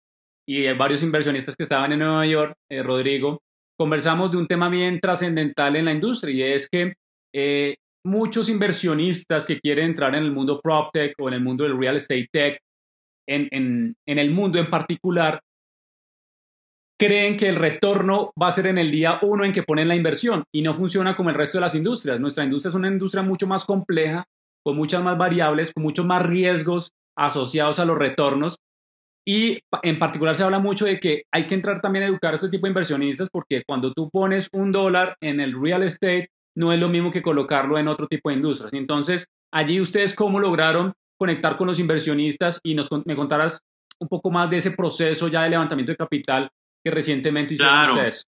y 0.46 0.70
varios 0.72 1.02
inversionistas 1.02 1.56
que 1.56 1.62
estaban 1.62 1.92
en 1.92 2.00
Nueva 2.00 2.26
York, 2.26 2.54
eh, 2.70 2.82
Rodrigo, 2.82 3.40
conversamos 3.78 4.30
de 4.30 4.36
un 4.36 4.46
tema 4.46 4.68
bien 4.68 5.00
trascendental 5.00 5.76
en 5.76 5.86
la 5.86 5.92
industria 5.92 6.34
y 6.34 6.52
es 6.52 6.68
que 6.68 6.94
eh, 7.34 7.76
muchos 8.04 8.48
inversionistas 8.48 9.46
que 9.46 9.60
quieren 9.60 9.86
entrar 9.86 10.14
en 10.14 10.24
el 10.24 10.32
mundo 10.32 10.60
PropTech 10.60 11.14
o 11.18 11.28
en 11.28 11.34
el 11.34 11.40
mundo 11.40 11.64
del 11.64 11.78
real 11.78 11.96
estate 11.96 12.28
tech, 12.32 12.60
en, 13.26 13.48
en, 13.50 13.94
en 14.06 14.18
el 14.18 14.30
mundo 14.30 14.58
en 14.58 14.68
particular, 14.68 15.40
creen 17.00 17.38
que 17.38 17.48
el 17.48 17.56
retorno 17.56 18.30
va 18.40 18.48
a 18.48 18.52
ser 18.52 18.66
en 18.66 18.76
el 18.76 18.90
día 18.90 19.18
uno 19.22 19.46
en 19.46 19.54
que 19.54 19.62
ponen 19.62 19.88
la 19.88 19.96
inversión 19.96 20.44
y 20.52 20.60
no 20.60 20.74
funciona 20.74 21.16
como 21.16 21.30
el 21.30 21.34
resto 21.34 21.56
de 21.56 21.62
las 21.62 21.74
industrias. 21.74 22.20
Nuestra 22.20 22.44
industria 22.44 22.68
es 22.68 22.74
una 22.74 22.88
industria 22.88 23.22
mucho 23.22 23.46
más 23.46 23.64
compleja, 23.64 24.26
con 24.62 24.76
muchas 24.76 25.02
más 25.02 25.16
variables, 25.16 25.72
con 25.72 25.82
muchos 25.82 26.04
más 26.04 26.22
riesgos 26.26 26.90
asociados 27.16 27.78
a 27.78 27.86
los 27.86 27.96
retornos. 27.96 28.58
Y 29.26 29.60
en 29.82 29.98
particular 29.98 30.36
se 30.36 30.42
habla 30.42 30.58
mucho 30.58 30.84
de 30.84 31.00
que 31.00 31.22
hay 31.32 31.46
que 31.46 31.54
entrar 31.54 31.80
también 31.80 32.04
a 32.04 32.08
educar 32.08 32.32
a 32.32 32.34
este 32.34 32.50
tipo 32.50 32.66
de 32.66 32.72
inversionistas 32.72 33.30
porque 33.32 33.62
cuando 33.66 33.94
tú 33.94 34.10
pones 34.10 34.48
un 34.52 34.70
dólar 34.70 35.16
en 35.22 35.40
el 35.40 35.58
real 35.58 35.82
estate, 35.82 36.28
no 36.54 36.70
es 36.70 36.78
lo 36.78 36.90
mismo 36.90 37.10
que 37.10 37.22
colocarlo 37.22 37.78
en 37.78 37.88
otro 37.88 38.08
tipo 38.08 38.28
de 38.28 38.36
industrias. 38.36 38.74
Entonces, 38.74 39.26
allí 39.50 39.80
ustedes 39.80 40.14
cómo 40.14 40.38
lograron 40.38 40.92
conectar 41.18 41.56
con 41.56 41.66
los 41.66 41.78
inversionistas 41.78 42.60
y 42.62 42.74
nos, 42.74 42.90
me 43.06 43.16
contarás 43.16 43.62
un 43.98 44.08
poco 44.08 44.30
más 44.30 44.50
de 44.50 44.58
ese 44.58 44.72
proceso 44.72 45.28
ya 45.28 45.44
de 45.44 45.50
levantamiento 45.50 45.92
de 45.92 45.96
capital 45.96 46.50
que 46.84 46.90
recientemente 46.90 47.54
hicieron 47.54 47.74
claro, 47.74 47.94
ustedes. 47.94 48.26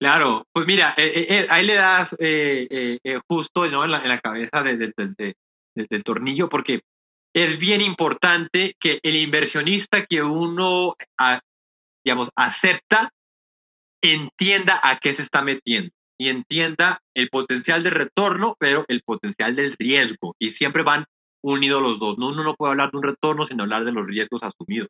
Claro, 0.00 0.46
pues 0.52 0.66
mira, 0.66 0.94
eh, 0.96 1.26
eh, 1.28 1.46
ahí 1.48 1.64
le 1.64 1.74
das 1.74 2.16
eh, 2.18 2.98
justo 3.28 3.68
¿no? 3.68 3.84
en, 3.84 3.90
la, 3.90 4.20
cabeza 4.20 4.62
del 4.62 6.04
tornillo, 6.04 6.48
porque 6.48 6.80
es 7.34 7.58
bien 7.58 7.80
importante 7.80 8.74
que 8.80 8.98
el 9.02 9.16
inversionista 9.16 10.04
que 10.04 10.22
uno, 10.22 10.96
digamos, 12.04 12.30
acepta, 12.36 13.12
entienda 14.02 14.80
a 14.82 14.98
qué 14.98 15.12
se 15.12 15.22
está 15.22 15.42
metiendo 15.42 15.92
y 16.18 16.28
entienda 16.28 17.00
el 17.14 17.28
potencial 17.30 17.82
de 17.82 17.90
retorno, 17.90 18.56
pero 18.58 18.84
el 18.88 19.02
potencial 19.02 19.56
del 19.56 19.76
riesgo. 19.78 20.34
Y 20.38 20.50
siempre 20.50 20.82
van 20.82 21.06
unidos 21.42 21.82
los 21.82 21.98
dos. 21.98 22.16
Uno 22.18 22.42
no 22.44 22.54
puede 22.54 22.72
hablar 22.72 22.90
de 22.90 22.98
un 22.98 23.02
retorno 23.02 23.44
sin 23.44 23.60
hablar 23.60 23.84
de 23.84 23.92
los 23.92 24.06
riesgos 24.06 24.42
asumidos. 24.42 24.88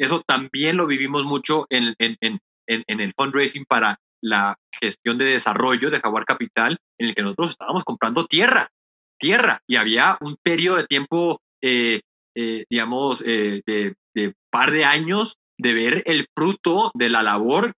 Eso 0.00 0.22
también 0.26 0.78
lo 0.78 0.86
vivimos 0.86 1.24
mucho 1.24 1.66
en, 1.68 1.94
el 2.66 3.14
fundraising 3.14 3.66
para 3.66 4.00
la 4.22 4.56
gestión 4.80 5.18
de 5.18 5.26
desarrollo 5.26 5.90
de 5.90 6.00
Jaguar 6.00 6.24
Capital, 6.24 6.78
en 6.98 7.08
el 7.08 7.14
que 7.14 7.20
nosotros 7.20 7.50
estábamos 7.50 7.84
comprando 7.84 8.26
tierra, 8.26 8.70
tierra, 9.18 9.60
y 9.66 9.76
había 9.76 10.16
un 10.22 10.38
periodo 10.42 10.78
de 10.78 10.86
tiempo, 10.86 11.42
eh, 11.62 12.00
eh, 12.34 12.64
digamos, 12.70 13.22
eh, 13.26 13.60
de 13.66 14.34
par 14.50 14.70
de 14.70 14.86
años 14.86 15.36
de 15.58 15.74
ver 15.74 16.02
el 16.06 16.26
fruto 16.34 16.90
de 16.94 17.10
la 17.10 17.22
labor 17.22 17.74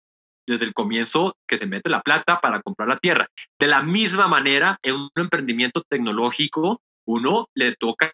desde 0.47 0.65
el 0.65 0.75
comienzo 0.75 1.35
que 1.47 1.57
se 1.57 1.65
mete 1.65 1.89
la 1.89 2.01
plata 2.01 2.39
para 2.39 2.61
comprar 2.61 2.87
la 2.87 2.99
tierra. 2.99 3.27
De 3.59 3.67
la 3.67 3.81
misma 3.81 4.27
manera, 4.27 4.77
en 4.83 4.95
un 4.95 5.09
emprendimiento 5.15 5.81
tecnológico, 5.89 6.81
uno 7.07 7.47
le 7.55 7.75
toca 7.75 8.13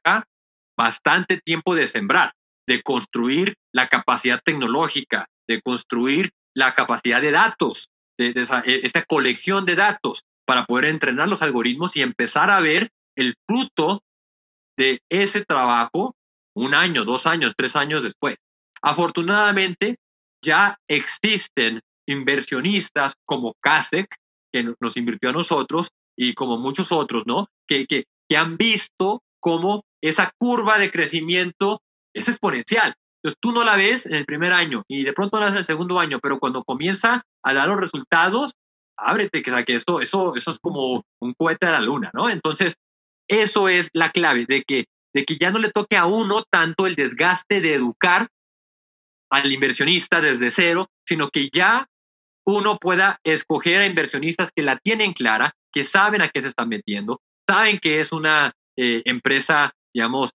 bastante 0.78 1.41
tiempo 1.41 1.76
de 1.76 1.88
sembrar 1.88 2.32
de 2.67 2.82
construir 2.82 3.56
la 3.73 3.88
capacidad 3.88 4.41
tecnológica, 4.43 5.27
de 5.47 5.62
construir 5.62 6.32
la 6.53 6.73
capacidad 6.73 7.21
de 7.21 7.32
datos, 7.32 7.89
de, 8.17 8.27
e, 8.27 8.82
esta 8.84 9.03
colección 9.03 9.65
de 9.65 9.75
datos 9.75 10.23
para 10.45 10.65
poder 10.65 10.86
entrenar 10.86 11.27
los 11.27 11.41
algoritmos 11.41 11.95
y 11.95 12.01
empezar 12.01 12.49
a 12.51 12.60
ver 12.60 12.89
el 13.15 13.36
fruto 13.47 14.03
de 14.77 15.01
ese 15.10 15.43
trabajo 15.45 16.15
un 16.56 16.75
año, 16.75 17.06
dos 17.06 17.25
años, 17.25 17.53
tres 17.56 17.75
años 17.75 18.03
después. 18.03 18.36
Afortunadamente, 18.82 19.97
ya 20.43 20.77
existen 20.88 21.82
inversionistas 22.08 23.13
como 23.25 23.56
CASEC, 23.62 24.08
que 24.51 24.73
nos 24.80 24.97
invirtió 24.97 25.30
a 25.30 25.34
nosotros, 25.34 25.89
y 26.15 26.34
como 26.34 26.58
muchos 26.58 26.91
otros, 26.91 27.23
¿no? 27.25 27.47
Que, 27.67 27.86
que, 27.86 28.06
que 28.27 28.38
han 28.38 28.58
visto 28.58 29.21
cómo 29.39 29.84
esa 30.01 30.32
curva 30.38 30.80
de 30.80 30.91
crecimiento 30.91 31.82
es 32.17 32.27
exponencial. 32.27 32.95
Entonces 33.21 33.39
tú 33.41 33.51
no 33.51 33.63
la 33.63 33.75
ves 33.75 34.06
en 34.06 34.15
el 34.15 34.25
primer 34.25 34.53
año 34.53 34.84
y 34.88 35.03
de 35.03 35.13
pronto 35.13 35.39
la 35.39 35.45
ves 35.45 35.53
en 35.53 35.60
el 35.60 35.65
segundo 35.65 35.99
año, 35.99 36.19
pero 36.21 36.39
cuando 36.39 36.63
comienza 36.63 37.23
a 37.43 37.53
dar 37.53 37.67
los 37.67 37.80
resultados, 37.80 38.53
ábrete, 38.97 39.41
que, 39.41 39.65
que 39.65 39.75
eso, 39.75 40.01
eso, 40.01 40.36
eso 40.36 40.51
es 40.51 40.60
como 40.60 41.03
un 41.19 41.34
cohete 41.34 41.65
a 41.65 41.71
la 41.71 41.82
luna, 41.82 42.12
¿no? 42.13 42.30
Entonces, 42.30 42.75
eso 43.27 43.69
es 43.69 43.89
la 43.93 44.12
clave, 44.12 44.45
de 44.47 44.63
que, 44.63 44.86
de 45.13 45.25
que 45.25 45.38
ya 45.38 45.51
no 45.51 45.60
le 45.60 45.71
toque 45.71 45.97
a 45.97 46.06
uno 46.06 46.43
tanto 46.49 46.88
el 46.88 46.95
desgaste 46.95 47.60
de 47.60 47.73
educar 47.73 48.30
al 49.30 49.51
inversionista 49.51 50.21
desde 50.21 50.49
cero, 50.51 50.89
sino 51.06 51.30
que 51.30 51.49
ya 51.51 51.88
uno 52.45 52.77
pueda 52.77 53.19
escoger 53.25 53.82
a 53.82 53.88
inversionistas 53.88 54.51
que 54.56 54.62
la 54.62 54.77
tienen 54.77 55.13
clara, 55.13 55.53
que 55.73 55.84
saben 55.84 56.21
a 56.21 56.30
qué 56.30 56.41
se 56.41 56.47
están 56.47 56.69
metiendo, 56.69 57.19
saben 57.47 57.80
que 57.80 57.99
es 57.99 58.13
una 58.13 58.53
eh, 58.77 59.01
empresa, 59.06 59.73
digamos, 59.93 60.32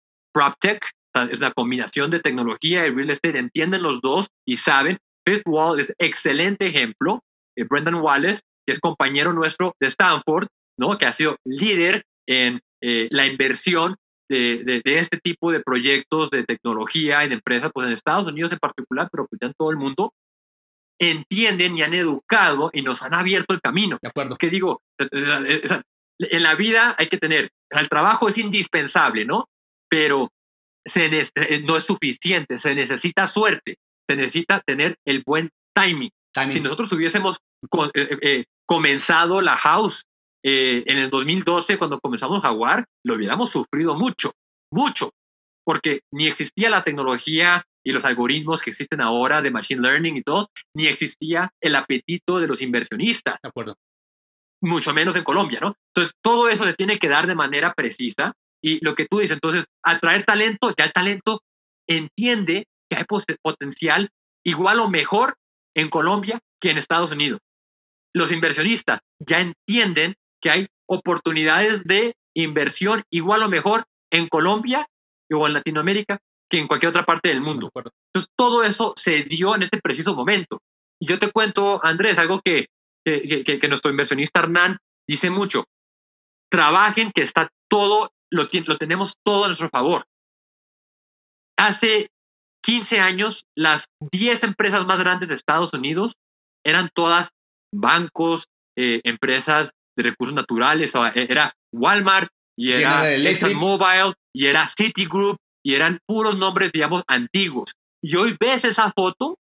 Es 1.30 1.38
una 1.38 1.52
combinación 1.52 2.10
de 2.10 2.20
tecnología 2.20 2.86
y 2.86 2.90
real 2.90 3.10
estate, 3.10 3.38
entienden 3.38 3.82
los 3.82 4.00
dos 4.00 4.28
y 4.46 4.56
saben. 4.56 4.98
Fifth 5.26 5.46
Wall 5.46 5.80
es 5.80 5.94
excelente 5.98 6.66
ejemplo. 6.66 7.22
Eh, 7.56 7.64
Brendan 7.64 7.96
Wallace, 7.96 8.40
que 8.66 8.72
es 8.72 8.80
compañero 8.80 9.32
nuestro 9.32 9.74
de 9.78 9.88
Stanford, 9.88 10.48
¿no? 10.78 10.98
que 10.98 11.06
ha 11.06 11.12
sido 11.12 11.36
líder 11.44 12.04
en 12.26 12.60
eh, 12.80 13.08
la 13.10 13.26
inversión 13.26 13.96
de, 14.28 14.80
de, 14.82 14.98
este 14.98 15.18
tipo 15.18 15.52
de 15.52 15.60
proyectos 15.60 16.30
de 16.30 16.44
tecnología 16.44 17.22
en 17.22 17.32
empresas, 17.32 17.70
pues 17.74 17.86
en 17.86 17.92
Estados 17.92 18.26
Unidos 18.26 18.52
en 18.52 18.58
particular, 18.58 19.08
pero 19.12 19.26
pues 19.26 19.38
ya 19.40 19.48
en 19.48 19.54
todo 19.54 19.70
el 19.70 19.76
mundo, 19.76 20.14
entienden 20.98 21.76
y 21.76 21.82
han 21.82 21.94
educado 21.94 22.70
y 22.72 22.82
nos 22.82 23.02
han 23.02 23.12
abierto 23.12 23.52
el 23.52 23.60
camino. 23.60 23.98
De 24.00 24.08
acuerdo. 24.08 24.32
Es 24.32 24.38
que 24.38 24.48
digo, 24.48 24.80
en 24.98 26.42
la 26.42 26.54
vida 26.54 26.94
hay 26.98 27.08
que 27.08 27.18
tener, 27.18 27.50
el 27.70 27.88
trabajo 27.88 28.28
es 28.28 28.38
indispensable, 28.38 29.24
¿no? 29.24 29.48
Pero 29.88 30.30
eh, 30.84 31.62
no 31.66 31.76
es 31.76 31.84
suficiente, 31.84 32.58
se 32.58 32.74
necesita 32.74 33.26
suerte, 33.26 33.76
se 34.08 34.16
necesita 34.16 34.60
tener 34.60 34.96
el 35.06 35.22
buen 35.24 35.50
timing. 35.74 36.10
Si 36.50 36.60
nosotros 36.60 36.90
hubiésemos 36.92 37.38
eh, 37.94 38.18
eh, 38.22 38.44
comenzado 38.66 39.40
la 39.40 39.56
house 39.56 40.04
en 40.44 40.98
el 40.98 41.10
2012, 41.10 41.78
cuando 41.78 42.00
comenzamos 42.00 42.42
Jaguar, 42.42 42.86
lo 43.04 43.14
hubiéramos 43.14 43.50
sufrido 43.50 43.94
mucho, 43.94 44.32
mucho, 44.72 45.12
porque 45.64 46.00
ni 46.10 46.26
existía 46.26 46.68
la 46.68 46.82
tecnología 46.82 47.64
y 47.84 47.92
los 47.92 48.04
algoritmos 48.04 48.60
que 48.60 48.70
existen 48.70 49.00
ahora 49.00 49.40
de 49.40 49.52
machine 49.52 49.82
learning 49.82 50.16
y 50.16 50.22
todo, 50.22 50.48
ni 50.74 50.86
existía 50.86 51.52
el 51.60 51.76
apetito 51.76 52.40
de 52.40 52.48
los 52.48 52.60
inversionistas. 52.60 53.38
De 53.40 53.48
acuerdo. 53.48 53.76
Mucho 54.62 54.92
menos 54.92 55.14
en 55.16 55.24
Colombia, 55.24 55.60
¿no? 55.60 55.76
Entonces, 55.94 56.14
todo 56.22 56.48
eso 56.48 56.64
se 56.64 56.74
tiene 56.74 56.98
que 56.98 57.08
dar 57.08 57.26
de 57.26 57.34
manera 57.34 57.74
precisa 57.74 58.34
y 58.62 58.82
lo 58.84 58.94
que 58.94 59.06
tú 59.06 59.18
dices, 59.18 59.34
entonces, 59.34 59.66
atraer 59.82 60.24
talento, 60.24 60.72
ya 60.76 60.84
el 60.84 60.92
talento 60.92 61.42
entiende 61.88 62.68
que 62.88 62.96
hay 62.96 63.04
potencial 63.42 64.10
igual 64.44 64.80
o 64.80 64.88
mejor 64.88 65.36
en 65.74 65.90
Colombia 65.90 66.40
que 66.60 66.70
en 66.70 66.78
Estados 66.78 67.10
Unidos. 67.10 67.40
Los 68.14 68.30
inversionistas 68.30 69.00
ya 69.18 69.40
entienden 69.40 70.14
que 70.40 70.50
hay 70.50 70.66
oportunidades 70.86 71.84
de 71.84 72.14
inversión 72.34 73.02
igual 73.10 73.42
o 73.42 73.48
mejor 73.48 73.84
en 74.10 74.28
Colombia 74.28 74.86
o 75.30 75.46
en 75.46 75.54
Latinoamérica 75.54 76.18
que 76.48 76.58
en 76.58 76.68
cualquier 76.68 76.90
otra 76.90 77.06
parte 77.06 77.30
del 77.30 77.40
mundo. 77.40 77.70
Entonces, 77.74 78.30
todo 78.36 78.62
eso 78.62 78.92
se 78.96 79.22
dio 79.22 79.54
en 79.54 79.62
este 79.62 79.80
preciso 79.80 80.14
momento. 80.14 80.60
Y 81.00 81.08
yo 81.08 81.18
te 81.18 81.32
cuento, 81.32 81.82
Andrés, 81.82 82.18
algo 82.18 82.40
que, 82.44 82.66
que, 83.04 83.42
que, 83.44 83.58
que 83.58 83.68
nuestro 83.68 83.90
inversionista 83.90 84.40
Hernán 84.40 84.76
dice 85.08 85.30
mucho. 85.30 85.64
Trabajen 86.50 87.10
que 87.12 87.22
está 87.22 87.48
todo 87.68 88.12
lo, 88.32 88.46
tenemos 88.78 89.14
todo 89.24 89.44
a 89.44 89.48
nuestro 89.48 89.68
favor. 89.68 90.04
Hace 91.58 92.08
15 92.64 93.00
años, 93.00 93.44
las 93.56 93.86
10 94.12 94.44
empresas 94.44 94.86
más 94.86 94.98
grandes 94.98 95.28
de 95.28 95.34
Estados 95.34 95.72
Unidos 95.72 96.14
eran 96.64 96.90
todas 96.94 97.30
bancos, 97.74 98.46
eh, 98.76 99.00
empresas 99.04 99.72
de 99.96 100.04
recursos 100.04 100.34
naturales, 100.34 100.94
era 101.14 101.54
Walmart, 101.72 102.28
y 102.56 102.72
era 102.72 103.12
ExxonMobil, 103.14 104.14
y 104.34 104.46
era 104.46 104.68
Citigroup, 104.68 105.36
y 105.64 105.74
eran 105.74 105.98
puros 106.06 106.36
nombres, 106.36 106.72
digamos, 106.72 107.02
antiguos. 107.06 107.72
Y 108.02 108.16
hoy 108.16 108.36
ves 108.38 108.64
esa 108.64 108.90
foto 108.92 109.38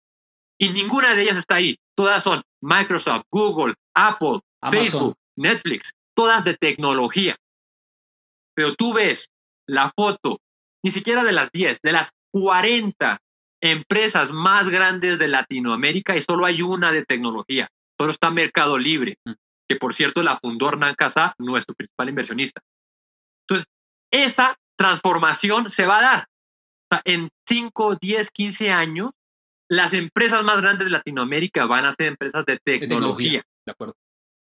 y 0.58 0.72
ninguna 0.72 1.14
de 1.14 1.22
ellas 1.22 1.36
está 1.36 1.56
ahí. 1.56 1.76
Todas 1.96 2.22
son 2.22 2.42
Microsoft, 2.62 3.24
Google, 3.30 3.74
Apple, 3.94 4.40
Facebook, 4.70 5.16
Netflix, 5.36 5.90
todas 6.14 6.44
de 6.44 6.56
tecnología. 6.56 7.36
Pero 8.54 8.74
tú 8.74 8.92
ves 8.92 9.28
la 9.66 9.92
foto, 9.94 10.40
ni 10.84 10.90
siquiera 10.90 11.24
de 11.24 11.32
las 11.32 11.50
10, 11.52 11.80
de 11.82 11.92
las 11.92 12.10
40 12.32 13.20
empresas 13.62 14.32
más 14.32 14.68
grandes 14.68 15.18
de 15.18 15.28
Latinoamérica 15.28 16.16
y 16.16 16.20
solo 16.20 16.44
hay 16.44 16.62
una 16.62 16.90
de 16.90 17.04
tecnología. 17.04 17.68
Solo 17.98 18.10
está 18.10 18.30
Mercado 18.30 18.76
Libre, 18.76 19.18
mm. 19.24 19.32
que 19.68 19.76
por 19.76 19.94
cierto 19.94 20.22
la 20.22 20.38
fundó 20.38 20.68
Hernán 20.68 20.94
Casá, 20.96 21.34
nuestro 21.38 21.74
principal 21.74 22.08
inversionista. 22.08 22.60
Entonces, 23.46 23.66
esa 24.10 24.56
transformación 24.76 25.70
se 25.70 25.86
va 25.86 25.98
a 25.98 26.02
dar. 26.02 26.26
en 27.04 27.30
5, 27.48 27.96
10, 28.00 28.30
15 28.30 28.70
años, 28.70 29.10
las 29.70 29.94
empresas 29.94 30.44
más 30.44 30.60
grandes 30.60 30.86
de 30.86 30.90
Latinoamérica 30.90 31.66
van 31.66 31.86
a 31.86 31.92
ser 31.92 32.08
empresas 32.08 32.44
de 32.44 32.58
tecnología. 32.58 33.42
De, 33.64 33.72
acuerdo. 33.72 33.94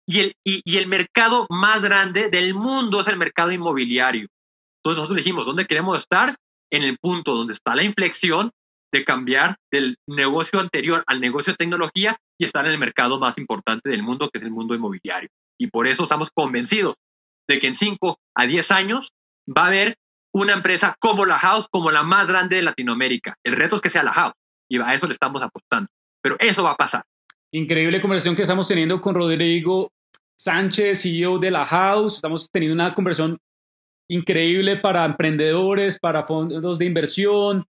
Y 0.08 0.20
el, 0.22 0.36
y, 0.46 0.78
el 0.78 0.88
mercado 0.88 1.46
más 1.50 1.84
grande 1.84 2.30
del 2.30 2.54
mundo 2.54 3.02
es 3.02 3.08
el 3.08 3.18
mercado 3.18 3.52
inmobiliario. 3.52 4.28
Entonces 4.80 5.02
nosotros 5.02 5.18
dijimos, 5.18 5.46
¿dónde 5.46 5.66
queremos 5.66 5.98
estar? 5.98 6.38
En 6.72 6.84
el 6.84 6.98
punto 6.98 7.36
donde 7.36 7.54
está 7.54 7.76
la 7.76 7.84
inflexión 7.84 8.52
de 8.94 9.04
cambiar 9.04 9.58
del 9.72 9.98
negocio 10.08 10.60
anterior 10.60 11.04
al 11.08 11.20
negocio 11.20 11.54
de 11.54 11.58
tecnología 11.58 12.18
y 12.40 12.46
estar 12.46 12.66
en 12.66 12.72
el 12.72 12.78
mercado 12.78 13.20
más 13.20 13.38
importante 13.38 13.90
del 13.90 14.04
mundo, 14.04 14.30
que 14.30 14.40
es 14.40 14.44
el 14.44 14.52
mundo 14.52 14.76
inmobiliario. 14.76 15.30
Y 15.60 15.68
por 15.68 15.88
eso 15.88 16.04
estamos 16.04 16.32
convencidos 16.32 16.96
de 17.48 17.60
que 17.60 17.68
en 17.68 17.76
5 17.76 18.18
a 18.36 18.46
10 18.46 18.72
años 18.72 19.14
va 19.46 19.64
a 19.64 19.68
haber 19.68 19.98
una 20.34 20.54
empresa 20.54 20.96
como 21.00 21.26
la 21.26 21.38
House, 21.38 21.68
como 21.70 21.92
la 21.92 22.04
más 22.04 22.28
grande 22.28 22.58
de 22.58 22.62
Latinoamérica. 22.62 23.36
El 23.44 23.54
reto 23.54 23.78
es 23.78 23.82
que 23.82 23.90
sea 23.90 24.04
la 24.04 24.14
House 24.14 24.36
y 24.70 24.80
a 24.80 24.94
eso 24.94 25.08
le 25.08 25.14
estamos 25.14 25.42
apostando. 25.42 25.90
Pero 26.22 26.36
eso 26.40 26.64
va 26.64 26.72
a 26.72 26.78
pasar. 26.78 27.04
Increíble 27.52 28.02
conversación 28.02 28.36
que 28.36 28.42
estamos 28.42 28.68
teniendo 28.68 29.00
con 29.02 29.16
Rodrigo 29.16 29.92
Sánchez, 30.40 31.02
CEO 31.02 31.40
de 31.40 31.52
la 31.52 31.66
House. 31.66 32.16
Estamos 32.16 32.50
teniendo 32.52 32.76
una 32.76 32.94
conversación 32.94 33.38
increíble 34.10 34.78
para 34.78 35.06
emprendedores, 35.06 36.00
para 36.00 36.24
fondos 36.24 36.78
de 36.78 36.86
inversión, 36.86 37.66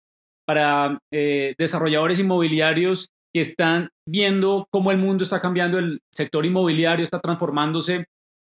para 0.45 0.99
eh, 1.11 1.55
desarrolladores 1.57 2.19
inmobiliarios 2.19 3.09
que 3.33 3.41
están 3.41 3.89
viendo 4.07 4.67
cómo 4.71 4.91
el 4.91 4.97
mundo 4.97 5.23
está 5.23 5.41
cambiando, 5.41 5.79
el 5.79 5.99
sector 6.13 6.45
inmobiliario 6.45 7.03
está 7.03 7.19
transformándose 7.19 8.05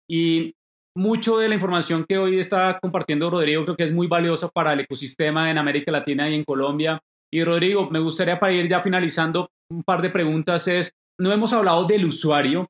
y 0.09 0.53
mucho 0.95 1.37
de 1.37 1.47
la 1.47 1.55
información 1.55 2.05
que 2.07 2.17
hoy 2.17 2.39
está 2.39 2.79
compartiendo 2.79 3.29
Rodrigo 3.29 3.63
creo 3.63 3.77
que 3.77 3.83
es 3.83 3.93
muy 3.93 4.07
valiosa 4.07 4.49
para 4.49 4.73
el 4.73 4.81
ecosistema 4.81 5.49
en 5.49 5.57
América 5.57 5.91
Latina 5.91 6.29
y 6.29 6.35
en 6.35 6.43
Colombia. 6.43 6.99
Y 7.31 7.43
Rodrigo, 7.43 7.89
me 7.89 7.99
gustaría 7.99 8.39
para 8.39 8.53
ir 8.53 8.67
ya 8.67 8.81
finalizando 8.81 9.51
un 9.71 9.83
par 9.83 10.01
de 10.01 10.09
preguntas 10.09 10.67
es, 10.67 10.91
no 11.19 11.31
hemos 11.31 11.53
hablado 11.53 11.85
del 11.85 12.05
usuario 12.05 12.67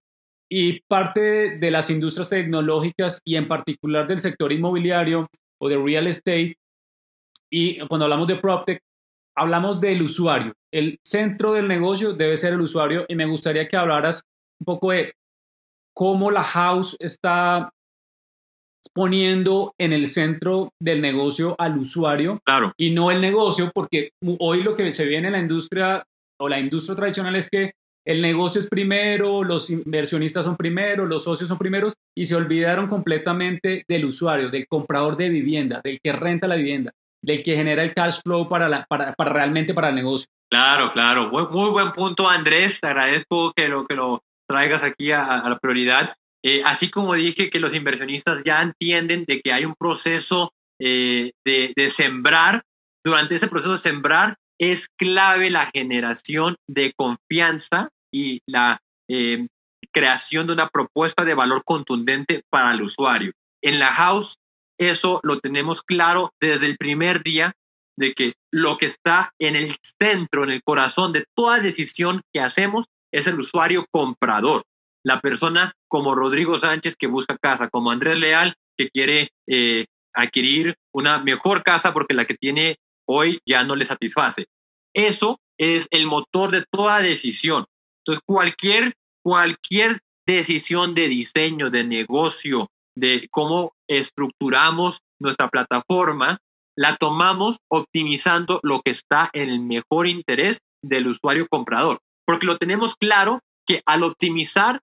y 0.51 0.81
parte 0.81 1.57
de 1.57 1.71
las 1.71 1.89
industrias 1.89 2.29
tecnológicas 2.29 3.21
y 3.23 3.35
en 3.35 3.47
particular 3.47 4.07
del 4.07 4.19
sector 4.19 4.51
inmobiliario 4.51 5.27
o 5.61 5.69
de 5.69 5.77
real 5.77 6.07
estate. 6.07 6.57
Y 7.51 7.79
cuando 7.87 8.05
hablamos 8.05 8.27
de 8.27 8.35
PropTech, 8.35 8.81
hablamos 9.37 9.79
del 9.79 10.01
usuario. 10.01 10.53
El 10.73 10.99
centro 11.05 11.53
del 11.53 11.67
negocio 11.67 12.13
debe 12.13 12.37
ser 12.37 12.53
el 12.53 12.61
usuario 12.61 13.05
y 13.07 13.15
me 13.15 13.25
gustaría 13.25 13.67
que 13.67 13.77
hablaras 13.77 14.21
un 14.59 14.65
poco 14.65 14.91
de 14.91 15.13
cómo 15.95 16.31
la 16.31 16.43
house 16.43 16.97
está 16.99 17.71
poniendo 18.93 19.73
en 19.77 19.93
el 19.93 20.07
centro 20.07 20.71
del 20.81 21.01
negocio 21.01 21.55
al 21.57 21.77
usuario 21.77 22.39
claro. 22.43 22.73
y 22.77 22.91
no 22.91 23.11
el 23.11 23.21
negocio, 23.21 23.71
porque 23.73 24.11
hoy 24.39 24.63
lo 24.63 24.75
que 24.75 24.91
se 24.91 25.05
ve 25.05 25.17
en 25.17 25.31
la 25.31 25.39
industria 25.39 26.03
o 26.39 26.49
la 26.49 26.59
industria 26.59 26.95
tradicional 26.95 27.35
es 27.35 27.49
que 27.49 27.73
el 28.09 28.23
negocio 28.23 28.59
es 28.59 28.67
primero, 28.67 29.43
los 29.43 29.69
inversionistas 29.69 30.43
son 30.43 30.57
primero, 30.57 31.05
los 31.05 31.25
socios 31.25 31.47
son 31.47 31.59
primeros 31.59 31.93
y 32.17 32.25
se 32.25 32.35
olvidaron 32.35 32.87
completamente 32.87 33.83
del 33.87 34.05
usuario, 34.05 34.49
del 34.49 34.67
comprador 34.67 35.15
de 35.15 35.29
vivienda, 35.29 35.79
del 35.83 35.99
que 36.01 36.11
renta 36.11 36.47
la 36.47 36.55
vivienda, 36.55 36.91
del 37.21 37.43
que 37.43 37.55
genera 37.55 37.83
el 37.83 37.93
cash 37.93 38.21
flow 38.23 38.49
para, 38.49 38.67
la, 38.67 38.83
para, 38.89 39.13
para 39.13 39.31
realmente 39.31 39.75
para 39.75 39.89
el 39.89 39.95
negocio. 39.95 40.25
Claro, 40.49 40.91
claro. 40.91 41.29
Muy, 41.29 41.69
buen 41.69 41.91
punto, 41.91 42.27
Andrés. 42.27 42.81
Te 42.81 42.87
agradezco 42.87 43.53
que 43.53 43.67
lo, 43.67 43.85
que 43.85 43.93
lo 43.93 44.23
traigas 44.47 44.81
aquí 44.81 45.11
a, 45.11 45.43
la 45.47 45.59
prioridad. 45.59 46.15
Eh, 46.43 46.63
así 46.65 46.89
como 46.89 47.13
dije 47.13 47.51
que 47.51 47.59
los 47.59 47.75
inversionistas 47.75 48.41
ya 48.43 48.59
entienden 48.63 49.25
de 49.27 49.39
que 49.39 49.53
hay 49.53 49.65
un 49.65 49.75
proceso 49.75 50.51
eh, 50.81 51.33
de, 51.45 51.73
de 51.75 51.89
sembrar, 51.91 52.63
durante 53.05 53.35
ese 53.35 53.49
proceso 53.49 53.73
de 53.73 53.77
sembrar 53.77 54.35
es 54.59 54.89
clave 54.97 55.51
la 55.51 55.69
generación 55.71 56.55
de 56.67 56.91
confianza 56.97 57.89
y 58.11 58.41
la 58.45 58.81
eh, 59.07 59.47
creación 59.91 60.47
de 60.47 60.53
una 60.53 60.69
propuesta 60.69 61.23
de 61.23 61.33
valor 61.33 61.63
contundente 61.65 62.43
para 62.49 62.73
el 62.73 62.81
usuario. 62.81 63.31
En 63.61 63.79
la 63.79 63.91
house, 63.91 64.37
eso 64.77 65.19
lo 65.23 65.39
tenemos 65.39 65.81
claro 65.81 66.33
desde 66.39 66.65
el 66.65 66.77
primer 66.77 67.23
día 67.23 67.53
de 67.97 68.13
que 68.13 68.33
lo 68.51 68.77
que 68.77 68.85
está 68.85 69.33
en 69.39 69.55
el 69.55 69.75
centro, 69.81 70.43
en 70.43 70.51
el 70.51 70.63
corazón 70.63 71.11
de 71.11 71.25
toda 71.35 71.59
decisión 71.59 72.21
que 72.33 72.39
hacemos 72.39 72.85
es 73.11 73.27
el 73.27 73.39
usuario 73.39 73.85
comprador, 73.91 74.63
la 75.03 75.19
persona 75.19 75.73
como 75.87 76.15
Rodrigo 76.15 76.57
Sánchez 76.57 76.95
que 76.95 77.07
busca 77.07 77.37
casa, 77.37 77.69
como 77.69 77.91
Andrés 77.91 78.17
Leal 78.17 78.55
que 78.77 78.89
quiere 78.89 79.31
eh, 79.47 79.87
adquirir 80.13 80.75
una 80.93 81.19
mejor 81.19 81.63
casa 81.63 81.91
porque 81.91 82.13
la 82.13 82.25
que 82.25 82.35
tiene 82.35 82.77
hoy 83.05 83.41
ya 83.45 83.63
no 83.63 83.75
le 83.75 83.83
satisface. 83.83 84.45
Eso 84.93 85.39
es 85.57 85.87
el 85.91 86.07
motor 86.07 86.51
de 86.51 86.65
toda 86.71 87.01
decisión. 87.01 87.65
Entonces, 88.09 88.23
cualquier, 88.25 88.95
cualquier 89.23 90.01
decisión 90.25 90.95
de 90.95 91.07
diseño, 91.07 91.69
de 91.69 91.83
negocio, 91.83 92.71
de 92.95 93.27
cómo 93.29 93.73
estructuramos 93.87 95.01
nuestra 95.21 95.47
plataforma, 95.49 96.39
la 96.75 96.95
tomamos 96.95 97.59
optimizando 97.69 98.59
lo 98.63 98.81
que 98.81 98.89
está 98.89 99.29
en 99.31 99.49
el 99.49 99.59
mejor 99.59 100.07
interés 100.07 100.57
del 100.83 101.05
usuario 101.05 101.47
comprador, 101.47 101.99
porque 102.25 102.47
lo 102.47 102.57
tenemos 102.57 102.95
claro 102.95 103.41
que 103.67 103.83
al 103.85 104.01
optimizar 104.01 104.81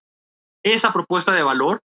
esa 0.65 0.93
propuesta 0.93 1.33
de 1.33 1.43
valor, 1.43 1.81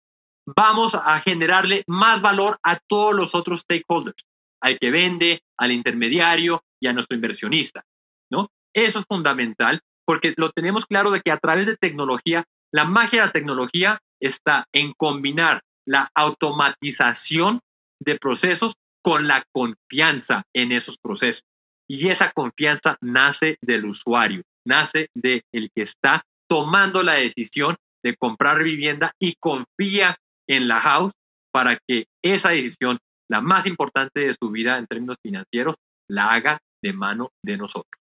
vamos 0.47 0.95
a 0.95 1.19
generarle 1.19 1.83
más 1.85 2.19
valor 2.19 2.57
a 2.63 2.79
todos 2.89 3.13
los 3.13 3.35
otros 3.35 3.59
stakeholders, 3.59 4.25
al 4.59 4.79
que 4.79 4.89
vende, 4.89 5.43
al 5.55 5.71
intermediario 5.71 6.63
y 6.81 6.87
a 6.87 6.93
nuestro 6.93 7.15
inversionista, 7.15 7.83
¿no? 8.31 8.49
Eso 8.73 8.97
es 8.97 9.05
fundamental 9.05 9.81
porque 10.07 10.33
lo 10.37 10.49
tenemos 10.49 10.85
claro 10.85 11.11
de 11.11 11.21
que 11.21 11.31
a 11.31 11.37
través 11.37 11.65
de 11.65 11.75
tecnología, 11.75 12.45
la 12.73 12.85
magia 12.85 13.19
de 13.19 13.25
la 13.27 13.31
tecnología 13.33 13.99
está 14.21 14.65
en 14.73 14.93
combinar 14.97 15.61
la 15.85 16.09
automatización 16.15 17.59
de 17.99 18.17
procesos 18.17 18.75
con 19.03 19.27
la 19.27 19.43
confianza 19.51 20.43
en 20.55 20.71
esos 20.71 20.97
procesos. 20.97 21.43
Y 21.89 22.07
esa 22.09 22.31
confianza 22.31 22.97
nace 23.01 23.57
del 23.61 23.85
usuario, 23.85 24.43
nace 24.65 25.09
del 25.13 25.43
el 25.51 25.69
que 25.75 25.83
está 25.83 26.23
tomando 26.49 27.03
la 27.03 27.13
decisión 27.15 27.75
de 28.03 28.15
comprar 28.15 28.63
vivienda 28.63 29.11
y 29.19 29.35
confía 29.39 30.17
en 30.47 30.69
la 30.69 30.79
house 30.79 31.13
para 31.51 31.77
que 31.85 32.05
esa 32.23 32.51
decisión, 32.51 32.99
la 33.29 33.41
más 33.41 33.65
importante 33.65 34.21
de 34.21 34.33
su 34.33 34.49
vida 34.51 34.77
en 34.77 34.87
términos 34.87 35.17
financieros, 35.21 35.75
la 36.09 36.31
haga 36.31 36.59
de 36.81 36.93
mano 36.93 37.31
de 37.43 37.57
nosotros. 37.57 38.01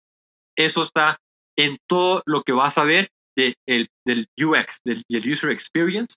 Eso 0.57 0.83
está 0.83 1.19
en 1.61 1.79
todo 1.87 2.23
lo 2.27 2.43
que 2.43 2.53
vas 2.53 2.79
a 2.79 2.85
ver 2.85 3.11
de, 3.37 3.55
del 3.67 4.29
UX, 4.39 4.81
del, 4.85 5.05
User 5.11 5.51
Experience, 5.51 6.17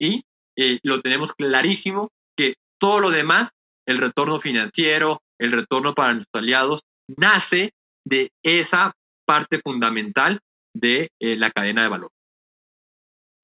y 0.00 0.24
eh, 0.56 0.78
lo 0.82 1.00
tenemos 1.00 1.32
clarísimo 1.34 2.10
que 2.36 2.54
todo 2.80 3.00
lo 3.00 3.10
demás, 3.10 3.50
el 3.86 3.98
retorno 3.98 4.40
financiero, 4.40 5.20
el 5.38 5.52
retorno 5.52 5.94
para 5.94 6.14
nuestros 6.14 6.42
aliados, 6.42 6.80
nace 7.18 7.72
de 8.06 8.30
esa 8.42 8.94
parte 9.26 9.60
fundamental 9.60 10.40
de 10.74 11.10
eh, 11.20 11.36
la 11.36 11.50
cadena 11.50 11.82
de 11.82 11.88
valor. 11.88 12.10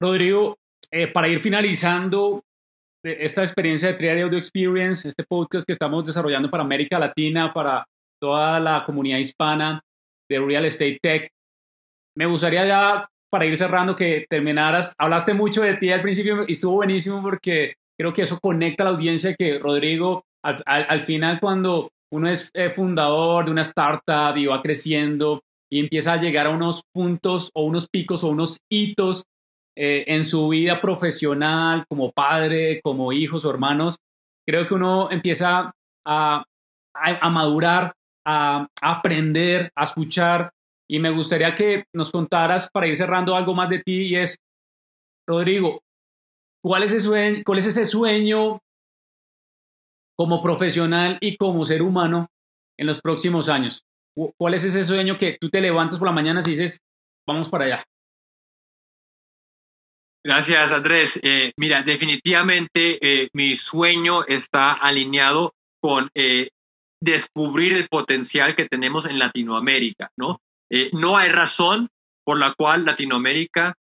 Rodrigo, 0.01 0.57
eh, 0.91 1.07
para 1.07 1.27
ir 1.27 1.41
finalizando 1.41 2.43
esta 3.03 3.43
experiencia 3.43 3.89
de 3.89 3.93
Triad 3.93 4.23
Audio 4.23 4.37
Experience, 4.37 5.07
este 5.07 5.23
podcast 5.23 5.65
que 5.65 5.73
estamos 5.73 6.03
desarrollando 6.03 6.49
para 6.49 6.63
América 6.63 6.99
Latina, 6.99 7.53
para 7.53 7.85
toda 8.19 8.59
la 8.59 8.83
comunidad 8.85 9.19
hispana, 9.19 9.81
de 10.29 10.39
Real 10.39 10.65
Estate 10.65 10.99
Tech. 11.01 11.29
Me 12.15 12.25
gustaría 12.25 12.65
ya, 12.65 13.09
para 13.29 13.45
ir 13.45 13.57
cerrando, 13.57 13.95
que 13.95 14.25
terminaras. 14.29 14.95
Hablaste 14.97 15.33
mucho 15.33 15.61
de 15.61 15.75
ti 15.75 15.91
al 15.91 16.01
principio 16.01 16.45
y 16.47 16.53
estuvo 16.53 16.75
buenísimo 16.75 17.21
porque 17.21 17.73
creo 17.97 18.13
que 18.13 18.23
eso 18.23 18.39
conecta 18.39 18.83
a 18.83 18.85
la 18.85 18.91
audiencia 18.91 19.35
que 19.35 19.59
Rodrigo, 19.59 20.23
al, 20.43 21.01
final 21.01 21.39
cuando 21.39 21.89
uno 22.11 22.29
es 22.29 22.49
eh, 22.53 22.69
fundador 22.69 23.45
de 23.45 23.51
una 23.51 23.63
startup 23.63 24.37
y 24.37 24.45
va 24.45 24.61
creciendo 24.61 25.41
y 25.69 25.79
empieza 25.79 26.13
a 26.13 26.21
llegar 26.21 26.47
a 26.47 26.51
unos 26.51 26.83
puntos 26.93 27.51
o 27.53 27.65
unos 27.65 27.89
picos 27.89 28.23
o 28.23 28.29
unos 28.29 28.59
hitos 28.71 29.25
eh, 29.75 30.05
en 30.07 30.23
su 30.25 30.47
vida 30.47 30.79
profesional, 30.81 31.85
como 31.87 32.11
padre, 32.11 32.81
como 32.81 33.11
hijos 33.11 33.45
o 33.45 33.49
hermanos, 33.51 33.97
creo 34.47 34.65
que 34.65 34.73
uno 34.73 35.11
empieza 35.11 35.71
a, 36.05 36.43
a, 36.95 37.29
madurar, 37.29 37.93
aprender, 38.27 39.71
a 39.75 39.83
escuchar. 39.83 40.51
Y 40.89 40.99
me 40.99 41.11
gustaría 41.11 41.53
que 41.55 41.85
nos 41.93 42.11
contaras 42.11 42.69
para 42.71 42.87
ir 42.87 42.95
cerrando 42.95 43.35
algo 43.35 43.53
más 43.53 43.69
de 43.69 43.79
ti 43.79 44.07
y 44.07 44.15
es, 44.15 44.39
Rodrigo, 45.27 45.81
¿cuál 46.63 46.83
es, 46.83 46.91
ese 46.91 47.01
sueño, 47.01 47.41
cuál 47.45 47.59
es 47.59 47.65
ese 47.65 47.85
sueño 47.85 48.59
como 50.15 50.41
profesional 50.41 51.17
y 51.19 51.35
como 51.37 51.65
ser 51.65 51.81
humano 51.81 52.27
en 52.77 52.87
los 52.87 53.01
próximos 53.01 53.49
años? 53.49 53.83
¿Cuál 54.37 54.53
es 54.55 54.63
ese 54.63 54.83
sueño 54.83 55.17
que 55.17 55.37
tú 55.39 55.49
te 55.49 55.61
levantas 55.61 55.99
por 55.99 56.07
la 56.07 56.13
mañana 56.13 56.41
y 56.43 56.49
dices, 56.49 56.81
vamos 57.27 57.49
para 57.49 57.65
allá? 57.65 57.83
Gracias, 60.27 60.71
Andrés. 60.71 61.19
Eh, 61.23 61.53
mira, 61.57 61.83
definitivamente 61.83 62.97
eh, 63.01 63.29
mi 63.33 63.55
sueño 63.55 64.25
está 64.25 64.73
alineado 64.73 65.53
con 65.79 66.09
eh, 66.15 66.49
descubrir 67.01 67.73
el 67.73 67.87
potencial 67.87 68.55
que 68.55 68.67
tenemos 68.67 69.05
en 69.05 69.19
Latinoamérica, 69.19 70.11
¿no? 70.17 70.41
no 70.91 71.15
hay 71.15 71.29
razón 71.29 71.87
por 72.25 72.37
la 72.39 72.53
cual 72.53 72.83
Latinoamérica 72.83 73.75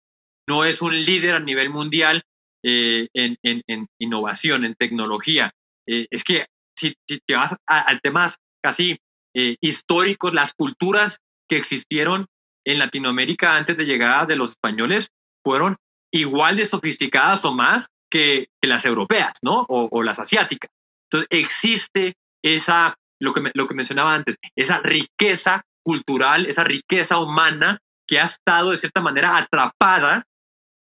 no 0.49 0.64
es 0.64 0.81
un 0.81 1.05
líder 1.05 1.35
a 1.35 1.41
nivel 1.41 1.69
mundial 1.69 2.23
en, 2.62 3.89
innovación, 3.99 4.64
en 4.64 4.77
tecnología. 4.77 5.53
es 5.85 6.23
que 6.23 6.47
si, 6.79 6.95
te 7.27 7.35
vas 7.35 7.57
al 7.67 8.01
tema 8.03 8.33
casi 8.62 9.01
históricos, 9.35 10.33
las 10.33 10.53
culturas 10.55 11.19
que 11.49 11.57
existieron 11.57 12.27
en 12.64 12.79
Latinoamérica 12.79 13.57
antes 13.57 13.77
de 13.77 13.85
llegada 13.85 14.27
de 14.27 14.37
los 14.37 14.51
españoles 14.51 15.09
fueron 15.43 15.77
igual 16.12 16.57
de 16.57 16.67
sofisticadas 16.67 17.45
o 17.45 17.55
más 17.55 17.89
que, 18.11 18.49
las 18.62 18.85
europeas, 18.85 19.35
¿no? 19.43 19.64
O, 19.69 20.03
las 20.03 20.19
asiáticas. 20.19 20.71
Entonces, 21.05 21.29
existe 21.31 22.17
esa, 22.43 22.97
lo 23.21 23.33
que, 23.33 23.51
lo 23.55 23.67
que 23.67 23.75
mencionaba 23.75 24.14
antes, 24.14 24.37
esa 24.57 24.81
riqueza 24.81 25.64
cultural, 25.85 26.47
esa 26.47 26.64
riqueza 26.64 27.19
humana 27.19 27.79
que 28.07 28.21
ha 28.21 28.25
estado 28.25 28.71
de 28.71 28.77
cierta 28.77 29.01
manera 29.01 29.37
atrapada 29.37 30.25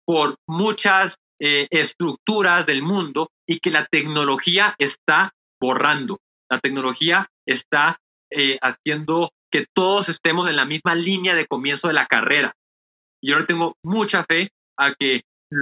por 0.05 0.35
muchas 0.47 1.17
eh, 1.39 1.67
estructuras 1.71 2.65
del 2.65 2.83
mundo 2.83 3.29
y 3.47 3.59
que 3.59 3.71
la 3.71 3.85
tecnología 3.85 4.75
está 4.77 5.33
borrando. 5.59 6.19
La 6.49 6.59
tecnología 6.59 7.27
está 7.47 7.97
eh, 8.29 8.57
haciendo 8.61 9.31
que 9.51 9.65
todos 9.73 10.09
estemos 10.09 10.47
en 10.47 10.55
la 10.55 10.65
misma 10.65 10.95
línea 10.95 11.35
de 11.35 11.47
comienzo 11.47 11.87
de 11.87 11.93
la 11.93 12.05
carrera. 12.05 12.53
Yo 13.23 13.37
no 13.37 13.45
tengo 13.45 13.75
mucha 13.83 14.23
fe 14.23 14.51
a 14.77 14.93
que 14.93 15.21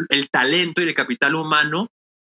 el 0.09 0.29
talento 0.29 0.81
y 0.81 0.85
el 0.85 0.95
capital 0.95 1.35
humano 1.35 1.87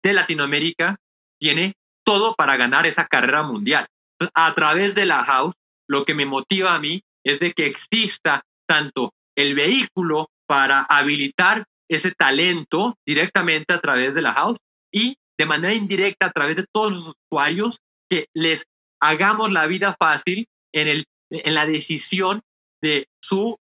de 0.02 0.12
Latinoamérica 0.12 0.96
tiene 1.38 1.74
todo 2.04 2.34
para 2.34 2.56
ganar 2.56 2.86
esa 2.86 3.06
carrera 3.06 3.42
mundial. 3.42 3.86
A 4.34 4.54
través 4.54 4.94
de 4.94 5.06
la 5.06 5.24
house, 5.24 5.54
lo 5.88 6.04
que 6.04 6.14
me 6.14 6.26
motiva 6.26 6.74
a 6.74 6.78
mí 6.78 7.02
es 7.24 7.40
de 7.40 7.52
que 7.52 7.66
exista 7.66 8.42
tanto 8.66 9.12
el 9.36 9.54
vehículo 9.54 10.28
para 10.46 10.82
habilitar 10.82 11.64
ese 11.88 12.12
talento 12.12 12.96
directamente 13.06 13.72
a 13.72 13.80
través 13.80 14.14
de 14.14 14.22
la 14.22 14.32
house 14.32 14.58
y 14.92 15.16
de 15.38 15.46
manera 15.46 15.74
indirecta 15.74 16.26
a 16.26 16.32
través 16.32 16.56
de 16.56 16.66
todos 16.72 16.92
los 16.92 17.14
usuarios 17.30 17.78
que 18.08 18.26
les 18.34 18.64
hagamos 19.00 19.52
la 19.52 19.66
vida 19.66 19.96
fácil 19.98 20.46
en, 20.72 20.88
el, 20.88 21.06
en 21.30 21.54
la 21.54 21.66
decisión 21.66 22.42
de 22.82 23.08
su 23.22 23.58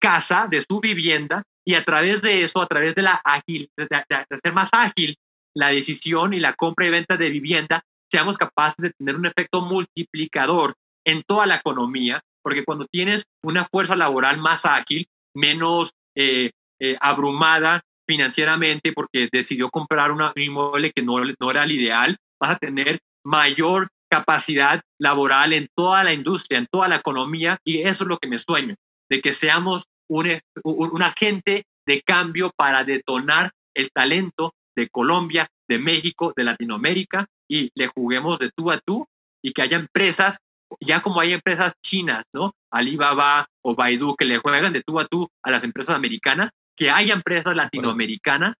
casa, 0.00 0.46
de 0.50 0.60
su 0.60 0.80
vivienda, 0.80 1.42
y 1.64 1.74
a 1.74 1.84
través 1.84 2.22
de 2.22 2.42
eso, 2.42 2.62
a 2.62 2.66
través 2.66 2.94
de 2.94 3.02
la 3.02 3.20
ágil, 3.24 3.70
de, 3.76 3.86
hacer 4.30 4.52
más 4.52 4.70
ágil 4.72 5.16
la 5.54 5.68
decisión 5.68 6.32
y 6.32 6.40
la 6.40 6.54
compra 6.54 6.86
y 6.86 6.90
venta 6.90 7.16
de 7.16 7.28
vivienda, 7.28 7.84
seamos 8.10 8.36
capaces 8.36 8.76
de 8.78 8.92
tener 8.92 9.16
un 9.16 9.26
efecto 9.26 9.60
multiplicador 9.62 10.74
en 11.04 11.22
toda 11.22 11.46
la 11.46 11.56
economía, 11.56 12.22
porque 12.42 12.64
cuando 12.64 12.86
tienes 12.86 13.24
una 13.42 13.64
fuerza 13.64 13.96
laboral 13.96 14.38
más 14.38 14.66
ágil, 14.66 15.06
menos 15.34 15.92
eh, 16.16 16.50
eh, 16.80 16.96
abrumada 17.00 17.82
financieramente 18.06 18.92
porque 18.92 19.28
decidió 19.30 19.70
comprar 19.70 20.10
un 20.10 20.22
inmueble 20.34 20.92
que 20.92 21.02
no, 21.02 21.18
no 21.38 21.50
era 21.50 21.62
el 21.62 21.72
ideal, 21.72 22.16
vas 22.40 22.52
a 22.52 22.58
tener 22.58 23.00
mayor 23.24 23.88
capacidad 24.10 24.82
laboral 24.98 25.52
en 25.52 25.68
toda 25.76 26.02
la 26.02 26.12
industria, 26.12 26.58
en 26.58 26.66
toda 26.66 26.88
la 26.88 26.96
economía, 26.96 27.58
y 27.64 27.82
eso 27.82 28.04
es 28.04 28.08
lo 28.08 28.18
que 28.18 28.28
me 28.28 28.38
sueño, 28.38 28.74
de 29.08 29.20
que 29.20 29.32
seamos 29.32 29.86
un, 30.08 31.02
agente 31.02 31.64
de 31.86 32.02
cambio 32.02 32.52
para 32.56 32.82
detonar 32.82 33.52
el 33.74 33.90
talento 33.92 34.54
de 34.74 34.88
Colombia, 34.88 35.48
de 35.68 35.78
México, 35.78 36.32
de 36.36 36.44
Latinoamérica 36.44 37.26
y 37.50 37.70
le 37.74 37.88
juguemos 37.88 38.38
de 38.38 38.50
tú 38.54 38.70
a 38.70 38.78
tú 38.78 39.06
y 39.42 39.52
que 39.52 39.62
haya 39.62 39.76
empresas, 39.76 40.38
ya 40.80 41.02
como 41.02 41.20
hay 41.20 41.32
empresas 41.32 41.74
chinas, 41.82 42.26
¿no? 42.32 42.52
Alibaba 42.70 43.48
o 43.62 43.74
Baidu 43.74 44.14
que 44.14 44.24
le 44.24 44.38
juegan 44.38 44.72
de 44.72 44.82
tú 44.82 45.00
a 45.00 45.06
tú 45.06 45.28
a 45.42 45.50
las 45.50 45.64
empresas 45.64 45.96
americanas, 45.96 46.50
que 46.76 46.90
haya 46.90 47.12
empresas 47.12 47.56
latinoamericanas 47.56 48.54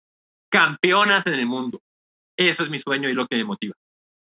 campeonas 0.51 1.27
en 1.27 1.35
el 1.35 1.47
mundo. 1.47 1.81
Eso 2.37 2.65
es 2.65 2.71
mi 2.71 2.79
sueño 2.79 3.09
y 3.09 3.15
lo 3.15 3.27
que 3.27 3.37
me 3.37 3.45
motiva. 3.45 3.75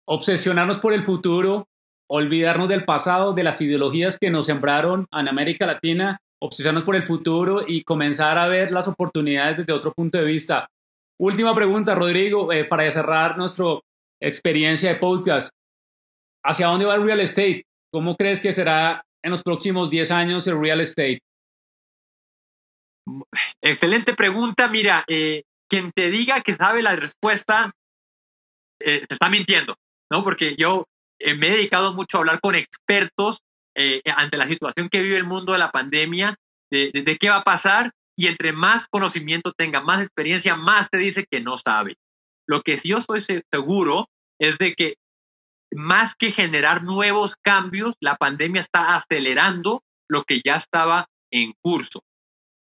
Obsesionarnos 0.06 0.78
por 0.80 0.94
el 0.94 1.04
futuro, 1.04 1.68
olvidarnos 2.08 2.70
del 2.70 2.86
pasado, 2.86 3.34
de 3.34 3.44
las 3.44 3.60
ideologías 3.62 4.20
que 4.20 4.30
nos 4.30 4.46
sembraron 4.46 5.08
en 5.12 5.28
América 5.28 5.66
Latina 5.66 6.20
obsesionarnos 6.44 6.84
por 6.84 6.98
el 6.98 7.04
futuro 7.04 7.64
y 7.66 7.84
comenzar 7.84 8.38
a 8.38 8.50
ver 8.50 8.72
las 8.72 8.90
oportunidades 8.90 9.58
desde 9.58 9.72
otro 9.72 9.94
punto 9.94 10.18
de 10.18 10.26
vista. 10.26 10.68
Última 11.18 11.56
pregunta, 11.56 11.96
Rodrigo, 11.96 12.52
eh, 12.52 12.66
para 12.66 12.92
cerrar 12.92 13.38
nuestra 13.38 13.80
experiencia 14.24 14.90
de 14.90 15.00
podcast. 15.00 15.54
¿Hacia 16.44 16.68
dónde 16.68 16.86
va 16.86 16.96
el 16.96 17.04
real 17.04 17.20
estate? 17.20 17.66
¿Cómo 17.92 18.16
crees 18.16 18.40
que 18.40 18.52
será 18.52 19.04
en 19.22 19.32
los 19.32 19.44
próximos 19.44 19.90
10 19.90 20.12
años 20.12 20.48
el 20.48 20.60
real 20.60 20.82
estate? 20.82 21.20
Excelente 23.62 24.14
pregunta. 24.14 24.68
Mira, 24.68 25.04
eh, 25.08 25.44
quien 25.70 25.92
te 25.92 26.10
diga 26.10 26.42
que 26.42 26.56
sabe 26.56 26.82
la 26.82 26.96
respuesta, 26.96 27.72
eh, 28.80 29.06
te 29.08 29.14
está 29.14 29.30
mintiendo, 29.30 29.76
¿no? 30.12 30.24
Porque 30.24 30.56
yo 30.58 30.86
me 31.20 31.48
he 31.48 31.52
dedicado 31.52 31.94
mucho 31.94 32.18
a 32.18 32.20
hablar 32.22 32.42
con 32.42 32.56
expertos 32.56 33.42
eh, 33.76 34.02
ante 34.06 34.38
la 34.38 34.48
situación 34.48 34.90
que 34.90 35.02
vive 35.02 35.18
el 35.18 35.24
mundo 35.26 35.54
de 35.54 35.60
la 35.60 35.72
pandemia, 35.72 36.36
de, 36.70 37.18
qué 37.20 37.30
va 37.30 37.38
a 37.38 37.44
pasar, 37.44 37.92
y 38.18 38.28
entre 38.28 38.52
más 38.52 38.88
conocimiento 38.88 39.54
tenga, 39.54 39.82
más 39.82 40.02
experiencia, 40.02 40.56
más 40.56 40.90
te 40.90 40.98
dice 40.98 41.26
que 41.30 41.40
no 41.40 41.58
sabe. 41.58 41.96
Lo 42.48 42.62
que 42.62 42.78
yo 42.84 42.98
estoy 42.98 43.22
seguro 43.22 44.10
es 44.40 44.58
de 44.58 44.74
que 44.74 44.96
más 45.76 46.16
que 46.16 46.32
generar 46.32 46.84
nuevos 46.84 47.36
cambios, 47.36 47.96
la 48.00 48.16
pandemia 48.16 48.62
está 48.62 48.96
acelerando 48.96 49.84
lo 50.10 50.24
que 50.24 50.42
ya 50.44 50.56
estaba 50.56 51.08
en 51.32 51.54
curso. 51.62 52.04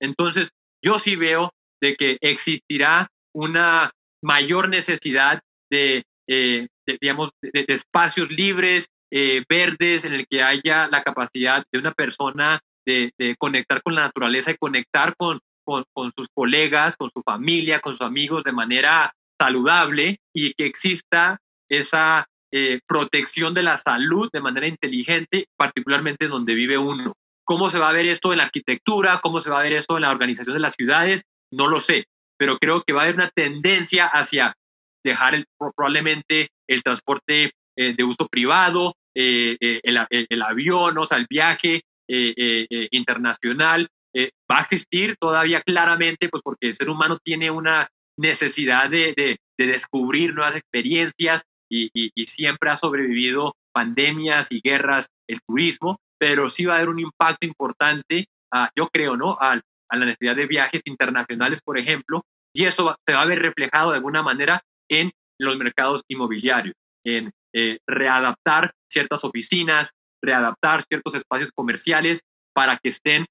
Entonces, 0.02 0.52
yo 0.84 1.00
sí 1.00 1.16
veo 1.16 1.52
de 1.82 1.96
que 1.96 2.18
existirá 2.22 3.10
una 3.34 3.92
mayor 4.22 4.70
necesidad 4.70 5.42
de, 5.70 6.04
eh, 6.30 6.68
digamos, 7.02 7.32
de, 7.42 7.66
espacios 7.68 8.30
libres, 8.30 8.88
eh, 9.12 9.44
verdes, 9.50 10.06
en 10.06 10.14
el 10.14 10.28
que 10.28 10.42
haya 10.42 10.88
la 10.88 11.04
capacidad 11.04 11.64
de 11.72 11.80
una 11.80 11.94
persona 11.94 12.62
de, 12.86 13.12
conectar 13.38 13.82
con 13.82 13.96
la 13.96 14.02
naturaleza 14.02 14.52
y 14.52 14.58
conectar 14.58 15.16
con, 15.18 15.40
con, 15.66 15.86
sus 16.16 16.28
colegas, 16.34 16.96
con 16.96 17.10
su 17.10 17.22
familia, 17.22 17.80
con 17.80 17.94
sus 17.94 18.02
amigos 18.02 18.44
de 18.44 18.52
manera 18.52 19.14
saludable 19.40 20.20
y 20.34 20.54
que 20.54 20.66
exista 20.66 21.40
esa 21.78 22.28
eh, 22.52 22.80
protección 22.88 23.54
de 23.54 23.64
la 23.64 23.78
salud 23.78 24.30
de 24.32 24.42
manera 24.42 24.68
inteligente, 24.68 25.48
particularmente 25.58 26.28
donde 26.28 26.56
vive 26.56 26.78
uno. 26.78 27.14
¿Cómo 27.46 27.70
se 27.70 27.80
va 27.80 27.90
a 27.90 27.94
ver 27.94 28.06
esto 28.06 28.32
en 28.32 28.38
la 28.38 28.46
arquitectura? 28.46 29.20
¿Cómo 29.22 29.40
se 29.40 29.50
va 29.50 29.60
a 29.60 29.64
ver 29.64 29.74
esto 29.74 29.98
en 29.98 30.04
la 30.04 30.12
organización 30.12 30.56
de 30.56 30.62
las 30.62 30.76
ciudades? 30.76 31.26
No 31.52 31.68
lo 31.68 31.80
sé, 31.80 32.06
pero 32.38 32.58
creo 32.58 32.84
que 32.84 32.94
va 32.94 33.02
a 33.02 33.04
haber 33.04 33.16
una 33.16 33.30
tendencia 33.30 34.06
hacia 34.08 34.56
dejar 35.04 35.46
probablemente 35.76 36.52
el 36.68 36.82
transporte 36.82 37.52
eh, 37.76 37.96
de 37.96 38.04
uso 38.04 38.28
privado, 38.28 38.96
eh, 39.16 39.58
eh, 39.60 39.82
el, 39.84 40.42
avión, 40.42 40.98
o 40.98 41.06
sea, 41.06 41.18
el 41.18 41.28
viaje 41.30 41.82
internacional, 42.08 43.88
va 44.16 44.60
a 44.60 44.62
existir 44.62 45.16
todavía 45.20 45.62
claramente, 45.62 46.30
pues 46.30 46.44
porque 46.44 46.68
el 46.68 46.76
ser 46.76 46.90
humano 46.90 47.18
tiene 47.24 47.50
una 47.50 47.90
necesidad 48.20 48.90
de, 48.90 49.38
descubrir 49.58 50.34
nuevas 50.34 50.56
experiencias 50.56 51.44
y, 51.70 52.12
siempre 52.26 52.70
ha 52.70 52.76
sobrevivido 52.76 53.56
pandemias 53.74 54.52
y 54.52 54.62
guerras 54.64 55.08
el 55.28 55.40
turismo, 55.48 56.00
pero 56.20 56.50
sí 56.50 56.66
va 56.66 56.74
a 56.74 56.78
haber 56.78 56.90
un 56.90 57.00
impacto 57.00 57.46
importante, 57.46 58.28
yo 58.76 58.88
creo, 58.88 59.18
¿no? 59.18 59.38
A, 59.40 59.60
la 59.96 60.06
necesidad 60.06 60.36
de 60.36 60.48
viajes 60.48 60.82
internacionales, 60.86 61.62
por 61.64 61.78
ejemplo, 61.78 62.24
y 62.52 62.66
eso 62.66 62.96
se 63.08 63.14
va 63.14 63.22
a 63.22 63.28
ver 63.28 63.40
reflejado 63.40 63.92
de 63.92 63.98
alguna 63.98 64.24
manera 64.24 64.64
en 64.90 65.12
los 65.40 65.56
mercados 65.56 66.02
inmobiliarios, 66.08 66.74
en 67.06 67.32
eh, 67.54 67.78
readaptar 67.88 68.74
ciertas 68.92 69.24
oficinas, 69.24 69.92
readaptar 70.24 70.82
ciertos 70.84 71.14
espacios 71.14 71.52
comerciales 71.52 72.22
para 72.56 72.78
que 72.78 72.90
estén 72.90 73.28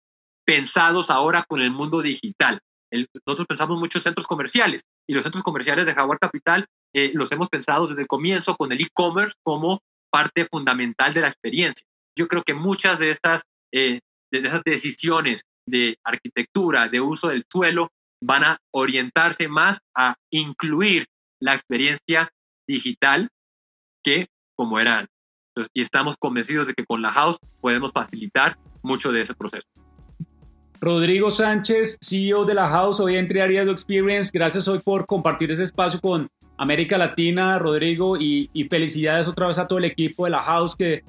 pensados 0.47 1.11
ahora 1.11 1.45
con 1.49 1.61
el 1.61 1.73
mundo 1.73 2.01
digital. 2.01 2.61
nosotros 3.27 3.47
pensamos 3.49 3.81
muchos 3.81 4.05
centros 4.05 4.29
comerciales 4.29 4.83
y 5.09 5.15
los 5.15 5.23
centros 5.23 5.43
comerciales 5.43 5.87
de 5.87 5.95
Jaguar 5.95 6.19
Capital 6.19 6.67
eh, 6.95 7.11
los 7.15 7.31
hemos 7.33 7.49
pensado 7.49 7.87
desde 7.87 8.03
el 8.03 8.09
comienzo 8.09 8.57
con 8.57 8.73
el 8.73 8.81
e-commerce 8.81 9.35
como 9.43 9.81
parte 10.11 10.47
fundamental 10.51 11.15
de 11.15 11.23
la 11.23 11.29
experiencia. 11.29 11.87
Yo 12.17 12.29
creo 12.29 12.43
que 12.43 12.55
muchas 12.55 12.99
de 12.99 13.11
estas, 13.11 13.43
de 13.73 14.01
esas 14.31 14.63
decisiones 14.63 15.45
de 15.67 15.97
arquitectura, 16.05 16.89
de 16.89 17.01
uso 17.01 17.29
del 17.29 17.45
suelo, 17.51 17.89
van 18.23 18.45
a 18.45 18.59
orientarse 18.73 19.49
más 19.49 19.79
a 19.97 20.15
incluir 20.31 21.07
la 21.41 21.55
experiencia 21.55 22.31
digital 22.69 23.29
que 24.05 24.29
como 24.57 24.79
era 24.79 25.01
antes. 25.01 25.69
y 25.75 25.83
estamos 25.83 26.17
convencidos 26.17 26.67
de 26.67 26.75
que 26.75 26.87
con 26.87 27.03
la 27.03 27.13
House 27.13 27.39
podemos 27.61 27.93
facilitar 27.93 28.57
mucho 28.83 29.13
de 29.13 29.23
ese 29.23 29.35
proceso. 29.35 29.67
Rodrigo 30.83 31.31
Sánchez, 31.31 31.97
CEO 32.01 32.45
de 32.45 32.55
la 32.55 32.67
House, 32.67 32.99
hoy 32.99 33.15
en 33.15 33.29
Triaria 33.29 33.63
Experience. 33.63 34.33
Gracias 34.35 34.67
hoy 34.67 34.81
por 34.81 35.07
compartir 35.07 35.49
ese 35.53 35.63
espacio 35.63 36.01
con 36.01 36.29
América 36.59 36.99
Latina, 36.99 37.57
Rodrigo, 37.61 38.17
y, 38.19 38.51
felicidades 38.69 39.29
otra 39.29 39.47
vez 39.47 39.59
a 39.59 39.69
todo 39.69 39.79
el 39.79 39.85
equipo 39.85 40.25
de 40.25 40.33
la 40.33 40.43
House 40.43 40.75
que 40.75 41.05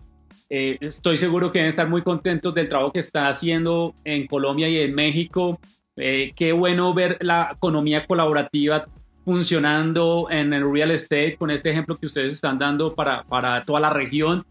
eh, 0.52 0.78
estoy 0.80 1.18
seguro 1.18 1.52
que 1.52 1.58
deben 1.58 1.70
estar 1.70 1.90
muy 1.90 2.04
contentos 2.04 2.54
del 2.54 2.70
trabajo 2.70 2.92
que 2.92 3.00
están 3.00 3.26
haciendo 3.26 3.96
en 4.04 4.28
Colombia 4.28 4.70
y 4.70 4.78
en 4.78 4.94
México. 4.94 5.60
Eh, 5.96 6.34
qué 6.36 6.52
bueno 6.52 6.94
ver 6.94 7.18
la 7.22 7.54
economía 7.56 8.06
colaborativa 8.06 8.86
funcionando 9.26 10.28
en 10.30 10.54
el 10.54 10.72
real 10.72 10.92
estate 10.92 11.36
con 11.36 11.50
este 11.50 11.72
ejemplo 11.72 11.96
que 11.96 12.06
ustedes 12.06 12.34
están 12.34 12.60
dando 12.60 12.94
para, 12.94 13.24
para 13.24 13.64
toda 13.64 13.80
la 13.80 13.90
región. 13.90 14.46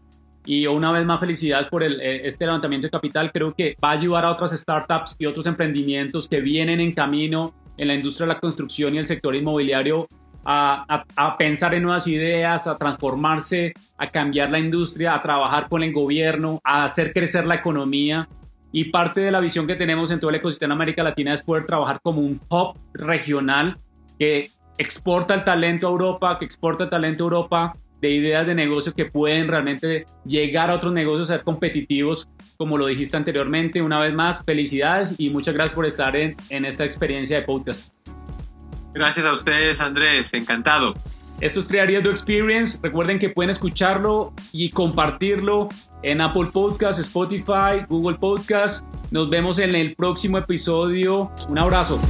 Y 0.45 0.67
una 0.67 0.91
vez 0.91 1.05
más, 1.05 1.19
felicidades 1.19 1.67
por 1.67 1.83
el, 1.83 2.01
eh, 2.01 2.27
este 2.27 2.45
levantamiento 2.45 2.87
de 2.87 2.91
capital. 2.91 3.31
Creo 3.31 3.53
que 3.53 3.75
va 3.83 3.89
a 3.89 3.93
ayudar 3.93 4.25
a 4.25 4.31
otras 4.31 4.51
startups 4.51 5.15
y 5.17 5.25
otros 5.25 5.45
emprendimientos 5.47 6.27
que 6.27 6.41
vienen 6.41 6.81
en 6.81 6.91
camino 6.91 7.53
en 7.77 7.87
la 7.87 7.93
industria 7.93 8.27
de 8.27 8.33
la 8.33 8.39
construcción 8.39 8.93
y 8.95 8.97
el 8.97 9.05
sector 9.05 9.35
inmobiliario 9.35 10.07
a, 10.45 11.03
a, 11.15 11.37
pensar 11.37 11.73
en 11.73 11.83
nuevas 11.83 12.05
ideas, 12.07 12.67
a 12.67 12.77
transformarse, 12.77 13.73
a 13.97 14.07
cambiar 14.07 14.51
la 14.51 14.59
industria, 14.59 15.15
a 15.15 15.21
trabajar 15.21 15.69
con 15.69 15.83
el 15.83 15.93
gobierno, 15.93 16.59
a 16.63 16.83
hacer 16.83 17.13
crecer 17.13 17.45
la 17.45 17.55
economía. 17.55 18.27
Y 18.71 18.85
parte 18.85 19.21
de 19.21 19.31
la 19.31 19.39
visión 19.39 19.67
que 19.67 19.75
tenemos 19.75 20.11
en 20.11 20.19
todo 20.19 20.31
el 20.31 20.37
ecosistema 20.37 20.73
de 20.73 20.77
América 20.77 21.03
Latina 21.03 21.33
es 21.33 21.43
poder 21.43 21.65
trabajar 21.65 22.01
como 22.01 22.21
un 22.21 22.41
hub 22.49 22.77
regional 22.93 23.77
que 24.19 24.49
exporta 24.77 25.33
el 25.35 25.43
talento 25.43 25.87
a 25.87 25.91
Europa, 25.91 26.37
que 26.37 26.45
exporta 26.45 26.85
el 26.85 26.89
talento 26.89 27.23
a 27.23 27.25
Europa 27.25 27.73
de 28.03 28.09
ideas 28.09 28.45
de 28.45 28.53
negocio 28.53 28.93
que 28.93 29.05
pueden 29.05 29.47
realmente 29.47 30.05
llegar 30.25 30.69
a 30.69 30.75
otros 30.75 30.91
negocios, 30.91 31.29
ser 31.29 31.41
competitivos, 31.41 32.27
como 32.57 32.77
lo 32.77 32.87
dijiste 32.87 33.15
anteriormente. 33.15 33.81
Una 33.81 33.97
vez 33.97 34.13
más, 34.13 34.43
felicidades 34.43 35.15
y 35.17 35.29
muchas 35.29 35.53
gracias 35.53 35.73
por 35.73 35.85
estar 35.85 36.13
en, 36.17 36.35
en 36.49 36.65
esta 36.65 36.83
experiencia 36.83 37.39
de 37.39 37.45
podcast. 37.45 37.93
Gracias 38.93 39.25
a 39.25 39.31
ustedes, 39.31 39.79
Andrés, 39.79 40.33
encantado. 40.33 40.93
Esto 41.39 41.61
es 41.61 41.67
Triariado 41.67 42.09
Experience. 42.09 42.77
Recuerden 42.83 43.19
que 43.19 43.29
pueden 43.29 43.49
escucharlo 43.49 44.33
y 44.51 44.69
compartirlo 44.69 45.69
en 46.03 46.19
Apple 46.19 46.49
Podcasts, 46.51 47.01
Spotify, 47.01 47.85
Google 47.87 48.17
Podcasts. 48.17 48.83
Nos 49.11 49.29
vemos 49.29 49.59
en 49.59 49.75
el 49.75 49.95
próximo 49.95 50.37
episodio. 50.37 51.31
Un 51.47 51.57
abrazo. 51.57 52.01